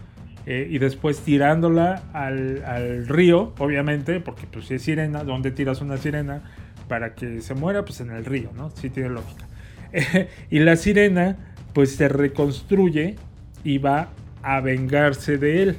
y 0.47 0.78
después 0.78 1.20
tirándola 1.20 2.02
al, 2.12 3.07
río, 3.07 3.55
obviamente, 3.59 4.19
porque 4.19 4.48
pues 4.51 4.66
si 4.66 4.74
es 4.74 4.82
sirena, 4.82 5.23
¿dónde 5.23 5.52
tiras 5.52 5.81
una 5.81 5.97
sirena? 5.97 6.43
Para 6.89 7.15
que 7.15 7.40
se 7.40 7.55
muera, 7.55 7.85
pues 7.85 8.01
en 8.01 8.11
el 8.11 8.24
río, 8.24 8.51
¿no? 8.57 8.70
Sí 8.70 8.90
tiene 8.90 9.11
lógica. 9.11 9.47
y 10.51 10.59
la 10.59 10.74
sirena 10.77 11.36
pues 11.73 11.94
se 11.94 12.09
reconstruye 12.09 13.16
y 13.65 13.78
va 13.78 14.11
a 14.43 14.61
vengarse 14.61 15.39
de 15.39 15.62
él. 15.62 15.77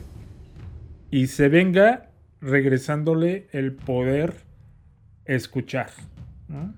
Y 1.10 1.28
se 1.28 1.49
venga 1.49 2.10
regresándole 2.40 3.48
el 3.52 3.74
poder 3.74 4.34
escuchar. 5.26 5.91
¿no? 6.48 6.74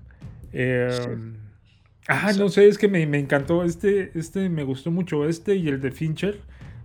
Em, 0.52 1.36
ah, 2.08 2.32
no 2.36 2.48
sé, 2.48 2.68
es 2.68 2.78
que 2.78 2.88
me, 2.88 3.02
encantó. 3.02 3.64
Este, 3.64 4.10
este 4.18 4.48
me 4.48 4.64
gustó 4.64 4.90
mucho. 4.90 5.28
Este 5.28 5.56
y 5.56 5.68
el 5.68 5.80
de 5.80 5.90
Fincher. 5.90 6.40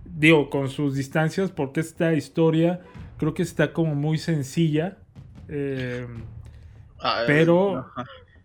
Digo, 0.06 0.50
con 0.50 0.70
sus 0.70 0.96
distancias, 0.96 1.52
porque 1.52 1.80
esta 1.80 2.14
historia 2.14 2.82
creo 3.18 3.34
que 3.34 3.44
está 3.44 3.74
como 3.74 3.96
muy 3.96 4.18
sencilla. 4.18 4.98
Em, 5.48 6.24
ah, 7.00 7.24
pero 7.26 7.86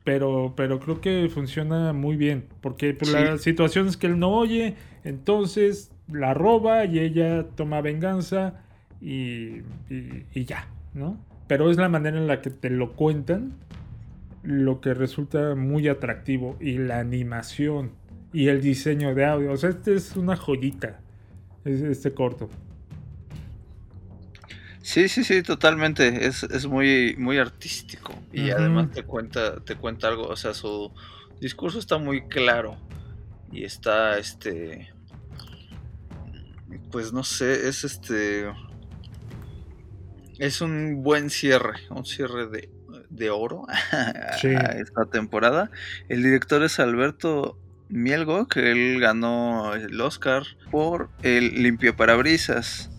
pero, 0.05 0.53
pero 0.55 0.79
creo 0.79 1.01
que 1.01 1.31
funciona 1.33 1.95
muy 1.95 2.17
bien, 2.17 2.47
porque 2.61 2.93
pues, 2.93 3.11
la 3.11 3.39
situación 3.39 3.89
es 3.89 3.97
que 3.97 4.07
él 4.07 4.19
no 4.19 4.33
oye, 4.33 4.77
entonces 5.05 5.93
la 6.11 6.35
roba 6.35 6.85
y 6.85 6.99
ella 6.99 7.47
toma 7.55 7.81
venganza 7.81 8.63
y, 9.01 9.63
y, 9.91 10.45
ya, 10.45 10.69
¿no? 10.95 11.19
Pero 11.47 11.71
es 11.71 11.77
la 11.77 11.89
manera 11.89 12.19
en 12.19 12.27
la 12.27 12.41
que 12.41 12.51
te 12.51 12.71
lo 12.71 12.93
cuentan 12.93 13.53
lo 14.43 14.81
que 14.81 14.95
resulta 14.95 15.55
muy 15.55 15.89
atractivo 15.89 16.57
y 16.61 16.79
la 16.79 16.99
animación 16.99 17.93
y 18.33 18.49
el 18.49 18.61
diseño 18.61 19.15
de 19.15 19.25
audio. 19.25 19.53
O 19.53 19.57
sea, 19.57 19.71
este 19.71 19.95
es 19.95 20.17
una 20.17 20.37
joyita, 20.37 21.01
este 21.65 22.13
corto. 22.13 22.49
Sí, 24.85 25.09
sí, 25.09 25.25
sí, 25.25 25.43
totalmente. 25.43 26.27
Es, 26.27 26.43
es 26.43 26.67
muy, 26.67 27.15
muy 27.17 27.39
artístico. 27.39 28.15
Y 28.35 28.51
además 28.51 28.91
te 28.91 29.03
cuenta, 29.03 29.57
te 29.61 29.77
cuenta 29.77 30.09
algo. 30.09 30.29
O 30.29 30.37
sea, 30.37 30.53
su 30.53 30.93
discurso 31.41 31.79
está 31.79 31.97
muy 31.97 32.29
claro. 32.29 32.77
Y 33.51 33.65
está 33.65 34.19
este. 34.19 34.94
Pues 36.91 37.13
no 37.13 37.25
sé, 37.25 37.69
es 37.69 37.85
este. 37.85 38.53
Es 40.39 40.61
un 40.61 41.03
buen 41.03 41.31
cierre. 41.31 41.81
Un 41.91 42.05
cierre 42.05 42.47
de, 42.49 42.71
de 43.11 43.31
oro 43.31 43.67
a 43.93 44.37
esta 44.37 45.07
temporada. 45.07 45.71
El 46.09 46.23
director 46.23 46.63
es 46.63 46.81
Alberto 46.81 47.59
Mielgo, 47.89 48.49
que 48.49 48.73
él 48.73 49.01
ganó 49.01 49.75
el 49.75 50.01
Oscar 50.01 50.43
por 50.71 51.11
el 51.23 51.63
Limpio 51.63 51.97
Parabrisas. 51.97 52.91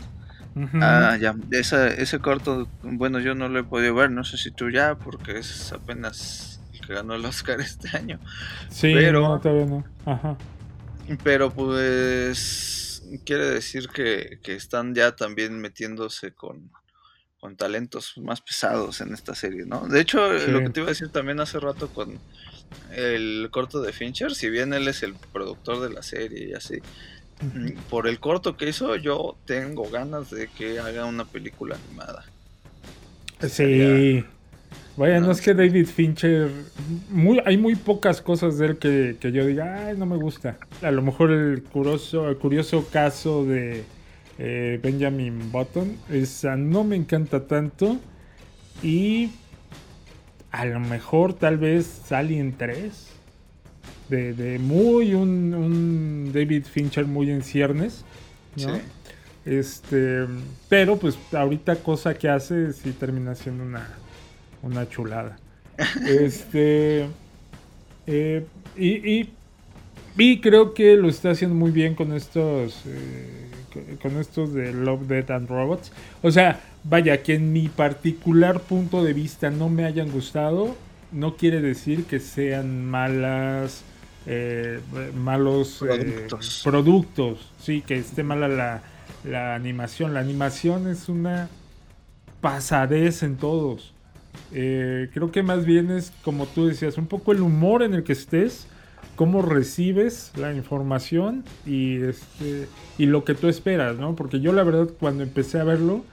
Ah, 0.76 1.18
ya, 1.20 1.36
ese 1.52 2.20
corto, 2.20 2.70
bueno, 2.82 3.20
yo 3.20 3.36
no 3.36 3.50
lo 3.50 3.60
he 3.60 3.64
podido 3.64 3.94
ver, 3.94 4.10
no 4.10 4.24
sé 4.24 4.38
si 4.38 4.52
tú 4.52 4.70
ya, 4.70 4.96
porque 4.96 5.38
es 5.38 5.74
apenas 5.74 6.62
el 6.74 6.80
que 6.80 6.94
ganó 6.94 7.16
el 7.16 7.26
Oscar 7.26 7.60
este 7.60 7.96
año. 7.96 8.20
Sí, 8.70 8.94
pero, 8.94 9.38
todavía 9.40 9.66
no. 9.66 9.84
Ajá. 10.06 10.38
Pero 11.24 11.52
pues 11.52 12.85
quiere 13.26 13.46
decir 13.46 13.90
que, 13.90 14.40
están 14.46 14.94
ya 14.96 15.16
también 15.16 15.60
metiéndose 15.60 16.34
con, 16.34 16.72
con 17.40 17.56
talentos 17.56 18.18
más 18.18 18.42
pesados 18.42 19.02
en 19.02 19.14
esta 19.14 19.36
serie, 19.36 19.66
¿no? 19.66 19.88
De 19.88 20.02
hecho, 20.02 20.34
lo 20.34 20.60
que 20.60 20.70
te 20.70 20.80
iba 20.80 20.88
a 20.88 20.92
decir 20.94 21.10
también 21.10 21.40
hace 21.40 21.60
rato 21.60 21.90
con 21.90 22.20
el 22.92 23.50
corto 23.52 23.82
de 23.82 23.94
Fincher, 23.94 24.34
si 24.34 24.50
bien 24.50 24.74
él 24.74 24.88
es 24.88 25.04
el 25.04 25.14
productor 25.34 25.82
de 25.82 25.94
la 25.94 26.04
serie 26.04 26.50
y 26.50 26.54
así, 26.54 26.80
por 27.90 28.08
el 28.08 28.20
corto 28.20 28.58
que 28.58 28.70
hizo, 28.70 28.96
yo 28.96 29.38
tengo 29.46 29.90
ganas 29.90 30.30
de 30.30 30.48
que 30.48 30.80
haga 30.80 31.06
una 31.06 31.26
película 31.26 31.78
animada. 31.88 32.26
Sí. 33.48 34.24
Vaya, 34.98 35.20
no, 35.20 35.32
es 35.32 35.42
que 35.42 35.54
David 35.54 35.88
Fincher. 35.88 36.50
Muy, 37.10 37.42
hay 37.46 37.58
muy 37.58 37.76
pocas 37.76 38.22
cosas 38.22 38.58
de 38.58 38.68
él 38.68 38.78
que, 38.78 39.18
yo 39.22 39.46
diga, 39.46 39.88
ay, 39.88 39.98
no 39.98 40.06
me 40.06 40.16
gusta. 40.16 40.58
A 40.82 40.92
lo 40.92 41.02
mejor 41.02 41.32
el 41.32 41.64
curioso, 41.64 42.30
el 42.30 42.38
curioso 42.38 42.88
caso 42.92 43.44
de 43.46 43.84
eh, 44.40 44.80
Benjamin 44.82 45.52
Button. 45.52 45.98
Esa 46.10 46.56
no 46.56 46.86
me 46.86 46.96
encanta 46.96 47.46
tanto. 47.46 47.98
Y 48.82 49.32
a 50.52 50.66
lo 50.66 50.80
mejor 50.80 51.34
tal 51.34 51.58
vez 51.58 52.12
Alien 52.12 52.56
3 52.58 53.16
de, 54.10 54.60
muy 54.60 55.14
un, 55.14 56.32
David 56.34 56.66
Fincher 56.66 57.06
muy 57.06 57.32
en 57.32 57.44
ciernes, 57.44 58.06
¿no? 58.56 58.80
Este, 59.46 60.26
pero 60.70 60.98
pues 60.98 61.18
ahorita 61.34 61.76
cosa 61.78 62.14
que 62.14 62.30
hace 62.30 62.74
sí 62.74 62.92
termina 62.92 63.36
siendo 63.36 63.64
una, 63.64 63.88
una 64.66 64.90
chulada. 64.90 65.38
este, 66.08 67.08
eh, 68.08 68.46
y, 68.78 69.30
y, 70.18 70.42
creo 70.42 70.74
que 70.74 70.96
lo 70.96 71.10
está 71.10 71.32
haciendo 71.32 71.56
muy 71.56 71.72
bien 71.72 71.96
con 71.96 72.14
estos, 72.14 72.84
eh, 72.86 73.50
con 74.02 74.18
estos 74.18 74.54
de 74.54 74.74
Love, 74.74 75.08
Death 75.08 75.32
and 75.32 75.50
Robots. 75.50 75.92
O 76.22 76.32
sea, 76.32 76.62
vaya, 76.84 77.24
que 77.24 77.36
en 77.36 77.54
mi 77.54 77.70
particular 77.70 78.62
punto 78.62 79.04
de 79.04 79.14
vista 79.14 79.50
no 79.50 79.70
me 79.70 79.86
hayan 79.86 80.12
gustado, 80.12 80.76
no 81.12 81.38
quiere 81.38 81.62
decir 81.62 82.06
que 82.06 82.20
sean 82.20 82.86
malas 82.86 83.84
eh, 84.28 84.80
malos 85.16 85.84
productos. 86.64 87.52
Sí, 87.60 87.82
que 87.82 87.98
esté 87.98 88.24
mala 88.24 88.48
la, 88.48 88.82
la, 89.24 89.56
animación. 89.56 90.14
La 90.14 90.20
animación 90.20 90.88
es 90.88 91.10
una 91.10 91.50
pasadez 92.42 93.24
en 93.24 93.38
todos. 93.38 93.95
Eh, 94.54 95.10
creo 95.14 95.32
que 95.32 95.44
más 95.44 95.66
bien 95.66 95.92
es, 95.92 96.12
como 96.24 96.46
tú 96.46 96.68
decías, 96.68 96.98
un 96.98 97.08
poco 97.08 97.32
el 97.32 97.42
humor 97.42 97.84
en 97.84 97.94
el 97.94 98.04
que 98.04 98.14
estés, 98.14 98.68
cómo 99.16 99.42
recibes 99.42 100.32
la 100.36 100.54
información 100.54 101.44
y, 101.66 102.02
este, 102.02 102.68
y 102.98 103.06
lo 103.06 103.24
que 103.24 103.34
tú 103.34 103.48
esperas, 103.48 103.98
¿no? 103.98 104.16
Porque 104.16 104.40
yo 104.40 104.54
la 104.54 104.64
verdad 104.64 104.90
cuando 105.00 105.24
empecé 105.24 105.60
a 105.60 105.64
verlo, 105.64 106.04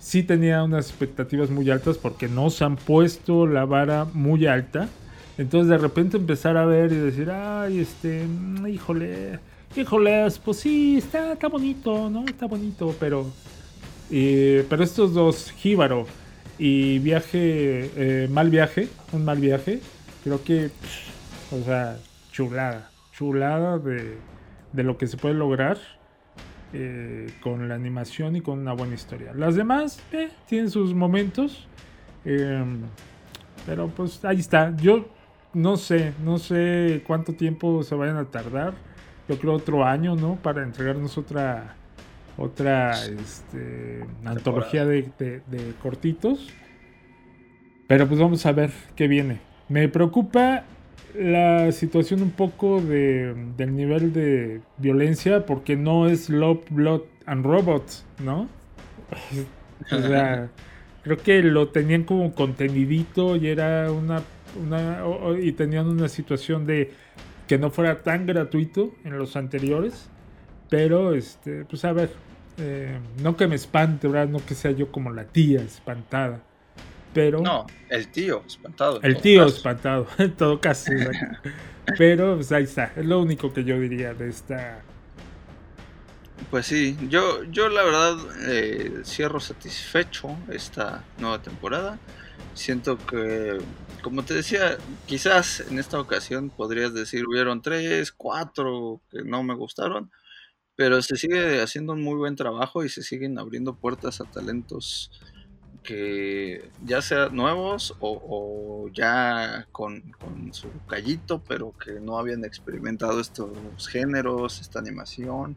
sí 0.00 0.22
tenía 0.22 0.62
unas 0.62 0.88
expectativas 0.88 1.50
muy 1.50 1.70
altas 1.70 1.98
porque 1.98 2.28
nos 2.28 2.62
han 2.62 2.76
puesto 2.76 3.46
la 3.46 3.64
vara 3.64 4.06
muy 4.12 4.46
alta 4.46 4.88
entonces 5.38 5.70
de 5.70 5.78
repente 5.78 6.16
empezar 6.16 6.56
a 6.56 6.66
ver 6.66 6.92
y 6.92 6.96
decir, 6.96 7.30
ay, 7.30 7.78
este, 7.78 8.26
híjole, 8.68 9.38
híjole, 9.76 10.26
pues 10.44 10.58
sí, 10.58 10.98
está, 10.98 11.32
está 11.34 11.46
bonito, 11.46 12.10
¿no? 12.10 12.24
Está 12.26 12.46
bonito, 12.46 12.94
pero... 12.98 13.24
pero 14.10 14.82
estos 14.82 15.14
dos, 15.14 15.52
Jíbaro 15.52 16.06
y 16.58 16.98
Viaje, 16.98 17.90
eh, 17.96 18.28
Mal 18.28 18.50
Viaje, 18.50 18.88
un 19.12 19.24
mal 19.24 19.38
viaje, 19.38 19.80
creo 20.24 20.42
que, 20.42 20.70
o 21.52 21.62
sea, 21.64 21.98
chulada, 22.32 22.90
chulada 23.12 23.78
de, 23.78 24.18
de 24.72 24.82
lo 24.82 24.98
que 24.98 25.06
se 25.06 25.16
puede 25.16 25.34
lograr 25.34 25.78
eh, 26.74 27.32
con 27.40 27.66
la 27.66 27.74
animación 27.76 28.36
y 28.36 28.42
con 28.42 28.58
una 28.58 28.74
buena 28.74 28.94
historia. 28.94 29.32
Las 29.34 29.54
demás 29.54 30.02
eh, 30.12 30.28
tienen 30.46 30.70
sus 30.70 30.92
momentos, 30.92 31.66
em, 32.26 32.82
pero 33.64 33.88
pues 33.88 34.22
ahí 34.24 34.40
está. 34.40 34.76
Yo 34.76 35.08
no 35.54 35.78
sé, 35.78 36.12
no 36.22 36.36
sé 36.38 37.02
cuánto 37.06 37.32
tiempo 37.32 37.82
se 37.82 37.94
vayan 37.94 38.18
a 38.18 38.26
tardar. 38.26 38.74
Yo 39.28 39.38
creo 39.38 39.54
otro 39.54 39.84
año, 39.84 40.14
¿no? 40.14 40.36
Para 40.36 40.62
entregarnos 40.62 41.16
otra 41.16 41.77
otra 42.38 42.92
este, 43.04 44.04
antología 44.24 44.84
de, 44.86 45.10
cortitos. 45.82 46.48
Pero 47.86 48.06
pues 48.06 48.20
vamos 48.20 48.44
a 48.46 48.52
ver 48.52 48.70
qué 48.96 49.08
viene. 49.08 49.40
Me 49.68 49.88
preocupa 49.88 50.64
la 51.14 51.72
situación 51.72 52.22
un 52.22 52.30
poco 52.30 52.80
de, 52.80 53.34
del 53.56 53.74
nivel 53.74 54.12
de 54.12 54.60
violencia 54.76 55.46
porque 55.46 55.76
no 55.76 56.06
es 56.06 56.30
Love, 56.30 56.64
Blood 56.70 57.02
and 57.26 57.44
Robots, 57.44 58.06
¿no? 58.22 58.48
o 59.90 59.98
sea, 59.98 60.50
creo 61.02 61.16
que 61.16 61.42
lo 61.42 61.68
tenían 61.68 62.04
como 62.04 62.34
contenidito 62.34 63.36
y 63.36 63.48
era 63.48 63.90
una 63.90 64.22
y 65.40 65.52
tenían 65.52 65.86
una 65.86 66.08
situación 66.08 66.66
de 66.66 66.90
que 67.46 67.58
no 67.58 67.70
fuera 67.70 68.02
tan 68.02 68.26
gratuito 68.26 68.94
en 69.04 69.18
los 69.18 69.36
anteriores. 69.36 70.10
Pero, 70.68 71.14
este, 71.14 71.64
pues 71.64 71.84
a 71.84 71.92
ver, 71.92 72.10
eh, 72.58 72.98
no 73.22 73.36
que 73.36 73.46
me 73.46 73.54
espante, 73.54 74.08
¿verdad? 74.08 74.28
No 74.28 74.44
que 74.44 74.54
sea 74.54 74.72
yo 74.72 74.90
como 74.90 75.10
la 75.12 75.24
tía 75.24 75.60
espantada. 75.60 76.42
Pero. 77.14 77.40
No, 77.40 77.66
el 77.88 78.08
tío 78.08 78.42
espantado. 78.46 79.00
El 79.02 79.20
tío 79.20 79.44
caso. 79.44 79.56
espantado, 79.56 80.06
en 80.18 80.32
todo 80.32 80.60
caso. 80.60 80.92
pero 81.98 82.34
pues 82.36 82.52
ahí 82.52 82.64
está. 82.64 82.92
Es 82.96 83.06
lo 83.06 83.20
único 83.20 83.52
que 83.52 83.64
yo 83.64 83.78
diría 83.78 84.14
de 84.14 84.28
esta. 84.28 84.82
Pues 86.50 86.66
sí, 86.66 86.96
yo, 87.08 87.44
yo 87.44 87.68
la 87.68 87.82
verdad 87.82 88.16
eh, 88.48 89.02
cierro 89.04 89.40
satisfecho 89.40 90.36
esta 90.50 91.04
nueva 91.18 91.42
temporada. 91.42 91.98
Siento 92.54 92.96
que, 92.98 93.58
como 94.02 94.24
te 94.24 94.34
decía, 94.34 94.78
quizás 95.06 95.60
en 95.60 95.78
esta 95.78 96.00
ocasión 96.00 96.50
podrías 96.50 96.94
decir 96.94 97.26
hubieron 97.26 97.60
tres, 97.60 98.12
cuatro 98.12 99.00
que 99.10 99.22
no 99.24 99.42
me 99.42 99.54
gustaron, 99.54 100.10
pero 100.78 101.02
se 101.02 101.16
sigue 101.16 101.60
haciendo 101.60 101.92
un 101.92 102.02
muy 102.02 102.14
buen 102.14 102.36
trabajo 102.36 102.84
y 102.84 102.88
se 102.88 103.02
siguen 103.02 103.36
abriendo 103.36 103.74
puertas 103.74 104.20
a 104.20 104.24
talentos 104.26 105.10
que 105.82 106.70
ya 106.84 107.02
sean 107.02 107.34
nuevos 107.34 107.96
o, 107.98 108.22
o 108.24 108.88
ya 108.92 109.66
con, 109.72 110.00
con, 110.20 110.54
su 110.54 110.68
callito, 110.86 111.42
pero 111.48 111.74
que 111.84 111.98
no 111.98 112.16
habían 112.16 112.44
experimentado 112.44 113.18
estos 113.18 113.50
géneros, 113.88 114.60
esta 114.60 114.78
animación. 114.78 115.56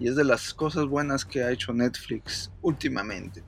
Y 0.00 0.08
es 0.08 0.16
de 0.16 0.24
las 0.24 0.52
cosas 0.52 0.86
buenas 0.86 1.24
que 1.24 1.44
ha 1.44 1.52
hecho 1.52 1.72
Netflix 1.72 2.50
últimamente. 2.60 3.44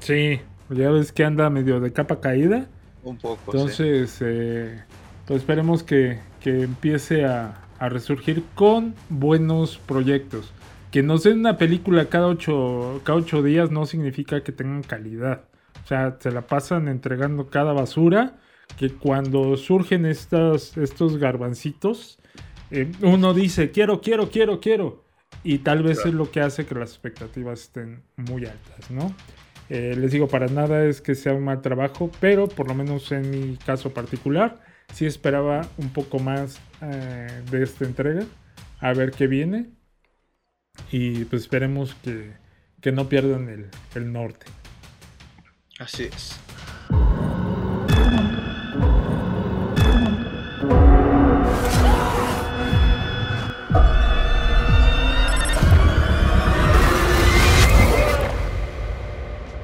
Sí, 0.00 0.40
ya 0.70 0.88
ves 0.88 1.12
que 1.12 1.24
anda 1.24 1.50
medio 1.50 1.78
de 1.78 1.92
capa 1.92 2.22
caída. 2.22 2.66
Un 3.02 3.18
poco. 3.18 3.52
Entonces, 3.52 4.12
sí. 4.12 4.24
eh, 4.26 4.82
pues 5.26 5.40
esperemos 5.40 5.82
que, 5.82 6.20
que 6.40 6.62
empiece 6.62 7.26
a, 7.26 7.67
a, 7.78 7.88
resurgir 7.88 8.44
con 8.54 8.94
buenos 9.08 9.78
proyectos. 9.78 10.52
Que 10.90 11.02
nos 11.02 11.24
den 11.24 11.40
una 11.40 11.58
película 11.58 12.06
cada 12.06 12.26
ocho, 12.28 13.00
cada 13.04 13.18
ocho 13.18 13.42
días 13.42 13.70
no 13.70 13.86
significa 13.86 14.42
que 14.42 14.52
tengan 14.52 14.82
calidad. 14.82 15.44
O 15.84 15.86
sea, 15.86 16.16
se 16.18 16.30
la 16.30 16.46
pasan 16.46 16.88
entregando 16.88 17.48
cada 17.48 17.72
basura. 17.72 18.36
Que 18.76 18.90
cuando 18.90 19.56
surgen 19.56 20.06
estas, 20.06 20.76
estos 20.76 21.16
garbancitos, 21.16 22.18
eh, 22.70 22.90
uno 23.02 23.34
dice, 23.34 23.70
quiero, 23.70 24.00
quiero, 24.00 24.30
quiero, 24.30 24.60
quiero. 24.60 25.04
Y 25.42 25.58
tal 25.58 25.82
vez 25.82 25.98
claro. 25.98 26.08
es 26.10 26.14
lo 26.14 26.30
que 26.30 26.40
hace 26.40 26.66
que 26.66 26.74
las 26.74 26.90
expectativas 26.90 27.62
estén 27.62 28.02
muy 28.16 28.44
altas, 28.44 28.90
¿no? 28.90 29.14
Eh, 29.70 29.94
les 29.96 30.12
digo, 30.12 30.28
para 30.28 30.46
nada 30.46 30.84
es 30.84 31.00
que 31.00 31.14
sea 31.14 31.34
un 31.34 31.44
mal 31.44 31.60
trabajo, 31.60 32.10
pero 32.20 32.48
por 32.48 32.68
lo 32.68 32.74
menos 32.74 33.12
en 33.12 33.30
mi 33.30 33.56
caso 33.56 33.90
particular, 33.92 34.60
sí 34.92 35.06
esperaba 35.06 35.68
un 35.76 35.90
poco 35.90 36.18
más 36.18 36.58
eh, 36.82 37.42
de 37.50 37.62
esta 37.62 37.84
entrega, 37.84 38.24
a 38.80 38.92
ver 38.92 39.12
qué 39.12 39.26
viene. 39.26 39.66
Y 40.92 41.24
pues 41.24 41.42
esperemos 41.42 41.94
que, 42.02 42.32
que 42.80 42.92
no 42.92 43.08
pierdan 43.08 43.48
el, 43.48 43.66
el 43.94 44.12
norte. 44.12 44.46
Así 45.78 46.04
es. 46.04 46.38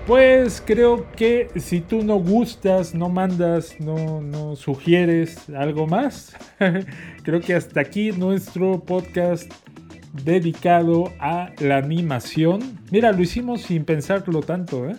Pues 0.06 0.62
creo 0.64 1.10
que 1.16 1.48
si 1.56 1.80
tú 1.80 2.02
no 2.02 2.16
gustas, 2.16 2.94
no 2.94 3.08
mandas, 3.08 3.80
no, 3.80 4.20
no 4.20 4.54
sugieres 4.54 5.48
algo 5.48 5.86
más, 5.86 6.36
creo 7.22 7.40
que 7.40 7.54
hasta 7.54 7.80
aquí 7.80 8.12
nuestro 8.12 8.84
podcast 8.84 9.50
dedicado 10.12 11.10
a 11.18 11.50
la 11.58 11.78
animación. 11.78 12.78
Mira, 12.90 13.12
lo 13.12 13.22
hicimos 13.22 13.62
sin 13.62 13.86
pensarlo 13.86 14.42
tanto, 14.42 14.86
¿eh? 14.88 14.96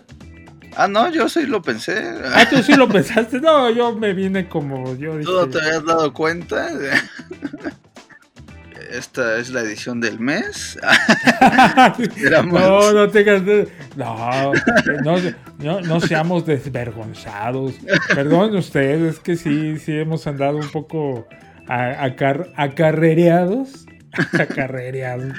Ah, 0.76 0.88
no, 0.88 1.10
yo 1.12 1.30
sí 1.30 1.46
lo 1.46 1.62
pensé. 1.62 2.04
Ah, 2.34 2.48
tú 2.50 2.62
sí 2.62 2.74
lo 2.74 2.88
pensaste. 2.90 3.40
No, 3.40 3.70
yo 3.70 3.96
me 3.96 4.14
vine 4.14 4.50
como 4.50 4.96
yo 4.96 5.18
dije. 5.18 5.24
¿Tú 5.32 5.32
no 5.32 5.48
te 5.48 5.60
habías 5.60 5.86
dado 5.86 6.14
cuenta? 6.14 6.70
esta 8.98 9.38
es 9.38 9.50
la 9.50 9.62
edición 9.62 10.00
del 10.00 10.20
mes. 10.20 10.78
no, 12.46 12.94
no 12.94 13.10
tengas. 13.10 13.44
No, 13.96 14.54
no, 15.04 15.16
no, 15.60 15.82
no, 15.82 16.00
seamos 16.00 16.46
desvergonzados. 16.46 17.76
Perdón 18.14 18.56
ustedes, 18.56 19.16
es 19.16 19.20
que 19.20 19.36
sí, 19.36 19.78
sí 19.80 19.94
hemos 19.94 20.26
andado 20.28 20.58
un 20.58 20.70
poco 20.70 21.28
acar, 21.68 22.52
acarrereados. 22.56 23.86
acarrereados. 24.40 25.34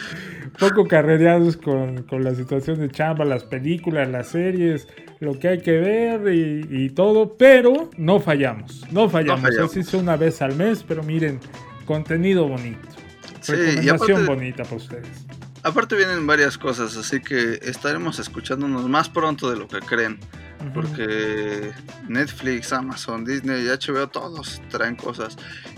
Un 0.45 0.53
poco 0.59 0.87
carrereados 0.87 1.57
con, 1.57 2.03
con, 2.03 2.25
la 2.25 2.35
situación 2.35 2.79
de 2.79 2.91
chamba, 2.91 3.25
las 3.25 3.45
películas, 3.45 4.09
las 4.09 4.29
series, 4.29 4.87
lo 5.21 5.39
que 5.39 5.49
hay 5.49 5.61
que 5.61 5.73
ver 5.73 6.35
y, 6.35 6.67
y 6.71 6.91
todo. 6.91 7.37
Pero 7.37 7.91
no 7.97 8.21
fallamos. 8.21 8.85
No 8.93 9.09
fallamos. 9.09 9.43
No 9.43 9.49
fallamos. 9.49 9.71
Así 9.71 9.81
es 9.81 9.95
una 9.95 10.17
vez 10.17 10.43
al 10.43 10.55
mes, 10.57 10.85
pero 10.87 11.03
miren, 11.03 11.41
contenido 11.87 12.47
bonito. 12.49 13.06
Sí, 13.47 13.53
Recomendación 13.53 14.23
aparte, 14.23 14.35
bonita 14.35 14.65
para 14.65 14.77
ustedes. 14.77 15.27
Aparte 15.63 15.97
vienen 15.97 16.27
varias 16.27 16.59
cosas, 16.59 16.97
así 16.97 17.21
que 17.21 17.59
estaremos 17.63 18.19
escuchándonos 18.19 18.89
más 18.89 19.09
pronto 19.09 19.51
de 19.51 19.57
lo 19.57 19.69
que 19.69 19.81
creen. 19.81 20.19
Uh 20.61 20.65
-huh. 20.65 20.73
Porque 20.73 21.73
Netflix, 22.09 22.73
Amazon, 22.73 23.25
Disney 23.25 23.65
y 23.65 23.69
HBO 23.69 24.09
todos 24.09 24.61
traen 24.69 24.97
cosas. 24.97 25.37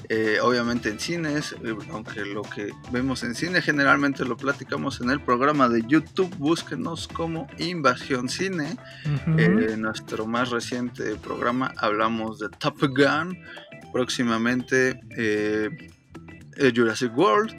Eh, 0.08 0.38
obviamente 0.42 0.88
en 0.88 0.98
cines, 1.00 1.54
eh, 1.64 1.74
aunque 1.92 2.24
lo 2.24 2.42
que 2.42 2.70
vemos 2.92 3.22
en 3.22 3.34
cine 3.34 3.60
generalmente 3.60 4.24
lo 4.24 4.36
platicamos 4.36 5.00
en 5.00 5.10
el 5.10 5.20
programa 5.20 5.68
de 5.68 5.82
YouTube. 5.86 6.34
Búsquenos 6.36 7.08
como 7.08 7.46
Invasión 7.58 8.28
Cine. 8.28 8.76
Uh 9.04 9.30
-huh. 9.30 9.72
eh, 9.72 9.76
nuestro 9.76 10.26
más 10.26 10.50
reciente 10.50 11.16
programa 11.16 11.72
hablamos 11.76 12.38
de 12.38 12.48
Top 12.48 12.78
Gun. 12.80 13.38
Próximamente 13.92 15.00
eh, 15.16 15.70
Jurassic 16.74 17.16
World. 17.16 17.54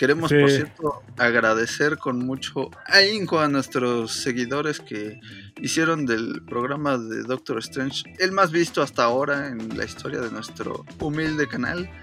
Queremos, 0.00 0.30
sí. 0.30 0.36
por 0.40 0.50
cierto, 0.50 1.02
agradecer 1.18 1.98
con 1.98 2.24
mucho 2.24 2.70
ahínco 2.86 3.38
a 3.38 3.48
nuestros 3.48 4.12
seguidores 4.12 4.80
que 4.80 5.20
hicieron 5.60 6.06
del 6.06 6.42
programa 6.48 6.96
de 6.96 7.22
Doctor 7.22 7.58
Strange 7.58 8.04
el 8.18 8.32
más 8.32 8.50
visto 8.50 8.80
hasta 8.80 9.04
ahora 9.04 9.48
en 9.48 9.76
la 9.76 9.84
historia 9.84 10.20
de 10.20 10.30
nuestro 10.30 10.86
humilde 11.00 11.46
canal. 11.46 11.90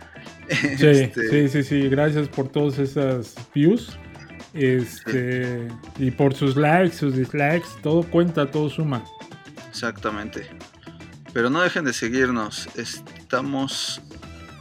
Sí, 0.77 0.87
este... 0.87 1.29
sí, 1.29 1.49
sí, 1.49 1.63
sí. 1.63 1.89
Gracias 1.89 2.27
por 2.29 2.49
todas 2.49 2.79
esas 2.79 3.35
views. 3.53 3.97
Este, 4.53 5.67
sí. 5.67 5.75
Y 6.05 6.11
por 6.11 6.33
sus 6.33 6.55
likes, 6.55 6.95
sus 6.95 7.15
dislikes. 7.15 7.67
Todo 7.81 8.03
cuenta, 8.03 8.49
todo 8.49 8.69
suma. 8.69 9.03
Exactamente. 9.69 10.47
Pero 11.33 11.49
no 11.49 11.61
dejen 11.61 11.85
de 11.85 11.93
seguirnos. 11.93 12.69
Estamos 12.75 14.01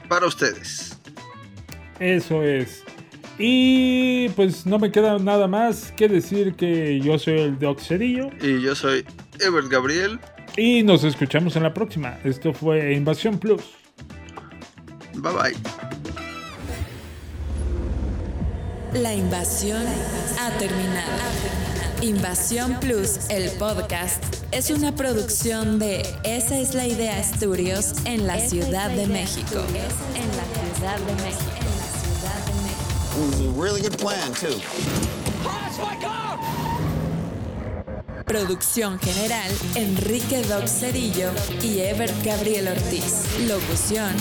para 0.09 0.27
ustedes. 0.27 0.95
Eso 2.01 2.43
es. 2.43 2.85
Y 3.39 4.28
pues 4.31 4.64
no 4.66 4.78
me 4.78 4.90
queda 4.90 5.18
nada 5.18 5.47
más 5.47 5.93
que 5.93 6.09
decir 6.09 6.55
que 6.55 7.01
yo 7.01 7.18
soy 7.18 7.40
el 7.40 7.59
Doc 7.59 7.81
Cerillo. 7.81 8.31
Y 8.40 8.62
yo 8.62 8.74
soy 8.74 9.05
Ever 9.40 9.68
Gabriel. 9.68 10.18
Y 10.56 10.82
nos 10.82 11.05
escuchamos 11.05 11.55
en 11.56 11.62
la 11.62 11.74
próxima. 11.74 12.18
Esto 12.24 12.55
fue 12.55 12.94
Invasión 12.94 13.39
Plus. 13.39 13.62
Bye 15.14 15.32
bye. 15.32 15.56
La 19.02 19.14
invasión 19.14 19.82
ha 20.40 20.51
terminado. 20.59 21.10
Invasión 22.01 22.78
Plus, 22.81 23.28
el 23.31 23.51
podcast, 23.59 24.23
es 24.52 24.70
una 24.70 24.94
producción 24.94 25.78
de 25.78 26.02
Esa 26.24 26.59
es 26.59 26.74
la 26.74 26.86
idea 26.86 27.18
Estudios 27.18 27.94
en 28.05 28.27
la 28.27 28.39
Ciudad 28.39 28.90
de 28.90 29.06
México. 29.06 29.62
En 30.14 30.28
la 30.36 30.74
Ciudad 30.74 30.98
de 30.98 31.14
México. 31.24 31.66
It 33.17 33.21
was 33.21 33.41
a 33.41 33.51
really 33.53 33.81
good 33.81 33.97
plan, 33.97 34.31
too. 34.35 34.61
Producción 38.27 38.99
general, 38.99 39.51
Enrique 39.75 40.43
Doc 40.43 40.67
Cerillo 40.69 41.31
y 41.63 41.79
Ever 41.79 42.13
Gabriel 42.23 42.69
Ortiz. 42.69 43.25
Locución, 43.49 44.15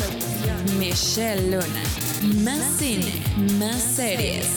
Michelle 0.80 1.52
Luna. 1.52 1.84
Más 2.46 2.64
cine, 2.78 3.22
más 3.60 3.82
series, 3.84 4.48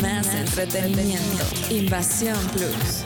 más 0.00 0.32
entretenimiento. 0.32 1.44
Invasión 1.70 2.38
Plus. 2.52 3.02